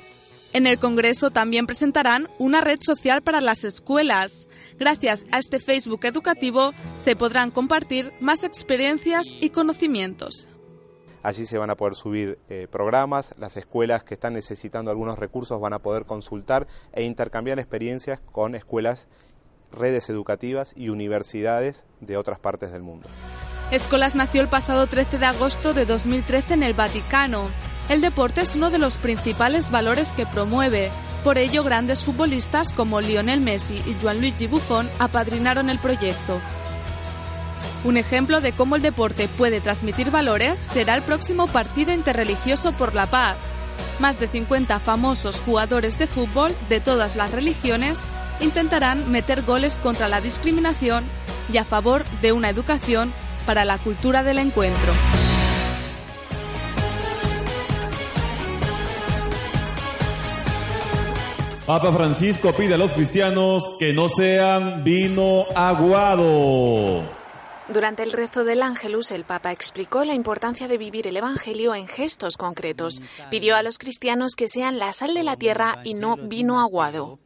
en 0.54 0.68
el 0.68 0.80
Congreso 0.80 1.32
también 1.32 1.66
presentarán 1.66 2.28
una 2.38 2.62
red 2.62 2.80
social 2.80 3.22
para 3.22 3.42
las 3.42 3.64
escuelas. 3.64 4.48
Gracias 4.78 5.26
a 5.32 5.40
este 5.40 5.60
Facebook 5.60 6.06
educativo 6.06 6.72
se 6.96 7.16
podrán 7.16 7.52
compartir 7.52 8.14
más 8.20 8.44
experiencias 8.44 9.26
y 9.42 9.50
conocimientos. 9.50 10.48
Allí 11.24 11.46
se 11.46 11.58
van 11.58 11.70
a 11.70 11.76
poder 11.76 11.96
subir 11.96 12.38
eh, 12.50 12.68
programas, 12.70 13.34
las 13.40 13.56
escuelas 13.56 14.04
que 14.04 14.14
están 14.14 14.34
necesitando 14.34 14.92
algunos 14.92 15.18
recursos 15.18 15.60
van 15.60 15.74
a 15.74 15.80
poder 15.80 16.06
consultar 16.06 16.68
e 16.92 17.04
intercambiar 17.04 17.60
experiencias 17.60 18.20
con 18.20 18.56
escuelas, 18.56 19.08
redes 19.72 20.10
educativas 20.10 20.74
y 20.76 20.90
universidades 20.90 21.86
de 22.02 22.18
otras 22.18 22.40
partes 22.40 22.72
del 22.72 22.84
mundo. 22.84 23.08
Escolas 23.72 24.16
nació 24.16 24.42
el 24.42 24.48
pasado 24.48 24.88
13 24.88 25.18
de 25.18 25.26
agosto 25.26 25.74
de 25.74 25.86
2013 25.86 26.54
en 26.54 26.64
el 26.64 26.74
Vaticano. 26.74 27.50
El 27.90 28.02
deporte 28.02 28.42
es 28.42 28.56
uno 28.56 28.70
de 28.70 28.78
los 28.78 28.98
principales 28.98 29.72
valores 29.72 30.14
que 30.14 30.26
promueve. 30.26 30.92
Por 31.24 31.38
ello, 31.38 31.64
grandes 31.64 32.04
futbolistas 32.04 32.72
como 32.74 33.02
Lionel 33.02 33.42
Messi 33.42 33.82
y 33.86 33.96
Gianluigi 34.00 34.48
Buffon 34.48 34.90
apadrinaron 35.00 35.70
el 35.70 35.80
proyecto. 35.80 36.40
Un 37.84 37.98
ejemplo 37.98 38.40
de 38.40 38.54
cómo 38.54 38.76
el 38.76 38.82
deporte 38.82 39.28
puede 39.28 39.60
transmitir 39.60 40.12
valores 40.12 40.58
será 40.58 40.96
el 40.96 41.02
próximo 41.02 41.48
partido 41.48 41.92
interreligioso 41.92 42.72
por 42.74 42.94
la 42.94 43.08
paz. 43.08 43.36
Más 44.00 44.20
de 44.20 44.28
50 44.28 44.80
famosos 44.80 45.40
jugadores 45.42 46.00
de 46.00 46.08
fútbol 46.08 46.54
de 46.70 46.80
todas 46.80 47.16
las 47.16 47.32
religiones 47.32 48.00
intentarán 48.40 49.12
meter 49.12 49.42
goles 49.42 49.80
contra 49.80 50.08
la 50.08 50.22
discriminación 50.22 51.04
y 51.52 51.58
a 51.58 51.66
favor 51.66 52.04
de 52.22 52.32
una 52.32 52.50
educación 52.50 53.14
para 53.46 53.66
la 53.66 53.78
cultura 53.78 54.24
del 54.24 54.40
encuentro. 54.40 54.94
Papa 61.66 61.94
Francisco 61.94 62.54
pide 62.54 62.74
a 62.74 62.78
los 62.78 62.94
cristianos 62.94 63.76
que 63.80 63.94
no 63.94 64.10
sean 64.10 64.84
vino 64.84 65.46
aguado. 65.56 67.04
Durante 67.70 68.04
el 68.04 68.12
rezo 68.12 68.44
del 68.44 68.62
Ángelus, 68.62 69.12
el 69.12 69.24
Papa 69.24 69.54
explicó 69.54 70.04
la 70.04 70.14
importancia 70.14 70.68
de 70.68 70.78
vivir 70.78 71.08
el 71.08 71.16
Evangelio 71.16 71.74
en 71.74 71.88
gestos 71.88 72.36
concretos. 72.36 73.02
Pidió 73.32 73.56
a 73.56 73.64
los 73.64 73.78
cristianos 73.78 74.36
que 74.36 74.50
sean 74.50 74.78
la 74.78 74.92
sal 74.92 75.14
de 75.14 75.24
la 75.24 75.38
tierra 75.38 75.80
y 75.86 75.94
no 75.94 76.18
vino 76.18 76.60
aguado. 76.60 77.20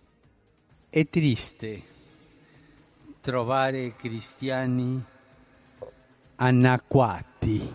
Es 0.92 1.10
triste 1.10 1.84
trovare 3.28 3.94
cristiani 3.98 5.04
anacquati 6.38 7.74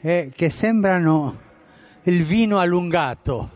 eh, 0.00 0.32
che 0.34 0.50
sembrano 0.50 1.40
il 2.02 2.24
vino 2.24 2.58
allungato 2.58 3.50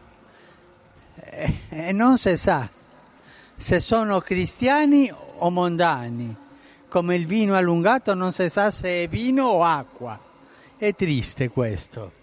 e, 1.14 1.54
e 1.68 1.92
non 1.92 2.18
si 2.18 2.36
sa 2.36 2.68
se 3.56 3.80
sono 3.80 4.20
cristiani 4.20 5.12
o 5.12 5.50
mondani. 5.50 6.34
Come 6.88 7.14
il 7.14 7.26
vino 7.26 7.54
allungato 7.54 8.14
non 8.14 8.32
si 8.32 8.48
sa 8.48 8.70
se 8.70 9.04
è 9.04 9.08
vino 9.08 9.44
o 9.44 9.62
acqua. 9.62 10.18
È 10.76 10.94
triste 10.94 11.50
questo. 11.50 12.19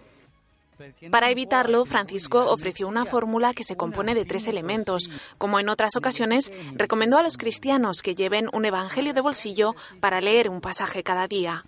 Para 1.12 1.32
evitarlo, 1.32 1.86
Francisco 1.86 2.52
ofreció 2.52 2.88
una 2.88 3.06
fórmula 3.06 3.54
que 3.54 3.64
se 3.64 3.76
compone 3.76 4.14
de 4.14 4.26
tres 4.26 4.48
elementos. 4.48 5.10
Como 5.38 5.60
en 5.60 5.70
otras 5.70 5.96
ocasiones, 5.96 6.52
recomendó 6.76 7.18
a 7.18 7.24
los 7.24 7.38
cristianos 7.38 8.02
que 8.02 8.16
lleven 8.16 8.50
un 8.54 8.66
evangelio 8.66 9.14
de 9.14 9.22
bolsillo 9.22 9.76
para 10.00 10.22
leer 10.22 10.50
un 10.50 10.62
pasaje 10.62 11.04
cada 11.04 11.28
día. 11.28 11.64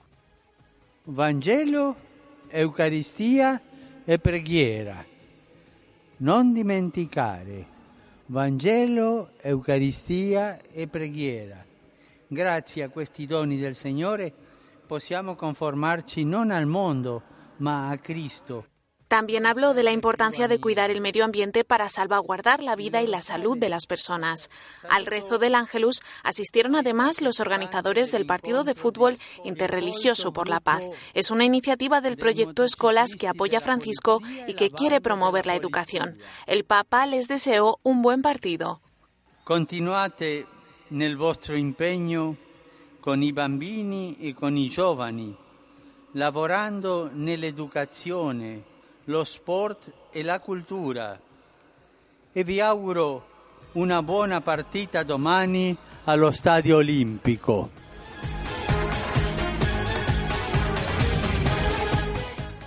Vangelo, 1.05 1.95
Eucaristia 2.51 3.62
e 4.05 4.20
preghiera. 4.20 5.05
Non 6.18 6.53
dimenticare. 6.53 7.66
Vangelo, 8.28 9.32
Eucaristia 9.41 10.60
e 10.72 10.88
preghiera. 10.88 11.66
Grazie 12.28 12.84
a 12.84 12.89
questi 12.89 13.26
doni 13.26 13.57
del 13.57 13.74
Signore 13.74 14.32
possiamo 14.86 15.36
conformarci 15.36 16.26
non 16.26 16.51
al 16.51 16.66
mondo, 16.66 17.22
ma 17.57 17.89
a 17.89 17.97
Cristo. 17.97 18.66
También 19.10 19.47
habló 19.47 19.74
de 19.74 19.82
la 19.82 19.91
importancia 19.91 20.47
de 20.47 20.62
cuidar 20.62 20.91
el 20.91 21.01
medio 21.01 21.26
ambiente 21.26 21.64
para 21.64 21.89
salvaguardar 21.89 22.62
la 22.62 22.76
vida 22.76 23.01
y 23.01 23.07
la 23.07 23.22
salud 23.22 23.57
de 23.57 23.68
las 23.68 23.88
personas. 23.88 24.51
Al 24.88 25.07
rezo 25.07 25.39
del 25.39 25.55
Ángelus 25.55 26.03
asistieron 26.22 26.76
además 26.76 27.20
los 27.20 27.39
organizadores 27.39 28.12
del 28.12 28.28
partido 28.28 28.64
de 28.64 28.76
fútbol 28.76 29.18
interreligioso 29.43 30.32
por 30.32 30.47
la 30.47 30.60
paz. 30.60 30.84
Es 31.16 31.32
una 31.32 31.43
iniciativa 31.43 32.01
del 32.01 32.18
proyecto 32.18 32.64
Escolas 32.64 33.16
que 33.16 33.28
apoya 33.28 33.57
a 33.57 33.61
Francisco 33.61 34.22
y 34.48 34.53
que 34.53 34.69
quiere 34.69 35.02
promover 35.02 35.48
la 35.48 35.56
educación. 35.56 36.19
El 36.45 36.64
Papa 36.64 37.07
les 37.07 37.27
deseó 37.27 37.80
un 37.81 38.03
buen 38.03 38.22
partido. 38.22 38.80
Continuate 39.44 40.45
nel 40.91 41.18
vostro 41.18 41.57
impegno 41.57 42.38
con 43.02 43.23
i 43.23 43.31
bambini 43.31 44.18
e 44.22 44.36
con 44.36 44.56
i 44.56 44.69
giovani, 44.69 45.36
lavorando 46.14 47.10
nell'educazione, 47.11 48.77
lo 49.10 49.23
sport 49.23 49.91
e 50.11 50.23
la 50.23 50.40
cultura. 50.40 51.19
E 52.31 52.44
vi 52.44 52.61
auguro 52.61 53.26
una 53.72 54.03
buona 54.03 54.40
partita 54.40 55.02
domani 55.02 55.76
allo 56.03 56.30
Stadio 56.30 56.77
Olimpico. 56.77 57.72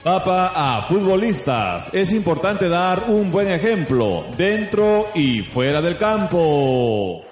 Papa 0.02 0.52
a 0.52 0.84
futbolistas. 0.88 1.90
Es 1.92 2.10
importante 2.10 2.68
dar 2.68 3.04
un 3.06 3.30
buen 3.30 3.46
ejemplo 3.46 4.24
dentro 4.36 5.10
y 5.14 5.42
fuera 5.42 5.80
del 5.80 5.96
campo. 5.96 7.24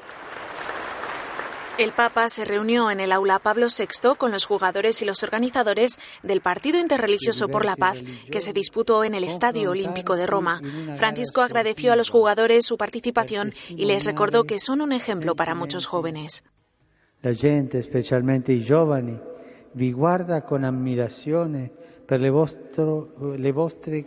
El 1.80 1.92
Papa 1.92 2.28
se 2.28 2.44
reunió 2.44 2.90
en 2.90 3.00
el 3.00 3.10
aula 3.10 3.38
Pablo 3.38 3.68
VI 3.68 4.14
con 4.18 4.30
los 4.32 4.44
jugadores 4.44 5.00
y 5.00 5.06
los 5.06 5.22
organizadores 5.22 5.98
del 6.22 6.42
Partido 6.42 6.78
Interreligioso 6.78 7.48
por 7.48 7.64
la 7.64 7.74
Paz 7.74 8.02
que 8.30 8.42
se 8.42 8.52
disputó 8.52 9.02
en 9.02 9.14
el 9.14 9.24
Estadio 9.24 9.70
Olímpico 9.70 10.14
de 10.14 10.26
Roma. 10.26 10.60
Francisco 10.96 11.40
agradeció 11.40 11.94
a 11.94 11.96
los 11.96 12.10
jugadores 12.10 12.66
su 12.66 12.76
participación 12.76 13.54
y 13.70 13.86
les 13.86 14.04
recordó 14.04 14.44
que 14.44 14.58
son 14.58 14.82
un 14.82 14.92
ejemplo 14.92 15.34
para 15.34 15.54
muchos 15.54 15.86
jóvenes. 15.86 16.44
La 17.22 17.34
gente, 17.34 17.80
specialmente 17.82 18.52
i 18.52 18.62
giovani, 18.62 19.18
vi 19.72 19.92
guarda 19.92 20.44
con 20.44 20.64
ammirazione 20.66 21.70
per 22.06 22.20
le, 22.20 22.30
vostro- 22.30 23.08
le 23.38 23.52
vostre. 23.52 24.04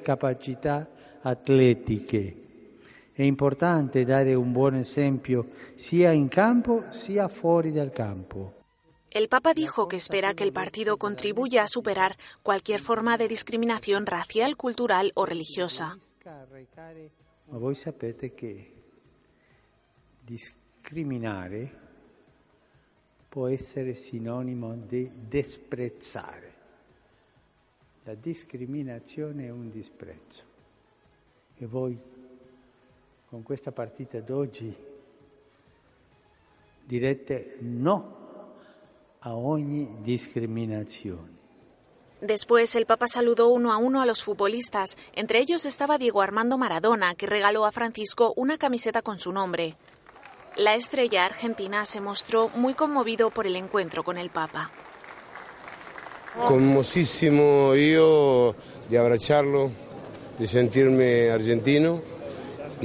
È 3.15 3.22
importante 3.22 4.03
dare 4.06 4.34
un 4.34 4.52
buon 4.52 4.73
esempio 4.73 5.49
sia 5.76 6.11
in 6.11 6.27
campo 6.27 6.85
sia 6.90 7.27
fuori 7.27 7.72
dal 7.72 7.91
campo. 7.91 8.61
El 9.11 9.27
Papa 9.27 9.53
dijo 9.53 9.88
que 9.88 9.98
espera 9.98 10.34
que 10.34 10.44
el 10.44 10.52
partido 10.52 10.98
contribuya 10.98 11.61
a 11.61 11.68
superar 11.68 12.18
cualquier 12.41 12.80
forma 12.80 13.15
de 13.15 13.27
discriminación 13.27 14.07
racial, 14.07 14.56
cultural 14.56 15.11
o 15.14 15.26
religiosa. 15.26 15.95
Ma 16.23 17.57
voi 17.60 17.76
sapete 17.76 18.34
che 18.34 18.73
discriminare 20.19 21.81
può 23.30 23.48
essere 23.48 23.94
sinonimo 23.94 24.76
di 24.76 25.07
disprezzare. 25.27 26.53
La 28.06 28.15
discriminazione 28.15 29.45
è 29.45 29.52
un 29.52 29.69
disprezzo. 29.69 30.44
E 31.56 31.65
voi 31.68 31.95
con 33.34 33.42
questa 33.42 33.72
partita 33.72 34.20
d'oggi 34.20 34.72
direte 36.86 37.56
no 37.62 38.54
a 39.22 39.36
ogni 39.36 39.98
discriminazione. 40.04 41.32
Después 42.22 42.76
el 42.76 42.86
Papa 42.86 43.08
saludó 43.08 43.48
uno 43.48 43.72
a 43.72 43.78
uno 43.78 44.02
a 44.02 44.06
los 44.06 44.24
futbolistas. 44.24 44.98
Entre 45.16 45.40
ellos 45.40 45.66
estaba 45.66 45.98
Diego 45.98 46.22
Armando 46.22 46.60
Maradona, 46.60 47.16
que 47.16 47.26
regaló 47.26 47.66
a 47.66 47.72
Francisco 47.72 48.34
una 48.36 48.60
camiseta 48.60 49.02
con 49.02 49.18
su 49.18 49.32
nombre. 49.32 49.78
La 50.56 50.76
estrella 50.76 51.26
argentina 51.26 51.86
se 51.86 52.02
mostró 52.02 52.50
muy 52.50 52.76
conmovido 52.76 53.32
por 53.32 53.48
el 53.48 53.56
encuentro 53.56 54.04
con 54.04 54.20
el 54.20 54.30
Papa. 54.30 54.70
Conmosísimo 56.46 57.74
io 57.74 58.54
di 58.88 58.96
abbracciarlo, 58.96 59.72
di 60.38 60.46
sentirmi 60.46 61.30
argentino 61.30 62.22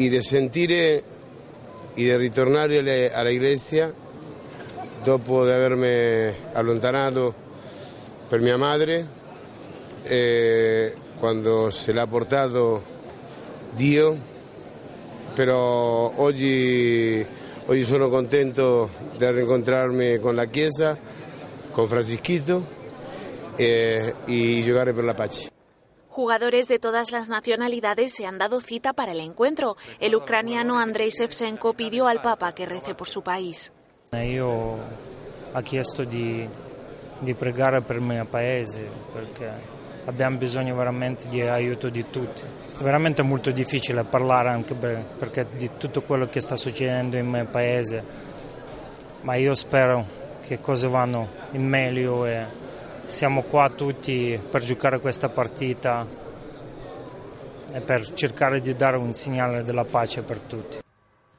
e 0.07 0.09
di 0.09 0.23
sentire 0.23 0.77
e 0.97 1.03
di 1.95 2.17
ritornare 2.17 2.79
alle- 2.79 3.13
alla 3.13 3.31
iglesia 3.31 3.93
dopo 5.03 5.45
di 5.45 5.51
avermi 5.51 6.35
allontanato 6.53 7.35
per 8.29 8.41
mia 8.41 8.57
madre 8.57 9.07
eh, 10.05 10.95
quando 11.19 11.71
se 11.71 11.93
l'ha 11.93 12.07
portato 12.07 12.97
Dio, 13.73 14.17
però 15.35 16.13
oggi, 16.17 17.25
oggi 17.67 17.85
sono 17.85 18.09
contento 18.09 18.91
di 19.17 19.31
rincontrarmi 19.31 20.19
con 20.19 20.35
la 20.35 20.47
Chiesa, 20.47 20.97
con 21.71 21.87
Francisquito 21.87 22.67
eh, 23.57 24.15
y 24.27 24.63
giocare 24.63 24.93
per 24.93 25.05
la 25.05 25.15
pace. 25.15 25.58
Jugadores 26.19 26.67
de 26.67 26.81
todas 26.81 27.13
las 27.13 27.29
nacionalidades 27.29 28.13
se 28.13 28.27
han 28.27 28.39
dado 28.39 28.61
cita 28.61 28.93
para 28.93 29.13
el 29.13 29.21
encuentro. 29.21 29.77
El 30.01 30.17
ucraniano 30.17 30.81
Andrei 30.81 31.11
Shevchenko 31.11 31.75
pidió 31.75 32.09
al 32.09 32.21
Papa 32.21 32.53
que 32.57 32.67
rece 32.67 32.97
por 32.97 33.07
su 33.07 33.23
país. 33.23 33.71
Io 34.15 34.49
ho 34.49 35.63
chiesto 35.63 36.03
di, 36.03 36.45
di 37.21 37.35
pregare 37.35 37.83
per 37.83 37.99
il 37.99 38.03
mio 38.03 38.25
paese 38.25 38.81
perché 39.13 39.49
abbiamo 40.07 40.39
bisogno 40.39 40.75
veramente 40.75 41.29
di 41.29 41.41
aiuto 41.41 41.89
di 41.89 42.05
tutti. 42.11 42.43
È 42.43 42.83
veramente 42.83 43.23
molto 43.23 43.53
difficile 43.53 44.03
parlare 44.03 44.49
anche 44.49 44.75
per- 44.75 45.05
perché 45.17 45.47
di 45.57 45.71
tutto 45.79 46.03
quello 46.03 46.27
che 46.27 46.41
sta 46.41 46.57
succedendo 46.57 47.17
in 47.17 47.29
mio 47.29 47.47
paese, 47.47 48.03
ma 49.21 49.37
io 49.37 49.55
spero 49.55 50.05
che 50.41 50.59
cose 50.59 50.89
vanno 50.89 51.29
siamo 53.09 53.43
qua 53.43 53.71
tutti 53.71 54.39
per 54.51 54.63
giocare 54.63 55.01
questa 55.01 55.29
partita 55.29 56.07
e 57.73 57.81
per 57.81 58.13
cercare 58.13 58.61
di 58.61 58.75
dare 58.77 58.97
un 58.97 59.13
segnale 59.15 59.63
della 59.63 59.85
pace 59.85 60.23
per 60.23 60.39
tutti. 60.39 60.79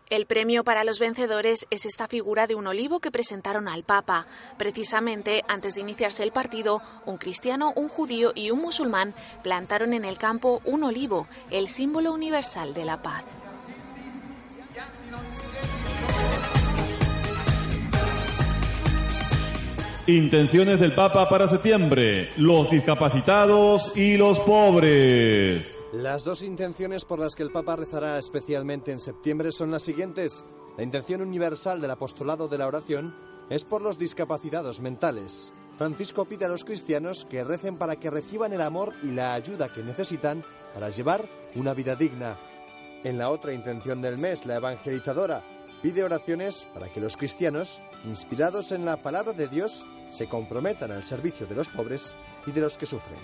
El 0.09 0.25
premio 0.25 0.63
para 0.63 0.83
los 0.83 0.97
vencedores 0.97 1.67
es 1.69 1.85
esta 1.85 2.07
figura 2.07 2.47
de 2.47 2.55
un 2.55 2.65
olivo 2.65 2.99
que 2.99 3.11
presentaron 3.11 3.67
al 3.67 3.83
Papa. 3.83 4.25
Precisamente 4.57 5.43
antes 5.47 5.75
de 5.75 5.81
iniciarse 5.81 6.23
el 6.23 6.31
partido, 6.31 6.81
un 7.05 7.17
cristiano, 7.17 7.73
un 7.75 7.89
judío 7.89 8.31
y 8.33 8.49
un 8.49 8.59
musulmán 8.59 9.13
plantaron 9.43 9.93
en 9.93 10.05
el 10.05 10.17
campo 10.17 10.61
un 10.65 10.83
olivo, 10.83 11.27
el 11.51 11.67
símbolo 11.67 12.11
universal 12.11 12.73
de 12.73 12.85
la 12.85 13.03
paz. 13.03 13.23
Intenciones 20.09 20.79
del 20.79 20.95
Papa 20.95 21.29
para 21.29 21.47
septiembre. 21.47 22.31
Los 22.35 22.71
discapacitados 22.71 23.95
y 23.95 24.17
los 24.17 24.39
pobres. 24.39 25.67
Las 25.93 26.23
dos 26.23 26.41
intenciones 26.41 27.05
por 27.05 27.19
las 27.19 27.35
que 27.35 27.43
el 27.43 27.51
Papa 27.51 27.75
rezará 27.75 28.17
especialmente 28.17 28.91
en 28.91 28.99
septiembre 28.99 29.51
son 29.51 29.69
las 29.69 29.83
siguientes. 29.83 30.45
La 30.77 30.83
intención 30.83 31.21
universal 31.21 31.79
del 31.79 31.91
apostolado 31.91 32.47
de 32.47 32.57
la 32.57 32.65
oración 32.65 33.13
es 33.51 33.65
por 33.65 33.83
los 33.83 33.99
discapacitados 33.99 34.79
mentales. 34.81 35.53
Francisco 35.77 36.25
pide 36.25 36.45
a 36.45 36.49
los 36.49 36.65
cristianos 36.65 37.27
que 37.29 37.43
recen 37.43 37.77
para 37.77 37.97
que 37.97 38.09
reciban 38.09 38.51
el 38.51 38.61
amor 38.61 38.95
y 39.03 39.11
la 39.11 39.35
ayuda 39.35 39.69
que 39.69 39.83
necesitan 39.83 40.43
para 40.73 40.89
llevar 40.89 41.23
una 41.53 41.75
vida 41.75 41.95
digna. 41.95 42.35
En 43.03 43.19
la 43.19 43.29
otra 43.29 43.53
intención 43.53 44.01
del 44.01 44.17
mes, 44.17 44.47
la 44.47 44.55
evangelizadora 44.55 45.43
pide 45.81 46.03
oraciones 46.03 46.67
para 46.73 46.87
que 46.87 46.99
los 46.99 47.17
cristianos, 47.17 47.81
inspirados 48.05 48.71
en 48.71 48.85
la 48.85 48.97
palabra 48.97 49.33
de 49.33 49.47
Dios, 49.47 49.85
se 50.09 50.27
comprometan 50.27 50.91
al 50.91 51.03
servicio 51.03 51.45
de 51.45 51.55
los 51.55 51.69
pobres 51.69 52.15
y 52.45 52.51
de 52.51 52.61
los 52.61 52.77
que 52.77 52.85
sufren. 52.85 53.19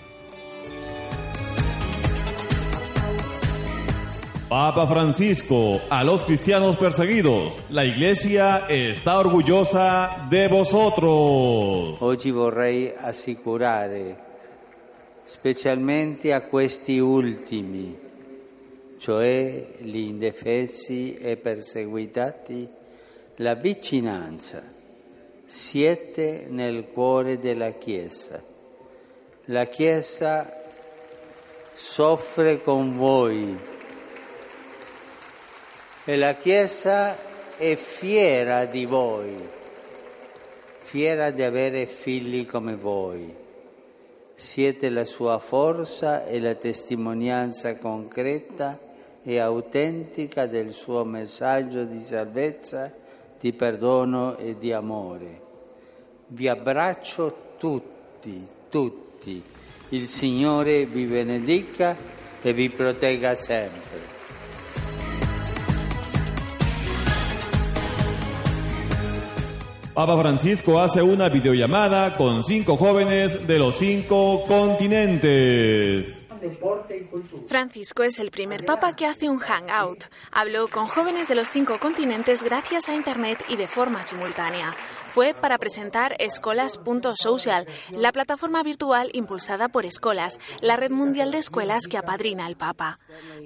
Papa 4.48 4.86
Francisco, 4.86 5.80
a 5.90 6.04
los 6.04 6.24
cristianos 6.24 6.76
perseguidos, 6.76 7.60
la 7.68 7.84
iglesia 7.84 8.66
está 8.68 9.18
orgullosa 9.18 10.28
de 10.30 10.46
vosotros. 10.46 12.00
Oggi 12.00 12.30
vorrei 12.30 12.94
assicurare 12.96 14.16
specialmente 15.24 16.32
a 16.32 16.46
questi 16.48 17.00
ultimi, 17.00 18.05
cioè 18.98 19.66
gli 19.78 19.98
indefessi 19.98 21.16
e 21.16 21.36
perseguitati, 21.36 22.68
la 23.36 23.54
vicinanza. 23.54 24.62
Siete 25.44 26.46
nel 26.48 26.86
cuore 26.92 27.38
della 27.38 27.72
Chiesa. 27.72 28.42
La 29.46 29.66
Chiesa 29.66 30.64
soffre 31.74 32.62
con 32.62 32.96
voi 32.96 33.56
e 36.04 36.16
la 36.16 36.34
Chiesa 36.34 37.16
è 37.56 37.76
fiera 37.76 38.64
di 38.64 38.86
voi, 38.86 39.34
fiera 40.78 41.30
di 41.30 41.42
avere 41.42 41.86
figli 41.86 42.46
come 42.46 42.74
voi. 42.74 43.34
Siete 44.34 44.90
la 44.90 45.04
sua 45.04 45.38
forza 45.38 46.26
e 46.26 46.40
la 46.40 46.54
testimonianza 46.54 47.76
concreta 47.78 48.85
e 49.28 49.40
autentica 49.40 50.46
del 50.46 50.70
suo 50.70 51.02
messaggio 51.02 51.82
di 51.82 52.00
salvezza, 52.00 52.92
di 53.40 53.52
perdono 53.52 54.36
e 54.36 54.56
di 54.56 54.72
amore. 54.72 55.40
Vi 56.28 56.46
abbraccio 56.46 57.54
tutti, 57.58 58.46
tutti. 58.70 59.42
Il 59.88 60.06
Signore 60.06 60.86
vi 60.86 61.06
benedica 61.06 61.96
e 62.40 62.52
vi 62.52 62.68
protegga 62.70 63.34
sempre. 63.34 64.14
Papa 69.92 70.16
Francisco 70.18 70.78
hace 70.78 71.00
una 71.00 71.26
videollamada 71.26 72.12
con 72.12 72.44
cinco 72.44 72.76
jóvenes 72.76 73.44
de 73.44 73.58
los 73.58 73.76
cinco 73.76 74.44
continentes. 74.46 76.25
Francisco 77.46 78.02
es 78.02 78.18
el 78.18 78.30
primer 78.30 78.64
papa 78.64 78.94
que 78.94 79.06
hace 79.06 79.28
un 79.28 79.38
hangout. 79.38 80.04
Habló 80.30 80.68
con 80.68 80.86
jóvenes 80.86 81.28
de 81.28 81.34
los 81.34 81.50
cinco 81.50 81.78
continentes 81.78 82.42
gracias 82.42 82.88
a 82.88 82.94
Internet 82.94 83.44
y 83.48 83.56
de 83.56 83.68
forma 83.68 84.02
simultánea. 84.02 84.74
Fue 85.16 85.32
para 85.32 85.56
presentar 85.56 86.14
Escolas.social, 86.18 87.66
la 87.92 88.12
plataforma 88.12 88.62
virtual 88.62 89.08
impulsada 89.14 89.70
por 89.70 89.86
Escolas, 89.86 90.38
la 90.60 90.76
red 90.76 90.90
mundial 90.90 91.30
de 91.30 91.38
escuelas 91.38 91.88
que 91.88 91.96
apadrina 91.96 92.44
al 92.44 92.58
Papa. 92.58 92.98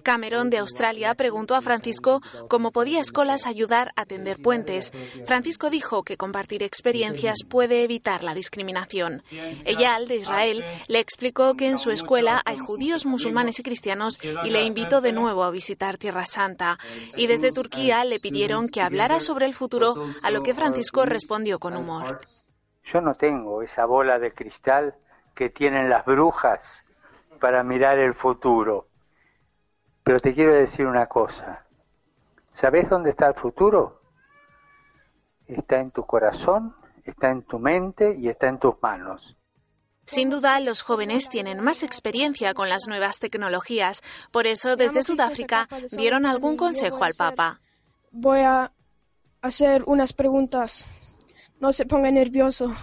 Cameron 0.02 0.50
de 0.50 0.58
Australia 0.58 1.14
preguntó 1.14 1.54
a 1.54 1.62
Francisco 1.62 2.22
cómo 2.48 2.72
podía 2.72 3.00
Escolas 3.00 3.46
ayudar 3.46 3.92
a 3.94 4.04
tender 4.04 4.42
puentes. 4.42 4.90
Francisco 5.26 5.70
dijo 5.70 6.02
que 6.02 6.16
compartir 6.16 6.64
experiencias 6.64 7.44
puede 7.48 7.84
evitar 7.84 8.24
la 8.24 8.34
discriminación. 8.34 9.22
Eyal, 9.64 10.08
de 10.08 10.16
Israel, 10.16 10.64
le 10.88 10.98
explicó 10.98 11.54
que 11.54 11.68
en 11.68 11.78
su 11.78 11.92
escuela 11.92 12.42
hay 12.46 12.58
judíos, 12.58 13.06
musulmanes 13.06 13.60
y 13.60 13.62
cristianos 13.62 14.18
y 14.42 14.50
le 14.50 14.64
invitó 14.64 15.00
de 15.00 15.12
nuevo 15.12 15.44
a 15.44 15.52
visitar 15.52 15.98
Tierra 15.98 16.26
Santa. 16.26 16.80
Y 17.16 17.28
desde 17.28 17.52
Turquía 17.52 18.04
le 18.04 18.18
pidieron 18.18 18.68
que 18.68 18.82
hablara 18.82 19.20
sobre 19.20 19.46
el 19.46 19.54
futuro, 19.54 19.94
a 20.24 20.32
lo 20.32 20.42
que 20.42 20.52
Francisco 20.52 21.06
respondió 21.06 21.59
con 21.60 21.76
humor. 21.76 22.20
Yo 22.82 23.00
no 23.00 23.14
tengo 23.14 23.62
esa 23.62 23.84
bola 23.84 24.18
de 24.18 24.32
cristal 24.32 24.96
que 25.34 25.50
tienen 25.50 25.88
las 25.88 26.04
brujas 26.04 26.84
para 27.40 27.62
mirar 27.62 27.98
el 27.98 28.14
futuro. 28.14 28.88
Pero 30.02 30.18
te 30.18 30.34
quiero 30.34 30.54
decir 30.54 30.86
una 30.86 31.06
cosa. 31.06 31.64
¿Sabes 32.52 32.90
dónde 32.90 33.10
está 33.10 33.28
el 33.28 33.34
futuro? 33.34 34.00
Está 35.46 35.78
en 35.78 35.92
tu 35.92 36.04
corazón, 36.04 36.74
está 37.04 37.30
en 37.30 37.42
tu 37.42 37.58
mente 37.58 38.16
y 38.18 38.28
está 38.28 38.48
en 38.48 38.58
tus 38.58 38.74
manos. 38.82 39.36
Sin 40.04 40.28
duda, 40.28 40.58
los 40.58 40.82
jóvenes 40.82 41.28
tienen 41.28 41.60
más 41.60 41.84
experiencia 41.84 42.52
con 42.52 42.68
las 42.68 42.88
nuevas 42.88 43.20
tecnologías. 43.20 44.02
Por 44.32 44.48
eso, 44.48 44.74
desde 44.74 45.04
Sudáfrica, 45.04 45.68
dieron 45.92 46.26
algún 46.26 46.56
consejo 46.56 47.04
al 47.04 47.12
Papa. 47.16 47.60
Voy 48.10 48.40
a 48.40 48.72
hacer 49.40 49.84
unas 49.86 50.12
preguntas. 50.12 50.86
No 51.60 51.72
se 51.72 51.84
ponga 51.84 52.10
nervioso. 52.10 52.74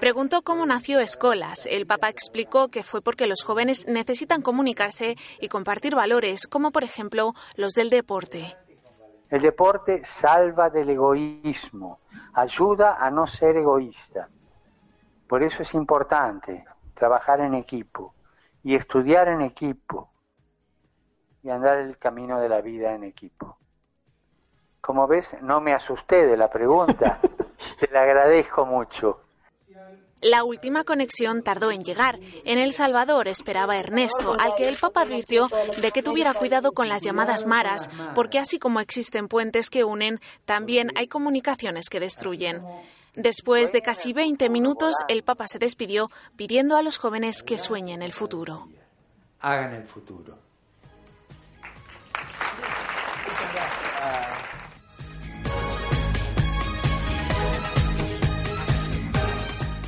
Preguntó 0.00 0.42
cómo 0.42 0.64
nació 0.64 1.00
Escolas. 1.00 1.66
El 1.66 1.86
Papa 1.86 2.08
explicó 2.08 2.68
que 2.68 2.82
fue 2.82 3.02
porque 3.02 3.26
los 3.26 3.42
jóvenes 3.42 3.86
necesitan 3.86 4.40
comunicarse 4.40 5.16
y 5.40 5.48
compartir 5.48 5.94
valores, 5.94 6.46
como 6.46 6.70
por 6.70 6.82
ejemplo 6.82 7.34
los 7.56 7.72
del 7.72 7.90
deporte. 7.90 8.56
El 9.28 9.42
deporte 9.42 10.02
salva 10.04 10.70
del 10.70 10.90
egoísmo, 10.90 12.00
ayuda 12.32 12.96
a 12.98 13.10
no 13.10 13.26
ser 13.26 13.56
egoísta. 13.56 14.28
Por 15.28 15.42
eso 15.42 15.62
es 15.62 15.74
importante 15.74 16.64
trabajar 16.94 17.40
en 17.40 17.54
equipo 17.54 18.14
y 18.62 18.76
estudiar 18.76 19.28
en 19.28 19.42
equipo 19.42 20.10
y 21.42 21.50
andar 21.50 21.78
el 21.78 21.98
camino 21.98 22.40
de 22.40 22.48
la 22.48 22.60
vida 22.60 22.94
en 22.94 23.04
equipo. 23.04 23.58
Como 24.86 25.08
ves, 25.08 25.26
no 25.42 25.60
me 25.60 25.74
asusté 25.74 26.26
de 26.26 26.36
la 26.36 26.48
pregunta. 26.48 27.18
Te 27.80 27.88
la 27.92 28.02
agradezco 28.02 28.64
mucho. 28.64 29.18
La 30.22 30.44
última 30.44 30.84
conexión 30.84 31.42
tardó 31.42 31.72
en 31.72 31.82
llegar. 31.82 32.20
En 32.44 32.58
El 32.58 32.72
Salvador 32.72 33.26
esperaba 33.26 33.78
Ernesto, 33.78 34.36
al 34.38 34.54
que 34.54 34.68
el 34.68 34.76
Papa 34.76 35.02
advirtió 35.02 35.48
de 35.82 35.90
que 35.90 36.04
tuviera 36.04 36.34
cuidado 36.34 36.70
con 36.70 36.88
las 36.88 37.02
llamadas 37.02 37.46
maras, 37.46 37.90
porque 38.14 38.38
así 38.38 38.60
como 38.60 38.78
existen 38.78 39.26
puentes 39.26 39.70
que 39.70 39.82
unen, 39.82 40.20
también 40.44 40.92
hay 40.94 41.08
comunicaciones 41.08 41.88
que 41.90 41.98
destruyen. 41.98 42.62
Después 43.16 43.72
de 43.72 43.82
casi 43.82 44.12
20 44.12 44.48
minutos, 44.50 44.94
el 45.08 45.24
Papa 45.24 45.48
se 45.48 45.58
despidió 45.58 46.10
pidiendo 46.36 46.76
a 46.76 46.82
los 46.82 46.98
jóvenes 46.98 47.42
que 47.42 47.58
sueñen 47.58 48.02
el 48.02 48.12
futuro. 48.12 48.68
Hagan 49.40 49.74
el 49.74 49.84
futuro. 49.84 50.45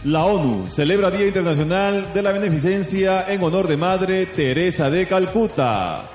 La 0.09 0.25
ONU 0.25 0.71
celebra 0.71 1.11
Día 1.11 1.27
Internacional 1.27 2.15
de 2.15 2.23
la 2.23 2.33
Beneficencia 2.33 3.31
en 3.31 3.43
honor 3.43 3.69
de 3.69 3.77
Madre 3.77 4.25
Teresa 4.25 4.89
de 4.89 5.07
Calcuta. 5.07 6.09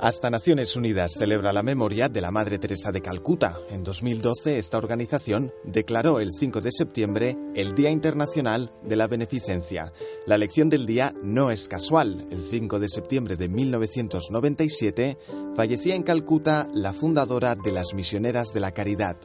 Hasta 0.00 0.28
Naciones 0.28 0.74
Unidas 0.74 1.12
celebra 1.16 1.52
la 1.52 1.62
memoria 1.62 2.08
de 2.08 2.20
la 2.20 2.32
Madre 2.32 2.58
Teresa 2.58 2.90
de 2.90 3.00
Calcuta. 3.00 3.58
En 3.70 3.84
2012, 3.84 4.58
esta 4.58 4.76
organización 4.76 5.52
declaró 5.62 6.18
el 6.18 6.32
5 6.32 6.60
de 6.60 6.72
septiembre 6.72 7.38
el 7.54 7.76
Día 7.76 7.90
Internacional 7.90 8.72
de 8.82 8.96
la 8.96 9.06
Beneficencia. 9.06 9.92
La 10.26 10.34
elección 10.34 10.68
del 10.68 10.84
día 10.84 11.14
no 11.22 11.52
es 11.52 11.68
casual. 11.68 12.26
El 12.32 12.42
5 12.42 12.80
de 12.80 12.88
septiembre 12.88 13.36
de 13.36 13.48
1997 13.48 15.16
fallecía 15.54 15.94
en 15.94 16.02
Calcuta 16.02 16.66
la 16.74 16.92
fundadora 16.92 17.54
de 17.54 17.70
las 17.70 17.94
Misioneras 17.94 18.52
de 18.52 18.60
la 18.60 18.72
Caridad. 18.72 19.16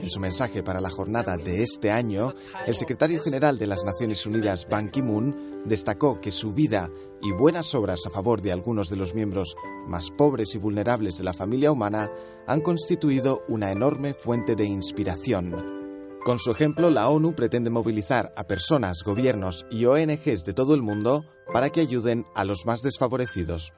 En 0.00 0.10
su 0.10 0.20
mensaje 0.20 0.62
para 0.62 0.80
la 0.80 0.90
jornada 0.90 1.36
de 1.36 1.62
este 1.62 1.90
año, 1.90 2.32
el 2.66 2.74
secretario 2.74 3.20
general 3.20 3.58
de 3.58 3.66
las 3.66 3.84
Naciones 3.84 4.24
Unidas, 4.26 4.68
Ban 4.68 4.90
Ki-moon, 4.90 5.62
destacó 5.64 6.20
que 6.20 6.30
su 6.30 6.52
vida 6.52 6.90
y 7.22 7.32
buenas 7.32 7.74
obras 7.74 8.06
a 8.06 8.10
favor 8.10 8.40
de 8.40 8.52
algunos 8.52 8.88
de 8.88 8.96
los 8.96 9.14
miembros 9.14 9.56
más 9.86 10.10
pobres 10.10 10.54
y 10.54 10.58
vulnerables 10.58 11.18
de 11.18 11.24
la 11.24 11.32
familia 11.32 11.72
humana 11.72 12.10
han 12.46 12.60
constituido 12.60 13.42
una 13.48 13.72
enorme 13.72 14.14
fuente 14.14 14.54
de 14.54 14.64
inspiración. 14.64 15.78
Con 16.24 16.38
su 16.38 16.50
ejemplo, 16.50 16.90
la 16.90 17.08
ONU 17.08 17.34
pretende 17.34 17.70
movilizar 17.70 18.32
a 18.36 18.44
personas, 18.44 19.02
gobiernos 19.02 19.66
y 19.70 19.86
ONGs 19.86 20.44
de 20.44 20.52
todo 20.52 20.74
el 20.74 20.82
mundo 20.82 21.24
para 21.52 21.70
que 21.70 21.80
ayuden 21.80 22.24
a 22.34 22.44
los 22.44 22.66
más 22.66 22.82
desfavorecidos. 22.82 23.72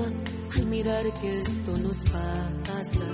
Al 0.00 0.66
mirar 0.66 1.04
que 1.20 1.40
esto 1.40 1.76
nos 1.76 1.98
pasa. 1.98 3.06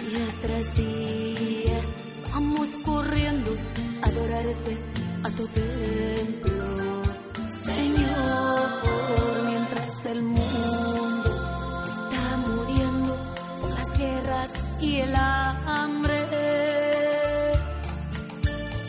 Día 0.00 0.26
tras 0.40 0.74
día 0.74 1.80
vamos 2.32 2.68
corriendo 2.82 3.50
a 4.02 4.06
adorarte 4.06 4.78
a 5.22 5.30
tu 5.30 5.46
templo, 5.48 7.02
Señor, 7.64 9.44
mientras 9.44 10.06
el 10.06 10.22
mundo 10.22 11.84
está 11.86 12.36
muriendo 12.38 13.34
por 13.60 13.70
las 13.70 13.98
guerras 13.98 14.50
y 14.80 14.96
el 14.96 15.14
hambre. 15.14 16.24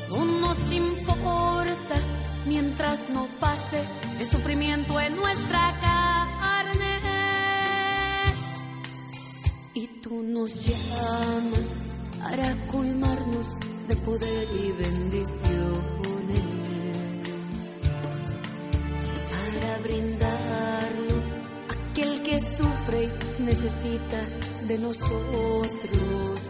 No 0.10 0.26
nos 0.26 0.72
importa 0.72 1.96
mientras 2.46 3.10
no 3.10 3.28
pase 3.42 3.84
sufrimiento 4.36 5.00
en 5.00 5.16
nuestra 5.16 5.80
carne. 5.80 7.00
Y 9.74 9.88
tú 10.02 10.24
nos 10.24 10.52
llamas 10.66 11.68
para 12.20 12.56
colmarnos 12.68 13.56
de 13.88 13.96
poder 13.98 14.48
y 14.52 14.72
bendiciones, 14.72 15.40
para 19.32 19.80
brindarlo 19.84 21.16
a 21.70 21.92
aquel 21.92 22.24
que 22.24 22.40
sufre 22.40 23.10
y 23.40 23.44
necesita 23.44 24.20
de 24.68 24.80
nosotros. 24.80 26.42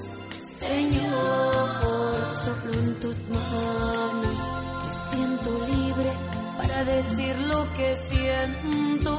Señor, 0.44 2.34
soplo 2.34 2.74
en 2.80 3.00
tus 3.00 3.18
manos 3.30 4.55
para 6.76 6.92
decir 6.92 7.40
lo 7.40 7.72
que 7.74 7.96
siento. 7.96 9.14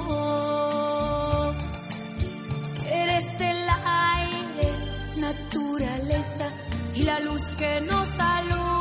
Eres 2.86 3.40
el 3.40 3.68
aire, 3.84 4.72
naturaleza 5.16 6.50
y 6.94 7.02
la 7.04 7.20
luz 7.20 7.42
que 7.56 7.80
nos 7.80 8.08
alumbra. 8.18 8.75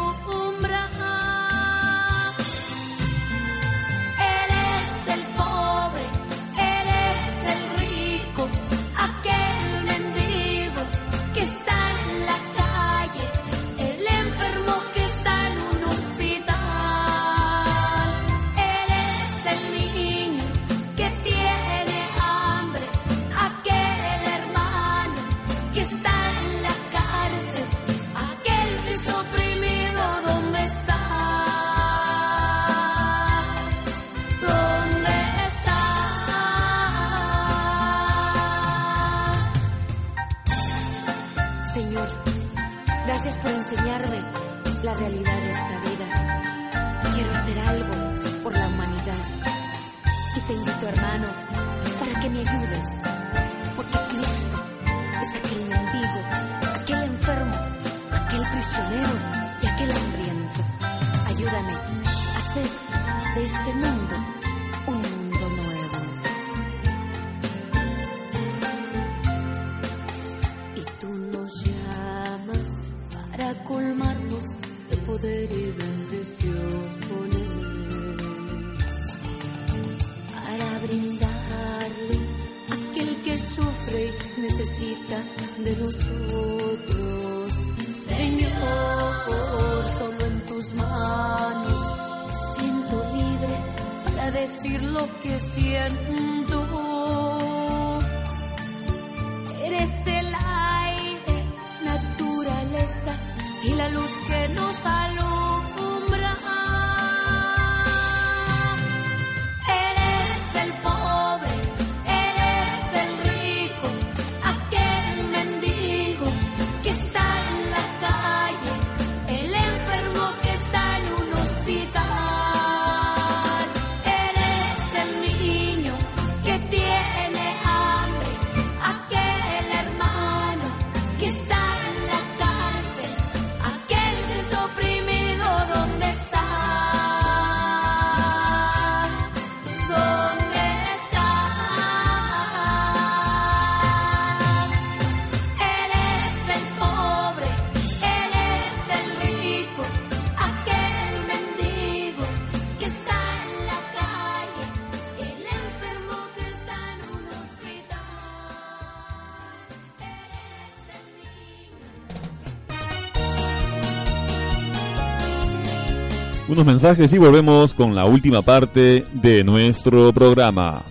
Unos 166.55 166.67
mensajes 166.67 167.11
y 167.11 167.17
volvemos 167.17 167.73
con 167.73 167.95
la 167.95 168.05
última 168.05 168.41
parte 168.41 169.03
de 169.11 169.43
nuestro 169.43 170.13
programa. 170.13 170.83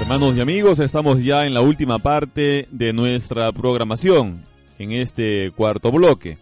Hermanos 0.00 0.36
y 0.36 0.40
amigos, 0.40 0.78
estamos 0.78 1.24
ya 1.24 1.44
en 1.44 1.54
la 1.54 1.60
última 1.60 1.98
parte 1.98 2.68
de 2.70 2.92
nuestra 2.92 3.50
programación. 3.50 4.44
En 4.78 4.92
este 4.92 5.50
cuarto 5.56 5.90
bloque 5.90 6.38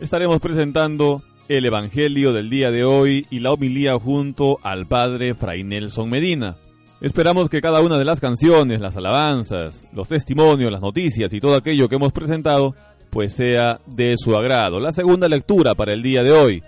estaremos 0.00 0.40
presentando 0.40 1.22
el 1.46 1.64
Evangelio 1.64 2.32
del 2.32 2.50
día 2.50 2.72
de 2.72 2.82
hoy 2.82 3.28
y 3.30 3.38
la 3.38 3.52
homilía 3.52 3.96
junto 3.96 4.58
al 4.64 4.86
Padre 4.86 5.34
Fray 5.34 5.62
Nelson 5.62 6.10
Medina. 6.10 6.56
Esperamos 7.00 7.48
que 7.48 7.60
cada 7.60 7.80
una 7.80 7.96
de 7.96 8.04
las 8.04 8.18
canciones, 8.18 8.80
las 8.80 8.96
alabanzas, 8.96 9.84
los 9.92 10.08
testimonios, 10.08 10.72
las 10.72 10.80
noticias 10.80 11.32
y 11.32 11.38
todo 11.38 11.54
aquello 11.54 11.88
que 11.88 11.94
hemos 11.94 12.10
presentado, 12.12 12.74
pues 13.10 13.34
sea 13.34 13.78
de 13.86 14.16
su 14.18 14.34
agrado. 14.34 14.80
La 14.80 14.90
segunda 14.90 15.28
lectura 15.28 15.76
para 15.76 15.92
el 15.92 16.02
día 16.02 16.24
de 16.24 16.32
hoy. 16.32 16.62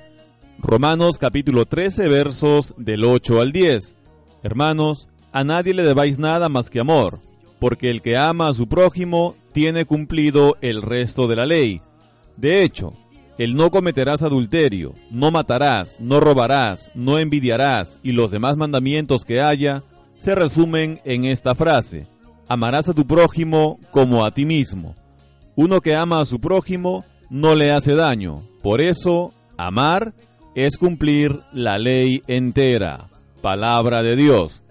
Romanos 0.60 1.18
capítulo 1.18 1.66
13 1.66 2.06
versos 2.06 2.74
del 2.76 3.04
8 3.04 3.40
al 3.40 3.50
10. 3.50 3.94
Hermanos, 4.44 5.08
a 5.32 5.42
nadie 5.42 5.74
le 5.74 5.82
debáis 5.82 6.20
nada 6.20 6.48
más 6.48 6.70
que 6.70 6.78
amor, 6.78 7.18
porque 7.58 7.90
el 7.90 8.00
que 8.00 8.16
ama 8.16 8.48
a 8.48 8.54
su 8.54 8.68
prójimo 8.68 9.34
tiene 9.52 9.84
cumplido 9.84 10.56
el 10.60 10.80
resto 10.80 11.26
de 11.26 11.36
la 11.36 11.44
ley. 11.44 11.80
De 12.36 12.62
hecho, 12.62 12.92
el 13.36 13.56
no 13.56 13.72
cometerás 13.72 14.22
adulterio, 14.22 14.94
no 15.10 15.32
matarás, 15.32 15.98
no 16.00 16.20
robarás, 16.20 16.92
no 16.94 17.18
envidiarás 17.18 17.98
y 18.04 18.12
los 18.12 18.30
demás 18.30 18.56
mandamientos 18.56 19.24
que 19.24 19.40
haya 19.40 19.82
se 20.20 20.34
resumen 20.34 21.00
en 21.04 21.24
esta 21.24 21.54
frase, 21.54 22.06
amarás 22.46 22.88
a 22.88 22.94
tu 22.94 23.06
prójimo 23.06 23.80
como 23.90 24.24
a 24.24 24.32
ti 24.32 24.44
mismo. 24.44 24.94
Uno 25.56 25.80
que 25.80 25.96
ama 25.96 26.20
a 26.20 26.26
su 26.26 26.38
prójimo 26.38 27.04
no 27.30 27.54
le 27.54 27.72
hace 27.72 27.94
daño, 27.94 28.42
por 28.62 28.82
eso 28.82 29.32
amar 29.56 30.12
es 30.54 30.76
cumplir 30.76 31.40
la 31.52 31.78
ley 31.78 32.22
entera. 32.26 33.06
Palabra 33.40 34.02
de 34.02 34.14
Dios. 34.14 34.62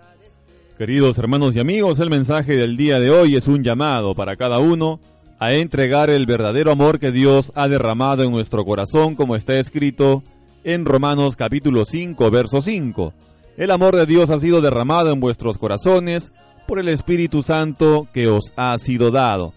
Queridos 0.78 1.18
hermanos 1.18 1.56
y 1.56 1.60
amigos, 1.60 2.00
el 2.00 2.12
mensaje 2.12 2.56
del 2.56 2.78
día 2.78 3.00
de 3.00 3.10
hoy 3.10 3.36
es 3.36 3.48
un 3.48 3.64
llamado 3.64 4.14
para 4.14 4.36
cada 4.36 4.60
uno 4.60 5.00
a 5.40 5.54
entregar 5.54 6.12
el 6.12 6.28
verdadero 6.28 6.72
amor 6.72 7.00
que 7.00 7.12
Dios 7.12 7.52
ha 7.56 7.68
derramado 7.68 8.24
en 8.24 8.32
nuestro 8.32 8.64
corazón, 8.66 9.16
como 9.16 9.36
está 9.36 9.58
escrito 9.58 10.22
en 10.64 10.86
Romanos 10.86 11.36
capítulo 11.36 11.86
5, 11.86 12.30
verso 12.30 12.62
5. 12.62 13.14
El 13.60 13.72
amor 13.72 13.94
de 13.98 14.06
Dios 14.06 14.30
ha 14.30 14.40
sido 14.40 14.62
derramado 14.62 15.12
en 15.12 15.20
vuestros 15.20 15.58
corazones 15.58 16.32
por 16.66 16.80
el 16.80 16.88
Espíritu 16.88 17.44
Santo 17.44 18.08
que 18.14 18.30
os 18.30 18.54
ha 18.56 18.78
sido 18.78 19.12
dado. 19.12 19.54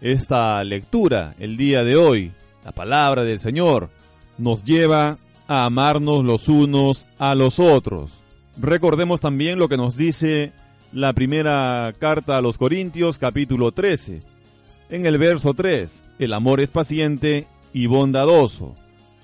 Esta 0.00 0.64
lectura, 0.64 1.32
el 1.38 1.56
día 1.56 1.84
de 1.84 1.94
hoy, 1.94 2.32
la 2.64 2.72
palabra 2.72 3.22
del 3.22 3.38
Señor, 3.38 3.88
nos 4.36 4.64
lleva 4.64 5.18
a 5.46 5.64
amarnos 5.64 6.24
los 6.24 6.48
unos 6.48 7.06
a 7.20 7.36
los 7.36 7.60
otros. 7.60 8.10
Recordemos 8.60 9.20
también 9.20 9.60
lo 9.60 9.68
que 9.68 9.76
nos 9.76 9.96
dice 9.96 10.50
la 10.92 11.12
primera 11.12 11.94
carta 12.00 12.38
a 12.38 12.42
los 12.42 12.58
Corintios 12.58 13.18
capítulo 13.18 13.70
13. 13.70 14.22
En 14.90 15.06
el 15.06 15.18
verso 15.18 15.54
3, 15.54 16.02
el 16.18 16.32
amor 16.32 16.58
es 16.58 16.72
paciente 16.72 17.46
y 17.72 17.86
bondadoso. 17.86 18.74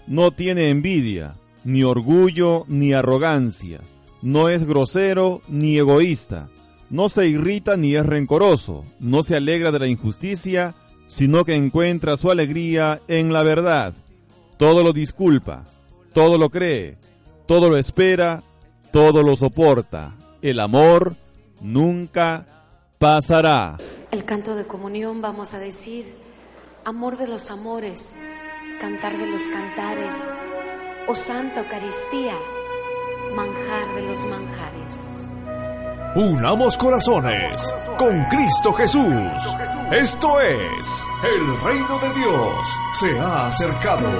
No 0.06 0.30
tiene 0.30 0.70
envidia, 0.70 1.32
ni 1.64 1.82
orgullo, 1.82 2.66
ni 2.68 2.92
arrogancia. 2.92 3.80
No 4.22 4.48
es 4.48 4.64
grosero 4.64 5.42
ni 5.48 5.76
egoísta. 5.76 6.48
No 6.90 7.08
se 7.08 7.26
irrita 7.26 7.76
ni 7.76 7.96
es 7.96 8.06
rencoroso. 8.06 8.84
No 9.00 9.22
se 9.22 9.36
alegra 9.36 9.72
de 9.72 9.80
la 9.80 9.88
injusticia, 9.88 10.74
sino 11.08 11.44
que 11.44 11.54
encuentra 11.54 12.16
su 12.16 12.30
alegría 12.30 13.00
en 13.08 13.32
la 13.32 13.42
verdad. 13.42 13.92
Todo 14.56 14.82
lo 14.82 14.92
disculpa, 14.92 15.64
todo 16.14 16.38
lo 16.38 16.50
cree, 16.50 16.96
todo 17.46 17.68
lo 17.68 17.76
espera, 17.76 18.42
todo 18.92 19.22
lo 19.22 19.36
soporta. 19.36 20.14
El 20.40 20.60
amor 20.60 21.14
nunca 21.60 22.46
pasará. 22.98 23.76
El 24.10 24.24
canto 24.24 24.54
de 24.54 24.66
comunión 24.66 25.20
vamos 25.20 25.54
a 25.54 25.58
decir, 25.58 26.14
amor 26.84 27.18
de 27.18 27.26
los 27.26 27.50
amores, 27.50 28.16
cantar 28.80 29.18
de 29.18 29.26
los 29.26 29.42
cantares, 29.44 30.30
o 31.08 31.14
Santa 31.14 31.60
Eucaristía, 31.60 32.36
manjar 33.34 33.94
de 33.94 34.02
los 34.02 34.24
manjares. 34.26 35.24
Unamos 36.14 36.76
corazones 36.76 37.74
con 37.96 38.24
Cristo 38.24 38.72
Jesús. 38.74 39.56
Esto 39.90 40.40
es, 40.40 41.06
el 41.24 41.60
reino 41.62 41.98
de 41.98 42.20
Dios 42.20 42.66
se 43.00 43.18
ha 43.18 43.46
acercado. 43.46 44.10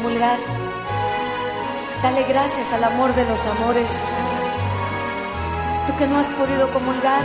Comulgar, 0.00 0.38
dale 2.02 2.22
gracias 2.22 2.72
al 2.72 2.84
amor 2.84 3.14
de 3.14 3.26
los 3.26 3.44
amores. 3.46 3.92
Tú 5.86 5.96
que 5.98 6.06
no 6.06 6.18
has 6.18 6.32
podido 6.32 6.70
comulgar, 6.72 7.22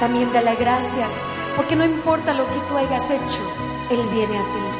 también 0.00 0.32
dale 0.32 0.56
gracias, 0.56 1.12
porque 1.54 1.76
no 1.76 1.84
importa 1.84 2.34
lo 2.34 2.50
que 2.50 2.58
tú 2.68 2.76
hayas 2.76 3.08
hecho, 3.08 3.42
Él 3.90 4.04
viene 4.12 4.36
a 4.36 4.42
ti. 4.42 4.75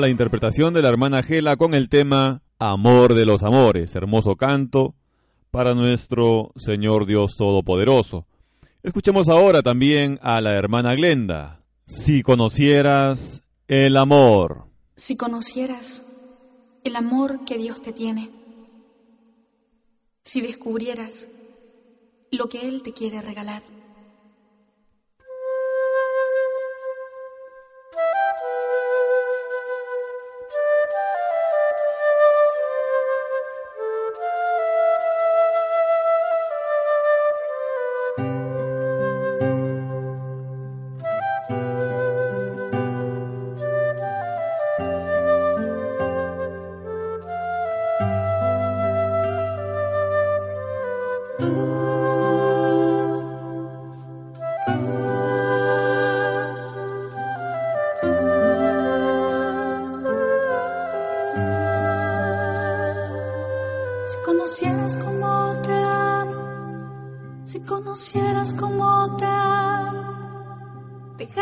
La 0.00 0.08
interpretación 0.08 0.72
de 0.72 0.80
la 0.80 0.88
hermana 0.88 1.22
Gela 1.22 1.56
con 1.56 1.74
el 1.74 1.90
tema 1.90 2.40
Amor 2.58 3.12
de 3.12 3.26
los 3.26 3.42
Amores, 3.42 3.94
hermoso 3.94 4.36
canto 4.36 4.94
para 5.50 5.74
nuestro 5.74 6.50
Señor 6.56 7.04
Dios 7.04 7.36
Todopoderoso. 7.36 8.26
Escuchemos 8.82 9.28
ahora 9.28 9.62
también 9.62 10.18
a 10.22 10.40
la 10.40 10.54
hermana 10.54 10.94
Glenda. 10.94 11.60
Si 11.84 12.22
conocieras 12.22 13.42
el 13.68 13.98
amor. 13.98 14.64
Si 14.96 15.16
conocieras 15.16 16.06
el 16.84 16.96
amor 16.96 17.44
que 17.44 17.58
Dios 17.58 17.82
te 17.82 17.92
tiene. 17.92 18.30
Si 20.24 20.40
descubrieras 20.40 21.28
lo 22.30 22.48
que 22.48 22.66
Él 22.66 22.82
te 22.82 22.94
quiere 22.94 23.20
regalar. 23.20 23.62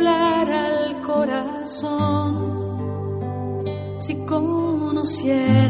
hablara 0.00 0.86
el 0.86 1.00
corazón. 1.02 2.30
Si 3.98 4.16
conocieras 4.24 5.69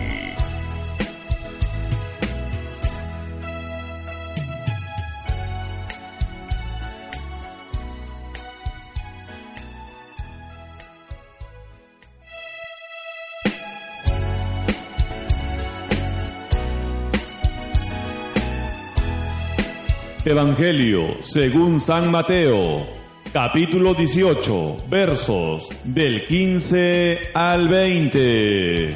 Evangelio 20.31 21.17
según 21.23 21.81
San 21.81 22.09
Mateo, 22.09 22.87
capítulo 23.33 23.93
18, 23.93 24.85
versos 24.89 25.67
del 25.83 26.25
15 26.25 27.31
al 27.33 27.67
20. 27.67 28.95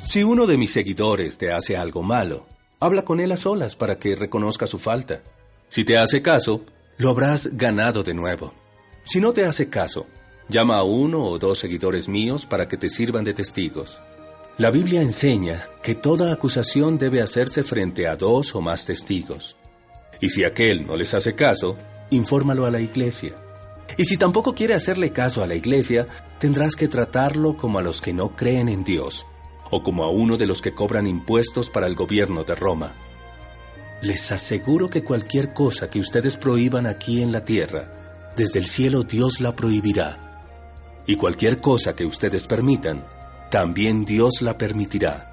Si 0.00 0.24
uno 0.24 0.48
de 0.48 0.56
mis 0.56 0.72
seguidores 0.72 1.38
te 1.38 1.52
hace 1.52 1.76
algo 1.76 2.02
malo, 2.02 2.46
habla 2.80 3.04
con 3.04 3.20
él 3.20 3.30
a 3.30 3.36
solas 3.36 3.76
para 3.76 4.00
que 4.00 4.16
reconozca 4.16 4.66
su 4.66 4.80
falta. 4.80 5.22
Si 5.68 5.84
te 5.84 5.96
hace 5.96 6.22
caso, 6.22 6.64
lo 6.96 7.10
habrás 7.10 7.56
ganado 7.56 8.02
de 8.02 8.14
nuevo. 8.14 8.52
Si 9.04 9.20
no 9.20 9.32
te 9.32 9.44
hace 9.44 9.70
caso, 9.70 10.06
llama 10.48 10.78
a 10.78 10.82
uno 10.82 11.24
o 11.24 11.38
dos 11.38 11.60
seguidores 11.60 12.08
míos 12.08 12.46
para 12.46 12.66
que 12.66 12.76
te 12.76 12.90
sirvan 12.90 13.22
de 13.22 13.34
testigos. 13.34 14.00
La 14.58 14.72
Biblia 14.72 15.02
enseña 15.02 15.66
que 15.84 15.94
toda 15.94 16.32
acusación 16.32 16.98
debe 16.98 17.22
hacerse 17.22 17.62
frente 17.62 18.08
a 18.08 18.16
dos 18.16 18.56
o 18.56 18.60
más 18.60 18.86
testigos. 18.86 19.56
Y 20.20 20.30
si 20.30 20.42
aquel 20.42 20.84
no 20.84 20.96
les 20.96 21.14
hace 21.14 21.36
caso, 21.36 21.76
infórmalo 22.10 22.66
a 22.66 22.70
la 22.72 22.80
iglesia. 22.80 23.34
Y 23.96 24.04
si 24.04 24.16
tampoco 24.16 24.56
quiere 24.56 24.74
hacerle 24.74 25.12
caso 25.12 25.44
a 25.44 25.46
la 25.46 25.54
iglesia, 25.54 26.08
tendrás 26.40 26.74
que 26.74 26.88
tratarlo 26.88 27.56
como 27.56 27.78
a 27.78 27.82
los 27.82 28.00
que 28.00 28.12
no 28.12 28.34
creen 28.34 28.68
en 28.68 28.82
Dios, 28.82 29.26
o 29.70 29.84
como 29.84 30.02
a 30.02 30.10
uno 30.10 30.36
de 30.36 30.46
los 30.46 30.60
que 30.60 30.74
cobran 30.74 31.06
impuestos 31.06 31.70
para 31.70 31.86
el 31.86 31.94
gobierno 31.94 32.42
de 32.42 32.56
Roma. 32.56 32.94
Les 34.02 34.32
aseguro 34.32 34.90
que 34.90 35.04
cualquier 35.04 35.54
cosa 35.54 35.88
que 35.88 36.00
ustedes 36.00 36.36
prohíban 36.36 36.86
aquí 36.86 37.22
en 37.22 37.30
la 37.30 37.44
tierra, 37.44 38.32
desde 38.36 38.58
el 38.58 38.66
cielo 38.66 39.04
Dios 39.04 39.40
la 39.40 39.54
prohibirá. 39.54 40.42
Y 41.06 41.14
cualquier 41.14 41.60
cosa 41.60 41.94
que 41.94 42.04
ustedes 42.04 42.48
permitan, 42.48 43.04
también 43.50 44.04
Dios 44.04 44.40
la 44.40 44.58
permitirá. 44.58 45.32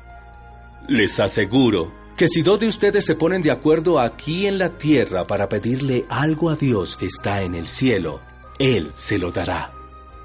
Les 0.87 1.19
aseguro 1.19 1.91
que 2.15 2.27
si 2.27 2.41
dos 2.41 2.59
de 2.59 2.67
ustedes 2.67 3.05
se 3.05 3.15
ponen 3.15 3.41
de 3.41 3.51
acuerdo 3.51 3.99
aquí 3.99 4.47
en 4.47 4.57
la 4.57 4.69
tierra 4.69 5.27
para 5.27 5.49
pedirle 5.49 6.05
algo 6.09 6.49
a 6.49 6.55
Dios 6.55 6.95
que 6.95 7.07
está 7.07 7.41
en 7.41 7.55
el 7.55 7.67
cielo, 7.67 8.21
Él 8.57 8.91
se 8.93 9.17
lo 9.17 9.31
dará. 9.31 9.73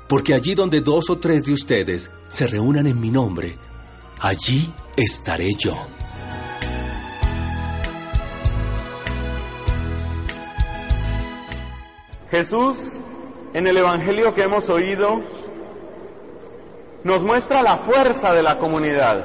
Porque 0.09 0.35
allí 0.35 0.55
donde 0.55 0.81
dos 0.81 1.11
o 1.11 1.19
tres 1.19 1.43
de 1.43 1.53
ustedes 1.53 2.11
se 2.29 2.47
reúnan 2.47 2.87
en 2.87 3.01
mi 3.01 3.11
nombre, 3.11 3.59
allí 4.21 4.73
estaré 4.97 5.51
yo. 5.59 5.77
Jesús, 12.31 13.01
en 13.55 13.67
el 13.67 13.77
Evangelio 13.77 14.33
que 14.33 14.43
hemos 14.43 14.69
oído, 14.69 15.21
nos 17.05 17.23
muestra 17.23 17.63
la 17.63 17.79
fuerza 17.79 18.33
de 18.33 18.43
la 18.43 18.59
comunidad. 18.59 19.25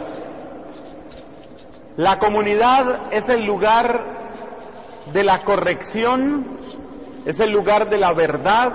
La 1.98 2.20
comunidad 2.20 3.14
es 3.14 3.30
el 3.30 3.46
lugar 3.46 4.16
de 5.14 5.24
la 5.24 5.40
corrección, 5.44 6.46
es 7.26 7.40
el 7.40 7.52
lugar 7.52 7.90
de 7.90 7.98
la 7.98 8.14
verdad, 8.14 8.74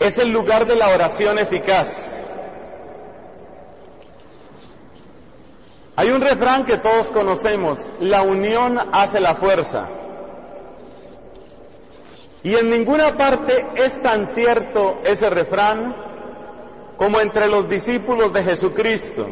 es 0.00 0.18
el 0.18 0.30
lugar 0.30 0.66
de 0.66 0.76
la 0.76 0.88
oración 0.88 1.38
eficaz. 1.38 2.14
Hay 5.96 6.10
un 6.10 6.20
refrán 6.20 6.64
que 6.64 6.78
todos 6.78 7.08
conocemos, 7.08 7.90
la 8.00 8.22
unión 8.22 8.78
hace 8.92 9.20
la 9.20 9.34
fuerza. 9.34 9.86
Y 12.44 12.54
en 12.54 12.70
ninguna 12.70 13.16
parte 13.16 13.66
es 13.74 14.00
tan 14.00 14.26
cierto 14.26 15.00
ese 15.04 15.28
refrán 15.28 16.07
como 16.98 17.20
entre 17.20 17.46
los 17.46 17.68
discípulos 17.68 18.32
de 18.32 18.42
Jesucristo. 18.42 19.26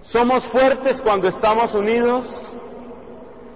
Somos 0.00 0.44
fuertes 0.44 1.02
cuando 1.02 1.28
estamos 1.28 1.74
unidos, 1.74 2.56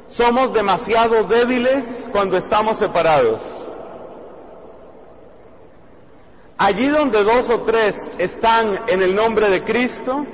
somos 0.09 0.53
demasiado 0.53 1.25
débiles 1.25 2.11
cuando 2.13 2.37
estamos 2.37 2.77
separados. 2.77 3.41
Allí 6.59 6.89
donde 6.89 7.25
dos 7.25 7.49
o 7.49 7.61
tres 7.61 8.13
están 8.19 8.81
en 8.89 9.01
el 9.01 9.15
nombre 9.15 9.49
de 9.49 9.65
Cristo, 9.65 10.27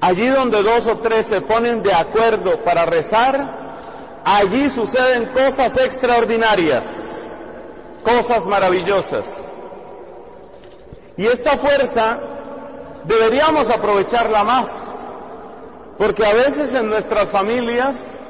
allí 0.00 0.26
donde 0.28 0.62
dos 0.62 0.86
o 0.86 0.98
tres 1.00 1.26
se 1.26 1.42
ponen 1.42 1.82
de 1.82 1.92
acuerdo 1.92 2.64
para 2.64 2.86
rezar, 2.86 4.22
allí 4.24 4.70
suceden 4.70 5.26
cosas 5.26 5.76
extraordinarias, 5.76 7.28
cosas 8.02 8.46
maravillosas. 8.46 9.43
Y 11.16 11.26
esta 11.26 11.56
fuerza 11.56 12.18
deberíamos 13.04 13.70
aprovecharla 13.70 14.44
más, 14.44 14.94
porque 15.98 16.26
a 16.26 16.34
veces 16.34 16.74
en 16.74 16.88
nuestras 16.88 17.30
familias 17.30 18.20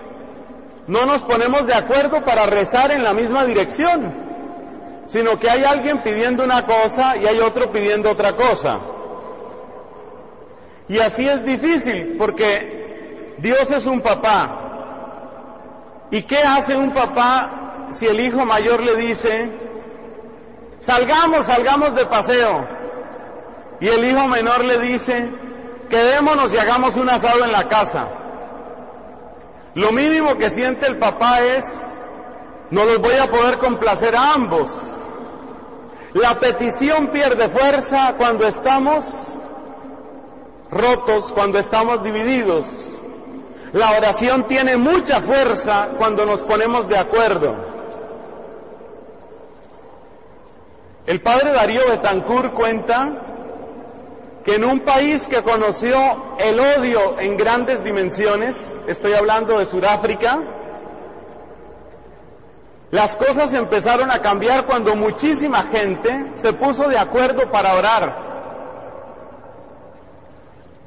no 0.86 1.06
nos 1.06 1.22
ponemos 1.22 1.66
de 1.66 1.74
acuerdo 1.74 2.24
para 2.24 2.46
rezar 2.46 2.90
en 2.90 3.02
la 3.02 3.14
misma 3.14 3.44
dirección, 3.46 4.12
sino 5.06 5.38
que 5.38 5.48
hay 5.48 5.64
alguien 5.64 5.98
pidiendo 6.02 6.44
una 6.44 6.66
cosa 6.66 7.16
y 7.16 7.26
hay 7.26 7.40
otro 7.40 7.70
pidiendo 7.72 8.10
otra 8.10 8.34
cosa. 8.34 8.78
Y 10.88 10.98
así 10.98 11.26
es 11.26 11.44
difícil, 11.44 12.16
porque 12.18 13.34
Dios 13.38 13.70
es 13.70 13.86
un 13.86 14.00
papá. 14.02 14.60
¿Y 16.10 16.22
qué 16.24 16.38
hace 16.38 16.76
un 16.76 16.92
papá 16.92 17.88
si 17.90 18.06
el 18.06 18.20
hijo 18.20 18.44
mayor 18.44 18.82
le 18.84 18.94
dice, 18.96 19.48
salgamos, 20.80 21.46
salgamos 21.46 21.94
de 21.94 22.06
paseo? 22.06 22.66
Y 23.80 23.88
el 23.88 24.04
hijo 24.04 24.28
menor 24.28 24.64
le 24.64 24.78
dice, 24.78 25.30
quedémonos 25.88 26.54
y 26.54 26.58
hagamos 26.58 26.96
un 26.96 27.08
asado 27.08 27.44
en 27.44 27.52
la 27.52 27.68
casa. 27.68 28.06
Lo 29.74 29.90
mínimo 29.92 30.36
que 30.36 30.50
siente 30.50 30.86
el 30.86 30.98
papá 30.98 31.40
es, 31.40 31.96
no 32.70 32.84
los 32.84 32.98
voy 32.98 33.16
a 33.16 33.30
poder 33.30 33.58
complacer 33.58 34.14
a 34.16 34.34
ambos. 34.34 34.70
La 36.14 36.38
petición 36.38 37.08
pierde 37.08 37.48
fuerza 37.48 38.14
cuando 38.16 38.46
estamos 38.46 39.04
rotos, 40.70 41.32
cuando 41.32 41.58
estamos 41.58 42.02
divididos. 42.04 43.00
La 43.72 43.90
oración 43.90 44.46
tiene 44.46 44.76
mucha 44.76 45.20
fuerza 45.20 45.88
cuando 45.98 46.24
nos 46.24 46.42
ponemos 46.42 46.86
de 46.88 46.96
acuerdo. 46.96 47.73
El 51.06 51.20
padre 51.20 51.52
Darío 51.52 51.82
Betancourt 51.88 52.54
cuenta 52.54 53.12
que 54.42 54.54
en 54.54 54.64
un 54.64 54.80
país 54.80 55.28
que 55.28 55.42
conoció 55.42 55.98
el 56.38 56.58
odio 56.58 57.18
en 57.18 57.36
grandes 57.36 57.84
dimensiones, 57.84 58.74
estoy 58.86 59.12
hablando 59.12 59.58
de 59.58 59.66
Sudáfrica, 59.66 60.40
las 62.90 63.16
cosas 63.16 63.52
empezaron 63.52 64.10
a 64.10 64.20
cambiar 64.20 64.66
cuando 64.66 64.94
muchísima 64.94 65.64
gente 65.64 66.30
se 66.34 66.52
puso 66.54 66.88
de 66.88 66.96
acuerdo 66.96 67.50
para 67.50 67.74
orar. 67.74 68.34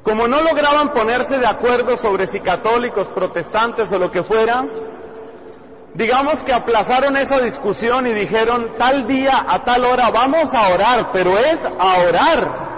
Como 0.02 0.26
no 0.26 0.40
lograban 0.40 0.92
ponerse 0.92 1.38
de 1.38 1.46
acuerdo 1.46 1.96
sobre 1.96 2.26
si 2.26 2.40
católicos, 2.40 3.08
protestantes 3.08 3.92
o 3.92 3.98
lo 3.98 4.10
que 4.10 4.22
fuera, 4.22 4.64
digamos 5.94 6.42
que 6.42 6.52
aplazaron 6.52 7.16
esa 7.16 7.40
discusión 7.40 8.06
y 8.06 8.12
dijeron 8.12 8.74
tal 8.76 9.06
día 9.06 9.44
a 9.48 9.64
tal 9.64 9.84
hora 9.84 10.10
vamos 10.10 10.54
a 10.54 10.68
orar, 10.68 11.10
pero 11.12 11.36
es 11.38 11.64
a 11.64 12.02
orar. 12.08 12.68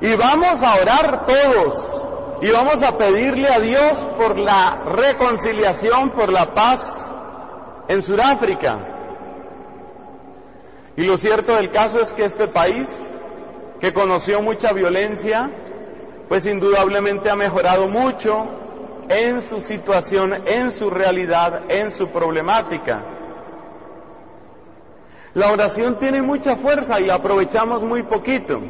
Y 0.00 0.14
vamos 0.14 0.62
a 0.62 0.74
orar 0.76 1.26
todos 1.26 2.08
y 2.42 2.50
vamos 2.50 2.82
a 2.82 2.98
pedirle 2.98 3.48
a 3.48 3.60
Dios 3.60 3.98
por 4.18 4.38
la 4.38 4.82
reconciliación, 4.84 6.10
por 6.10 6.30
la 6.30 6.52
paz 6.52 7.10
en 7.88 8.02
Sudáfrica. 8.02 8.78
Y 10.96 11.04
lo 11.04 11.16
cierto 11.16 11.54
del 11.54 11.70
caso 11.70 12.00
es 12.00 12.12
que 12.12 12.24
este 12.24 12.48
país, 12.48 13.14
que 13.80 13.92
conoció 13.92 14.40
mucha 14.40 14.72
violencia, 14.72 15.50
pues 16.28 16.46
indudablemente 16.46 17.30
ha 17.30 17.36
mejorado 17.36 17.88
mucho 17.88 18.48
en 19.08 19.42
su 19.42 19.60
situación, 19.60 20.32
en 20.46 20.72
su 20.72 20.90
realidad, 20.90 21.70
en 21.70 21.90
su 21.90 22.08
problemática. 22.08 23.04
La 25.34 25.52
oración 25.52 25.98
tiene 25.98 26.22
mucha 26.22 26.56
fuerza 26.56 26.98
y 26.98 27.06
la 27.06 27.16
aprovechamos 27.16 27.82
muy 27.82 28.02
poquito. 28.04 28.62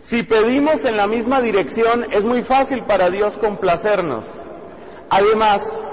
Si 0.00 0.22
pedimos 0.22 0.84
en 0.84 0.96
la 0.96 1.06
misma 1.06 1.40
dirección, 1.40 2.06
es 2.12 2.24
muy 2.24 2.42
fácil 2.42 2.82
para 2.82 3.10
Dios 3.10 3.36
complacernos. 3.38 4.24
Además, 5.10 5.90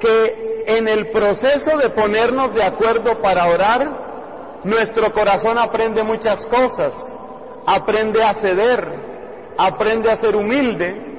que 0.00 0.64
en 0.66 0.88
el 0.88 1.08
proceso 1.08 1.76
de 1.78 1.90
ponernos 1.90 2.52
de 2.54 2.62
acuerdo 2.62 3.20
para 3.20 3.46
orar, 3.46 4.60
nuestro 4.64 5.12
corazón 5.12 5.58
aprende 5.58 6.02
muchas 6.02 6.46
cosas, 6.46 7.18
aprende 7.66 8.24
a 8.24 8.34
ceder, 8.34 8.88
aprende 9.56 10.10
a 10.10 10.16
ser 10.16 10.36
humilde, 10.36 11.13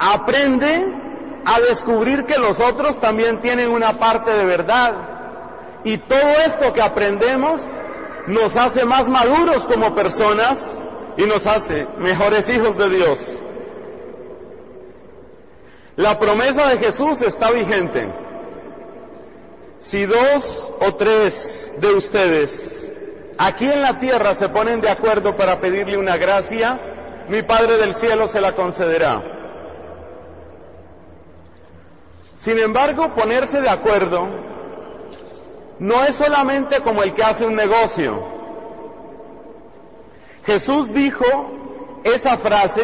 aprende 0.00 0.92
a 1.44 1.60
descubrir 1.60 2.24
que 2.24 2.38
los 2.38 2.58
otros 2.58 2.98
también 2.98 3.40
tienen 3.40 3.70
una 3.70 3.98
parte 3.98 4.32
de 4.32 4.44
verdad. 4.46 4.94
Y 5.84 5.98
todo 5.98 6.30
esto 6.46 6.72
que 6.72 6.82
aprendemos 6.82 7.60
nos 8.26 8.56
hace 8.56 8.84
más 8.84 9.08
maduros 9.08 9.66
como 9.66 9.94
personas 9.94 10.80
y 11.16 11.24
nos 11.24 11.46
hace 11.46 11.86
mejores 11.98 12.48
hijos 12.48 12.76
de 12.76 12.88
Dios. 12.88 13.38
La 15.96 16.18
promesa 16.18 16.68
de 16.68 16.78
Jesús 16.78 17.20
está 17.20 17.50
vigente. 17.50 18.10
Si 19.80 20.06
dos 20.06 20.72
o 20.80 20.94
tres 20.94 21.74
de 21.78 21.94
ustedes 21.94 22.80
aquí 23.38 23.66
en 23.66 23.80
la 23.80 23.98
tierra 23.98 24.34
se 24.34 24.50
ponen 24.50 24.80
de 24.82 24.90
acuerdo 24.90 25.36
para 25.36 25.60
pedirle 25.60 25.96
una 25.96 26.18
gracia, 26.18 26.78
mi 27.28 27.42
Padre 27.42 27.78
del 27.78 27.94
cielo 27.94 28.28
se 28.28 28.40
la 28.40 28.54
concederá. 28.54 29.39
Sin 32.40 32.58
embargo, 32.58 33.14
ponerse 33.14 33.60
de 33.60 33.68
acuerdo 33.68 34.26
no 35.78 36.02
es 36.04 36.14
solamente 36.14 36.80
como 36.80 37.02
el 37.02 37.12
que 37.12 37.22
hace 37.22 37.44
un 37.44 37.54
negocio. 37.54 38.26
Jesús 40.46 40.90
dijo 40.90 41.26
esa 42.02 42.38
frase 42.38 42.82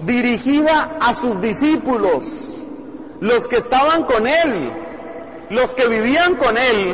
dirigida 0.00 0.96
a 1.00 1.14
sus 1.14 1.40
discípulos, 1.40 2.58
los 3.20 3.46
que 3.46 3.56
estaban 3.56 4.02
con 4.02 4.26
él, 4.26 4.72
los 5.50 5.76
que 5.76 5.86
vivían 5.86 6.34
con 6.34 6.58
él, 6.58 6.92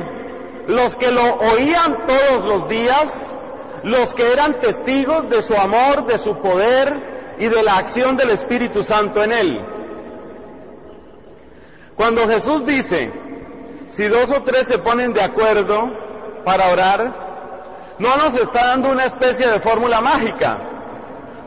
los 0.67 0.97
que 0.97 1.11
lo 1.11 1.23
oían 1.37 2.07
todos 2.07 2.45
los 2.45 2.69
días, 2.69 3.39
los 3.83 4.15
que 4.15 4.31
eran 4.31 4.61
testigos 4.61 5.31
de 5.31 5.41
su 5.41 5.57
amor, 5.57 6.05
de 6.05 6.19
su 6.19 6.37
poder 6.37 7.37
y 7.39 7.47
de 7.47 7.63
la 7.63 7.79
acción 7.79 8.19
del 8.19 8.29
Espíritu 8.29 8.83
Santo 8.83 9.25
en 9.25 9.33
él. 9.33 9.80
Cuando 12.01 12.27
Jesús 12.27 12.65
dice, 12.65 13.13
si 13.91 14.09
dos 14.09 14.31
o 14.31 14.43
tres 14.43 14.67
se 14.67 14.79
ponen 14.79 15.13
de 15.13 15.21
acuerdo 15.21 15.91
para 16.47 16.71
orar, 16.71 17.95
no 17.99 18.17
nos 18.17 18.35
está 18.37 18.69
dando 18.69 18.89
una 18.89 19.05
especie 19.05 19.47
de 19.47 19.61
fórmula 19.61 20.01
mágica. 20.01 20.61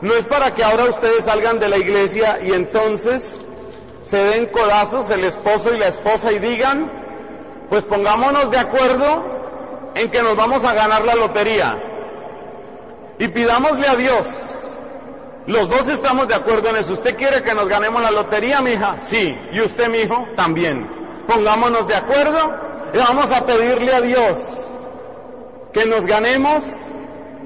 No 0.00 0.14
es 0.14 0.26
para 0.26 0.54
que 0.54 0.62
ahora 0.62 0.84
ustedes 0.84 1.24
salgan 1.24 1.58
de 1.58 1.68
la 1.68 1.76
iglesia 1.76 2.38
y 2.40 2.52
entonces 2.52 3.40
se 4.04 4.16
den 4.16 4.46
codazos 4.46 5.10
el 5.10 5.24
esposo 5.24 5.74
y 5.74 5.78
la 5.78 5.88
esposa 5.88 6.30
y 6.30 6.38
digan, 6.38 6.88
pues 7.68 7.84
pongámonos 7.84 8.52
de 8.52 8.58
acuerdo 8.58 9.24
en 9.96 10.08
que 10.08 10.22
nos 10.22 10.36
vamos 10.36 10.62
a 10.62 10.72
ganar 10.72 11.04
la 11.04 11.16
lotería. 11.16 11.82
Y 13.18 13.26
pidámosle 13.26 13.88
a 13.88 13.96
Dios. 13.96 14.70
Los 15.46 15.68
dos 15.68 15.88
estamos 15.88 16.26
de 16.28 16.34
acuerdo 16.34 16.70
en 16.70 16.76
eso. 16.76 16.94
¿Usted 16.94 17.16
quiere 17.16 17.42
que 17.42 17.54
nos 17.54 17.68
ganemos 17.68 18.00
la 18.02 18.10
lotería, 18.10 18.60
mija? 18.60 18.98
Sí. 19.02 19.36
¿Y 19.52 19.60
usted, 19.60 19.88
mi 19.88 19.98
hijo? 19.98 20.26
También. 20.36 20.88
Pongámonos 21.26 21.86
de 21.86 21.96
acuerdo 21.96 22.54
y 22.94 22.98
vamos 22.98 23.30
a 23.30 23.44
pedirle 23.44 23.94
a 23.94 24.00
Dios 24.00 24.64
que 25.72 25.84
nos 25.86 26.06
ganemos 26.06 26.64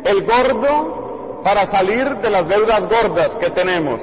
el 0.05 0.25
gordo 0.25 1.41
para 1.43 1.67
salir 1.67 2.17
de 2.19 2.31
las 2.31 2.47
deudas 2.47 2.87
gordas 2.87 3.37
que 3.37 3.51
tenemos. 3.51 4.03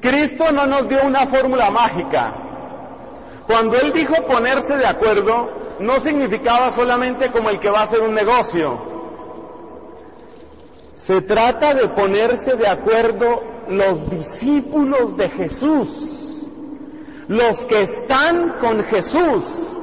Cristo 0.00 0.52
no 0.52 0.66
nos 0.66 0.88
dio 0.88 1.02
una 1.02 1.26
fórmula 1.26 1.70
mágica. 1.70 2.32
Cuando 3.46 3.76
Él 3.78 3.92
dijo 3.92 4.14
ponerse 4.26 4.76
de 4.76 4.86
acuerdo, 4.86 5.48
no 5.78 6.00
significaba 6.00 6.70
solamente 6.70 7.30
como 7.30 7.50
el 7.50 7.60
que 7.60 7.70
va 7.70 7.80
a 7.80 7.84
hacer 7.84 8.00
un 8.00 8.14
negocio. 8.14 8.95
Se 10.96 11.20
trata 11.20 11.74
de 11.74 11.88
ponerse 11.88 12.56
de 12.56 12.66
acuerdo 12.66 13.44
los 13.68 14.08
discípulos 14.08 15.14
de 15.16 15.28
Jesús, 15.28 16.46
los 17.28 17.66
que 17.66 17.82
están 17.82 18.58
con 18.58 18.82
Jesús, 18.82 19.76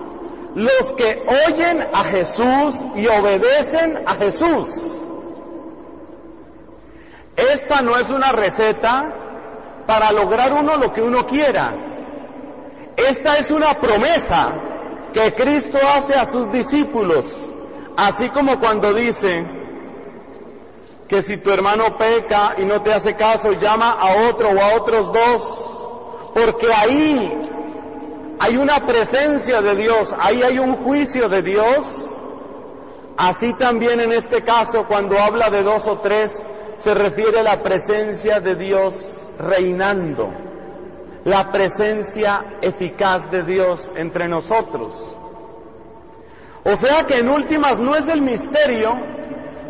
los 0.56 0.94
que 0.94 1.24
oyen 1.48 1.88
a 1.94 2.04
Jesús 2.06 2.84
y 2.96 3.06
obedecen 3.06 4.04
a 4.08 4.16
Jesús. 4.16 5.02
Esta 7.38 7.84
no 7.84 7.96
es 7.96 8.10
una 8.10 8.32
receta 8.32 9.14
para 9.86 10.12
lograr 10.12 10.52
uno 10.52 10.78
lo 10.78 10.92
que 10.92 11.04
uno 11.04 11.28
quiera. 11.28 11.76
Esta 12.98 13.38
es 13.38 13.52
una 13.52 13.80
promesa 13.80 14.52
que 15.14 15.32
Cristo 15.34 15.78
hace 15.96 16.16
a 16.16 16.26
sus 16.26 16.52
discípulos, 16.52 17.50
así 17.96 18.30
como 18.30 18.60
cuando 18.60 18.92
dice 18.94 19.63
que 21.08 21.22
si 21.22 21.38
tu 21.38 21.52
hermano 21.52 21.98
peca 21.98 22.56
y 22.58 22.66
no 22.66 22.82
te 22.82 22.94
hace 22.94 23.16
caso, 23.16 23.54
llama 23.54 23.92
a 23.92 24.30
otro 24.30 24.50
o 24.50 24.62
a 24.62 24.76
otros 24.76 25.12
dos, 25.12 26.32
porque 26.34 26.74
ahí 26.74 27.32
hay 28.40 28.58
una 28.58 28.86
presencia 28.86 29.62
de 29.62 29.76
Dios, 29.76 30.16
ahí 30.20 30.42
hay 30.42 30.60
un 30.60 30.76
juicio 30.84 31.30
de 31.30 31.42
Dios. 31.42 32.10
Así 33.16 33.54
también 33.54 34.00
en 34.00 34.12
este 34.12 34.44
caso, 34.44 34.86
cuando 34.88 35.20
habla 35.20 35.50
de 35.50 35.62
dos 35.62 35.88
o 35.88 36.00
tres, 36.00 36.44
se 36.78 36.94
refiere 36.94 37.40
a 37.40 37.44
la 37.44 37.62
presencia 37.62 38.40
de 38.40 38.56
Dios 38.56 39.22
reinando, 39.38 40.34
la 41.26 41.52
presencia 41.52 42.58
eficaz 42.62 43.30
de 43.30 43.44
Dios 43.44 43.92
entre 43.96 44.28
nosotros. 44.28 45.16
O 46.66 46.76
sea 46.76 47.06
que 47.06 47.20
en 47.20 47.30
últimas 47.30 47.80
no 47.80 47.96
es 47.96 48.08
el 48.08 48.22
misterio, 48.22 48.96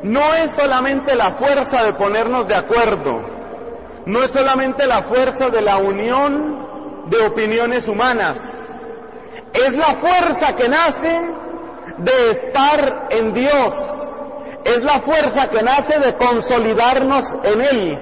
no 0.03 0.33
es 0.33 0.51
solamente 0.51 1.15
la 1.15 1.31
fuerza 1.31 1.83
de 1.83 1.93
ponernos 1.93 2.47
de 2.47 2.55
acuerdo, 2.55 3.21
no 4.05 4.21
es 4.21 4.31
solamente 4.31 4.85
la 4.85 5.03
fuerza 5.03 5.49
de 5.49 5.61
la 5.61 5.77
unión 5.77 7.09
de 7.09 7.25
opiniones 7.25 7.87
humanas, 7.87 8.59
es 9.53 9.75
la 9.75 9.95
fuerza 9.95 10.55
que 10.55 10.67
nace 10.67 11.21
de 11.97 12.31
estar 12.31 13.07
en 13.11 13.33
Dios, 13.33 14.21
es 14.65 14.83
la 14.83 14.99
fuerza 14.99 15.49
que 15.49 15.61
nace 15.61 15.99
de 15.99 16.15
consolidarnos 16.15 17.37
en 17.43 17.61
Él, 17.61 17.99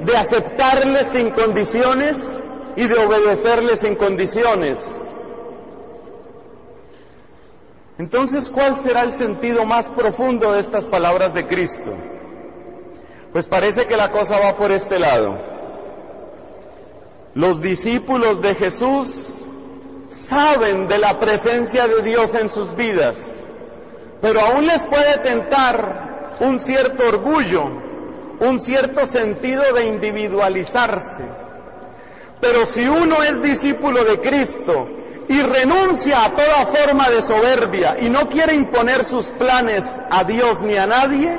de 0.00 0.16
aceptarle 0.16 1.04
sin 1.04 1.30
condiciones 1.30 2.42
y 2.76 2.86
de 2.86 2.98
obedecerle 2.98 3.76
sin 3.76 3.94
condiciones. 3.94 5.03
Entonces, 7.98 8.50
¿cuál 8.50 8.76
será 8.76 9.02
el 9.02 9.12
sentido 9.12 9.64
más 9.64 9.88
profundo 9.88 10.52
de 10.52 10.60
estas 10.60 10.86
palabras 10.86 11.32
de 11.32 11.46
Cristo? 11.46 11.96
Pues 13.32 13.46
parece 13.46 13.86
que 13.86 13.96
la 13.96 14.10
cosa 14.10 14.38
va 14.40 14.56
por 14.56 14.72
este 14.72 14.98
lado. 14.98 15.38
Los 17.34 17.60
discípulos 17.60 18.40
de 18.40 18.54
Jesús 18.56 19.44
saben 20.08 20.88
de 20.88 20.98
la 20.98 21.20
presencia 21.20 21.86
de 21.86 22.02
Dios 22.02 22.34
en 22.34 22.48
sus 22.48 22.74
vidas, 22.74 23.44
pero 24.20 24.40
aún 24.40 24.66
les 24.66 24.84
puede 24.84 25.18
tentar 25.18 26.36
un 26.40 26.58
cierto 26.58 27.06
orgullo, 27.06 27.64
un 28.40 28.58
cierto 28.58 29.06
sentido 29.06 29.62
de 29.72 29.86
individualizarse. 29.86 31.24
Pero 32.40 32.66
si 32.66 32.86
uno 32.86 33.22
es 33.22 33.40
discípulo 33.40 34.04
de 34.04 34.18
Cristo 34.20 34.88
y 35.28 35.40
renuncia 35.40 36.24
a 36.24 36.30
toda 36.30 36.66
forma 36.66 37.08
de 37.08 37.22
soberbia 37.22 37.96
y 38.00 38.08
no 38.08 38.28
quiere 38.28 38.54
imponer 38.54 39.04
sus 39.04 39.26
planes 39.26 40.00
a 40.10 40.24
Dios 40.24 40.60
ni 40.60 40.76
a 40.76 40.86
nadie, 40.86 41.38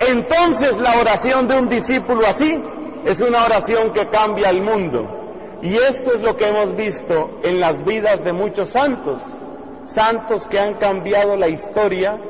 entonces 0.00 0.78
la 0.78 0.98
oración 0.98 1.48
de 1.48 1.56
un 1.56 1.68
discípulo 1.68 2.26
así 2.26 2.62
es 3.04 3.20
una 3.20 3.44
oración 3.44 3.92
que 3.92 4.08
cambia 4.08 4.50
el 4.50 4.62
mundo. 4.62 5.58
Y 5.62 5.76
esto 5.76 6.12
es 6.14 6.20
lo 6.20 6.36
que 6.36 6.48
hemos 6.48 6.76
visto 6.76 7.40
en 7.42 7.58
las 7.58 7.84
vidas 7.84 8.22
de 8.22 8.32
muchos 8.32 8.70
santos, 8.70 9.22
santos 9.84 10.48
que 10.48 10.58
han 10.58 10.74
cambiado 10.74 11.36
la 11.36 11.48
historia, 11.48 12.20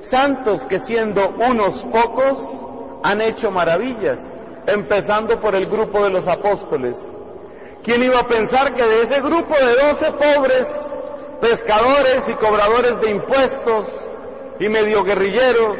santos 0.00 0.64
que 0.64 0.78
siendo 0.78 1.34
unos 1.38 1.82
pocos 1.82 2.62
han 3.02 3.20
hecho 3.20 3.50
maravillas, 3.50 4.26
empezando 4.66 5.38
por 5.38 5.54
el 5.54 5.66
grupo 5.66 6.02
de 6.02 6.10
los 6.10 6.26
apóstoles. 6.28 7.14
¿Quién 7.82 8.02
iba 8.02 8.18
a 8.18 8.26
pensar 8.26 8.74
que 8.74 8.82
de 8.82 9.02
ese 9.02 9.20
grupo 9.20 9.54
de 9.54 9.74
doce 9.76 10.12
pobres 10.12 10.92
pescadores 11.40 12.28
y 12.28 12.34
cobradores 12.34 13.00
de 13.00 13.10
impuestos 13.10 14.08
y 14.58 14.68
medio 14.68 15.04
guerrilleros, 15.04 15.78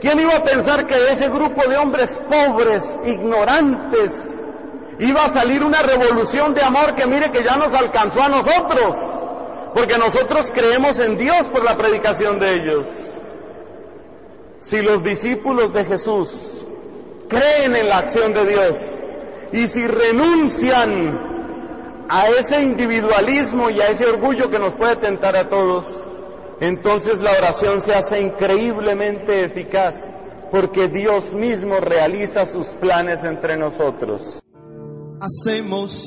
quién 0.00 0.20
iba 0.20 0.36
a 0.36 0.42
pensar 0.42 0.86
que 0.86 0.98
de 0.98 1.12
ese 1.12 1.28
grupo 1.28 1.68
de 1.68 1.76
hombres 1.76 2.18
pobres, 2.28 3.00
ignorantes, 3.04 4.38
iba 4.98 5.24
a 5.24 5.30
salir 5.30 5.62
una 5.62 5.82
revolución 5.82 6.54
de 6.54 6.62
amor 6.62 6.94
que 6.94 7.06
mire 7.06 7.30
que 7.30 7.44
ya 7.44 7.56
nos 7.56 7.74
alcanzó 7.74 8.22
a 8.22 8.28
nosotros, 8.28 8.96
porque 9.74 9.98
nosotros 9.98 10.50
creemos 10.54 10.98
en 10.98 11.16
Dios 11.16 11.48
por 11.48 11.64
la 11.64 11.76
predicación 11.76 12.38
de 12.38 12.54
ellos. 12.54 12.86
Si 14.58 14.80
los 14.80 15.02
discípulos 15.02 15.72
de 15.72 15.84
Jesús 15.84 16.64
creen 17.28 17.74
en 17.74 17.88
la 17.88 17.98
acción 17.98 18.32
de 18.32 18.46
Dios, 18.46 18.78
Y 19.52 19.66
si 19.66 19.86
renuncian 19.86 21.32
a 22.08 22.28
ese 22.28 22.62
individualismo 22.62 23.70
y 23.70 23.80
a 23.80 23.88
ese 23.88 24.06
orgullo 24.06 24.50
que 24.50 24.58
nos 24.58 24.74
puede 24.74 24.96
tentar 24.96 25.36
a 25.36 25.48
todos, 25.48 26.04
entonces 26.60 27.20
la 27.20 27.32
oración 27.32 27.80
se 27.80 27.94
hace 27.94 28.20
increíblemente 28.20 29.44
eficaz, 29.44 30.08
porque 30.50 30.88
Dios 30.88 31.32
mismo 31.32 31.80
realiza 31.80 32.46
sus 32.46 32.68
planes 32.68 33.24
entre 33.24 33.56
nosotros. 33.56 34.42
Hacemos 35.20 36.06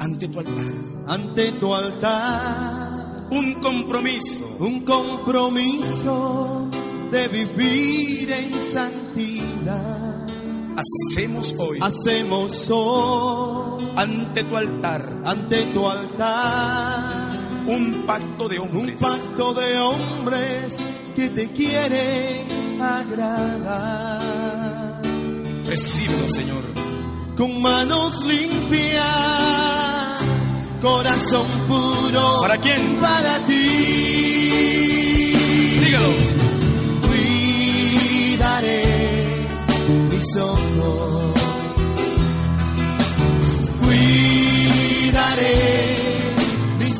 ante 0.00 0.28
tu 0.28 0.38
altar 0.38 0.98
ante 1.08 1.52
tu 1.52 1.74
altar 1.74 3.26
un 3.30 3.54
compromiso, 3.60 4.56
un 4.60 4.84
compromiso 4.84 6.68
de 7.10 7.28
vivir 7.28 8.30
en 8.30 8.60
santidad. 8.60 10.07
Hacemos 10.78 11.56
hoy, 11.58 11.80
hacemos 11.82 12.68
hoy 12.70 13.90
ante 13.96 14.44
tu 14.44 14.56
altar, 14.56 15.22
ante 15.24 15.64
tu 15.74 15.88
altar 15.88 17.36
un 17.66 18.04
pacto 18.06 18.48
de 18.48 18.60
hombres, 18.60 19.02
un 19.02 19.08
pacto 19.10 19.54
de 19.54 19.76
hombres 19.80 20.76
que 21.16 21.30
te 21.30 21.50
quieren 21.50 22.80
agradar. 22.80 24.22
Recíbelo, 25.66 26.28
Señor, 26.28 26.62
con 27.36 27.60
manos 27.60 28.24
limpias, 28.24 29.02
corazón 30.80 31.48
puro. 31.66 32.42
¿Para 32.42 32.56
quién? 32.58 33.00
Para 33.00 33.40
ti. 33.48 33.54
Dígalo. 35.84 36.12
Cuidaré 37.02 38.87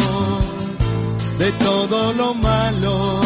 de 1.39 1.51
todo 1.51 2.13
lo 2.13 2.33
malo. 2.33 3.21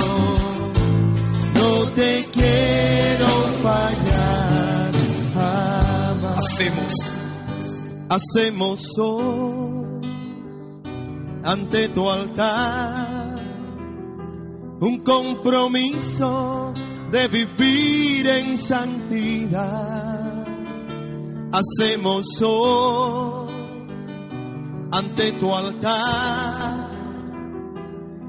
No 1.55 1.85
te 1.95 2.27
quiero 2.31 3.27
fallar 3.63 4.91
jamás. 5.33 6.37
Hacemos, 6.37 6.93
hacemos 8.09 8.79
hoy 8.97 9.87
ante 11.43 11.87
tu 11.89 12.09
altar 12.09 13.36
un 14.79 14.99
compromiso 14.99 16.73
de 17.11 17.27
vivir 17.27 18.27
en 18.27 18.57
santidad. 18.57 20.45
Hacemos 21.51 22.25
hoy 22.41 23.47
ante 24.91 25.31
tu 25.33 25.53
altar 25.53 26.87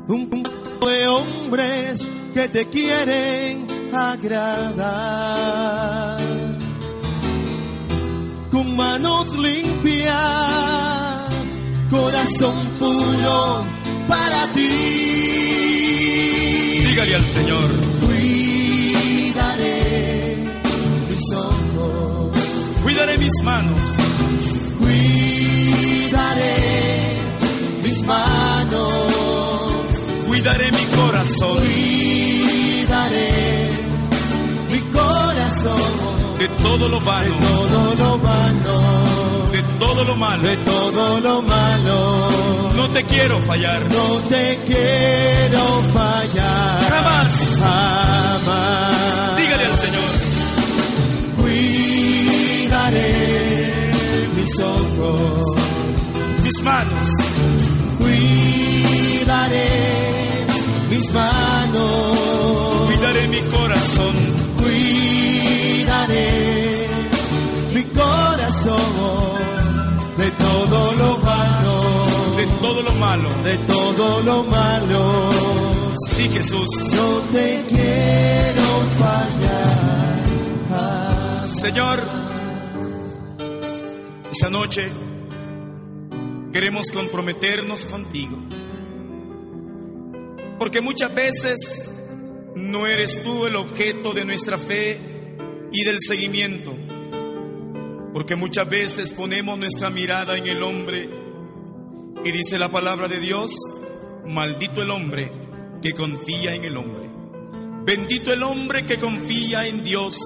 un 0.09 0.31
grupo 0.31 0.89
de 0.89 1.09
hombres 1.09 2.07
que 2.33 2.49
te 2.49 2.67
quieren 2.67 3.67
agradar 3.93 4.89
con 8.51 8.77
manos 8.77 9.37
limpias 9.37 10.15
corazón 11.91 12.55
puro 12.79 13.65
para 14.09 14.47
ti 14.55 16.38
dígale 16.99 17.15
al 17.15 17.27
Señor. 17.27 17.71
Cuidaré 18.01 19.77
mis 21.09 21.33
ojos. 21.33 22.37
Cuidaré 22.83 23.19
mis 23.19 23.33
manos. 23.45 23.81
Cuidaré 24.81 26.57
mis 27.85 28.05
manos, 28.05 29.13
cuidaré 30.27 30.73
mi 30.73 30.85
corazón, 30.97 31.59
cuidaré 31.59 33.71
mi 34.73 34.81
corazón. 34.99 35.93
De 36.39 36.49
todo 36.49 36.89
lo 36.89 37.01
vano, 37.01 37.25
de 37.25 37.29
todo 37.29 37.95
lo 37.99 38.19
vano, 38.19 39.08
todo 39.79 40.05
lo 40.05 40.17
malo, 40.17 40.43
de 40.43 40.57
todo 40.59 41.21
lo 41.21 41.41
malo. 41.43 42.29
No 42.77 42.89
te 42.91 43.03
quiero 43.05 43.39
fallar, 43.41 43.81
no 43.91 44.21
te 44.29 44.59
quiero 44.67 45.83
fallar, 45.93 46.91
jamás, 46.91 47.33
jamás. 47.61 49.37
Dígale 49.37 49.65
al 49.65 49.79
Señor, 49.79 50.13
cuidaré 51.39 53.13
mis 54.37 54.59
ojos, 54.61 55.47
mis 56.43 56.63
manos, 56.63 57.09
cuidaré 57.99 59.69
mis 60.91 61.13
manos, 61.13 62.19
cuidaré 62.87 63.29
mi 63.29 63.41
corazón, 63.57 64.15
cuidaré 64.57 66.29
todo 70.79 70.95
lo 70.95 71.19
malo, 71.19 72.37
de 72.37 72.47
todo 72.61 72.83
lo 72.83 72.93
malo, 72.93 73.29
de 73.43 73.57
todo 73.67 74.23
lo 74.23 74.45
malo. 74.45 75.31
Sí, 76.07 76.29
Jesús, 76.29 76.69
no 76.95 77.19
te 77.33 77.65
quiero 77.69 78.67
fallar. 79.01 80.23
Señor, 81.45 82.01
esta 84.31 84.51
noche 84.51 84.89
queremos 86.53 86.91
comprometernos 86.93 87.87
contigo. 87.87 88.39
Porque 90.59 90.81
muchas 90.81 91.13
veces 91.15 91.93
no 92.55 92.87
eres 92.87 93.23
tú 93.23 93.47
el 93.47 93.57
objeto 93.57 94.13
de 94.13 94.25
nuestra 94.25 94.59
fe 94.59 95.01
y 95.73 95.85
del 95.85 95.99
seguimiento. 96.01 96.73
Porque 98.19 98.35
muchas 98.35 98.69
veces 98.69 99.13
ponemos 99.13 99.57
nuestra 99.57 99.91
mirada 99.91 100.37
en 100.37 100.49
el 100.49 100.61
hombre 100.65 101.09
y 102.25 102.33
dice 102.33 102.59
la 102.59 102.69
palabra 102.69 103.07
de 103.07 103.21
Dios, 103.21 103.57
maldito 104.27 104.83
el 104.83 104.91
hombre 104.91 105.31
que 105.81 105.93
confía 105.93 106.53
en 106.53 106.65
el 106.65 106.77
hombre. 106.77 107.09
Bendito 107.85 108.33
el 108.33 108.43
hombre 108.43 108.85
que 108.85 108.99
confía 108.99 109.69
en 109.69 109.85
Dios. 109.85 110.19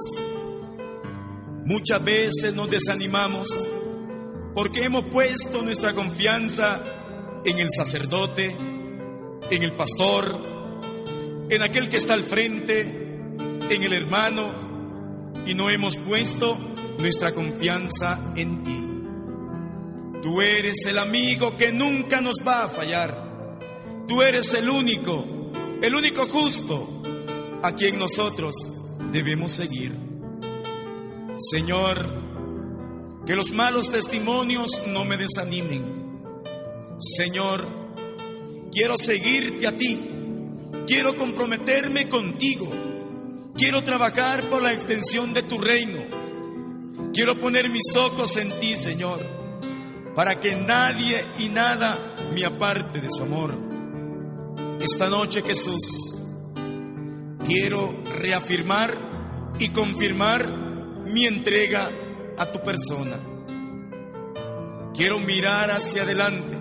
Muchas 1.66 2.02
veces 2.02 2.54
nos 2.54 2.70
desanimamos 2.70 3.68
porque 4.54 4.84
hemos 4.84 5.04
puesto 5.04 5.60
nuestra 5.60 5.92
confianza 5.92 6.82
en 7.44 7.58
el 7.58 7.68
sacerdote, 7.70 8.56
en 9.50 9.62
el 9.62 9.72
pastor, 9.72 10.34
en 11.50 11.60
aquel 11.60 11.90
que 11.90 11.98
está 11.98 12.14
al 12.14 12.22
frente, 12.22 12.80
en 13.68 13.82
el 13.82 13.92
hermano, 13.92 15.42
y 15.46 15.52
no 15.52 15.68
hemos 15.68 15.98
puesto 15.98 16.71
nuestra 16.98 17.32
confianza 17.32 18.32
en 18.36 18.62
ti. 18.62 18.92
Tú 20.22 20.40
eres 20.40 20.86
el 20.86 20.98
amigo 20.98 21.56
que 21.56 21.72
nunca 21.72 22.20
nos 22.20 22.36
va 22.46 22.64
a 22.64 22.68
fallar. 22.68 23.32
Tú 24.06 24.22
eres 24.22 24.54
el 24.54 24.68
único, 24.68 25.24
el 25.82 25.94
único 25.94 26.26
justo 26.26 27.02
a 27.62 27.74
quien 27.74 27.98
nosotros 27.98 28.54
debemos 29.10 29.50
seguir. 29.52 29.92
Señor, 31.36 32.06
que 33.26 33.34
los 33.34 33.52
malos 33.52 33.90
testimonios 33.90 34.80
no 34.88 35.04
me 35.04 35.16
desanimen. 35.16 35.82
Señor, 36.98 37.66
quiero 38.70 38.96
seguirte 38.96 39.66
a 39.66 39.76
ti. 39.76 39.98
Quiero 40.86 41.16
comprometerme 41.16 42.08
contigo. 42.08 42.70
Quiero 43.56 43.82
trabajar 43.82 44.42
por 44.44 44.62
la 44.62 44.72
extensión 44.72 45.34
de 45.34 45.42
tu 45.42 45.58
reino. 45.58 46.21
Quiero 47.12 47.38
poner 47.38 47.68
mis 47.68 47.94
ojos 47.94 48.38
en 48.38 48.50
ti, 48.58 48.74
Señor, 48.74 49.20
para 50.16 50.40
que 50.40 50.56
nadie 50.56 51.22
y 51.38 51.50
nada 51.50 51.98
me 52.34 52.44
aparte 52.44 53.02
de 53.02 53.10
su 53.10 53.22
amor. 53.22 53.54
Esta 54.80 55.10
noche, 55.10 55.42
Jesús, 55.42 56.18
quiero 57.44 58.02
reafirmar 58.18 58.94
y 59.58 59.68
confirmar 59.68 60.50
mi 61.04 61.26
entrega 61.26 61.90
a 62.38 62.50
tu 62.50 62.62
persona. 62.62 63.16
Quiero 64.94 65.20
mirar 65.20 65.70
hacia 65.70 66.04
adelante, 66.04 66.56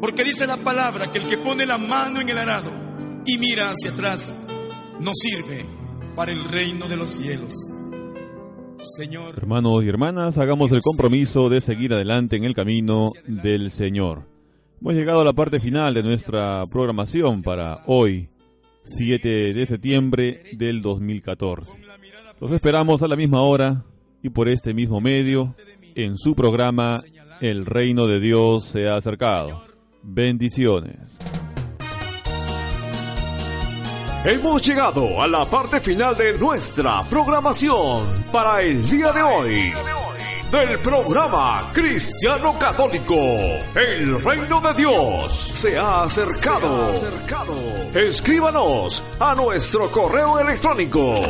porque 0.00 0.24
dice 0.24 0.48
la 0.48 0.56
palabra 0.56 1.12
que 1.12 1.18
el 1.18 1.28
que 1.28 1.38
pone 1.38 1.64
la 1.64 1.78
mano 1.78 2.20
en 2.20 2.28
el 2.28 2.38
arado 2.38 2.72
y 3.24 3.38
mira 3.38 3.70
hacia 3.70 3.92
atrás 3.92 4.34
no 4.98 5.12
sirve 5.14 5.64
para 6.16 6.32
el 6.32 6.42
reino 6.44 6.88
de 6.88 6.96
los 6.96 7.10
cielos. 7.10 7.69
Señor. 8.80 9.34
Hermanos 9.36 9.84
y 9.84 9.88
hermanas, 9.88 10.38
hagamos 10.38 10.72
el 10.72 10.80
compromiso 10.80 11.48
de 11.48 11.60
seguir 11.60 11.92
adelante 11.92 12.36
en 12.36 12.44
el 12.44 12.54
camino 12.54 13.10
del 13.26 13.70
Señor. 13.70 14.26
Hemos 14.80 14.94
llegado 14.94 15.20
a 15.20 15.24
la 15.24 15.34
parte 15.34 15.60
final 15.60 15.92
de 15.92 16.02
nuestra 16.02 16.62
programación 16.72 17.42
para 17.42 17.80
hoy, 17.86 18.30
7 18.84 19.52
de 19.52 19.66
septiembre 19.66 20.42
del 20.52 20.80
2014. 20.80 21.72
Los 22.40 22.50
esperamos 22.52 23.02
a 23.02 23.08
la 23.08 23.16
misma 23.16 23.42
hora 23.42 23.84
y 24.22 24.30
por 24.30 24.48
este 24.48 24.72
mismo 24.72 25.00
medio 25.00 25.54
en 25.94 26.16
su 26.16 26.34
programa 26.34 27.00
El 27.42 27.66
Reino 27.66 28.06
de 28.06 28.20
Dios 28.20 28.64
se 28.64 28.88
ha 28.88 28.96
acercado. 28.96 29.62
Bendiciones. 30.02 31.18
Hemos 34.22 34.60
llegado 34.60 35.22
a 35.22 35.26
la 35.26 35.46
parte 35.46 35.80
final 35.80 36.14
de 36.14 36.36
nuestra 36.36 37.02
programación 37.04 38.26
para 38.30 38.60
el 38.60 38.86
día 38.86 39.12
de 39.12 39.22
hoy. 39.22 39.72
Del 40.52 40.78
programa 40.80 41.70
Cristiano 41.72 42.58
Católico, 42.58 43.14
el 43.14 44.22
reino 44.22 44.60
de 44.60 44.74
Dios 44.74 45.32
se 45.32 45.78
ha 45.78 46.02
acercado. 46.02 46.92
Escríbanos 47.94 49.02
a 49.18 49.34
nuestro 49.34 49.90
correo 49.90 50.38
electrónico 50.38 51.22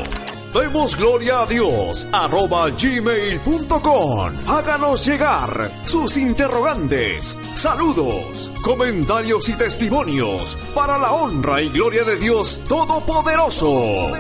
Demos 0.53 0.97
gloria 0.97 1.43
a 1.43 1.47
Dios 1.47 2.09
arroba 2.11 2.69
gmail.com. 2.71 4.33
Háganos 4.49 5.07
llegar 5.07 5.71
sus 5.85 6.17
interrogantes, 6.17 7.37
saludos, 7.55 8.51
comentarios 8.61 9.49
y 9.49 9.53
testimonios 9.53 10.59
para 10.75 10.99
la 10.99 11.13
honra 11.13 11.63
y 11.63 11.69
gloria 11.69 12.03
de 12.03 12.17
Dios 12.17 12.61
Todopoderoso. 12.69 14.11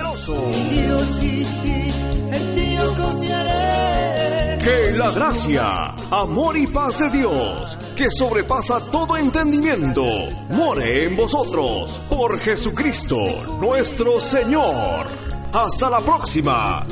Dios 0.70 1.02
sí, 1.02 1.44
sí, 1.44 1.92
en 2.30 2.54
ti 2.54 2.76
yo 2.76 2.94
confiaré. 2.94 4.58
Que 4.62 4.92
la 4.92 5.10
gracia, 5.10 5.94
amor 6.12 6.56
y 6.56 6.68
paz 6.68 7.00
de 7.00 7.10
Dios, 7.10 7.76
que 7.96 8.08
sobrepasa 8.08 8.78
todo 8.88 9.16
entendimiento, 9.16 10.04
more 10.50 11.06
en 11.06 11.16
vosotros 11.16 12.00
por 12.08 12.38
Jesucristo 12.38 13.18
nuestro 13.60 14.20
Señor. 14.20 15.29
Hasta 15.52 15.90
la 15.90 16.00
próxima. 16.00 16.86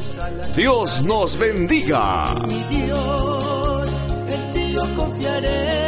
Dios 0.56 1.02
nos 1.04 1.38
bendiga. 1.38 2.26
Mi 2.46 2.76
Dios, 2.76 3.88
en 4.28 4.52
ti 4.52 4.72
yo 4.72 4.82
confiaré. 4.96 5.87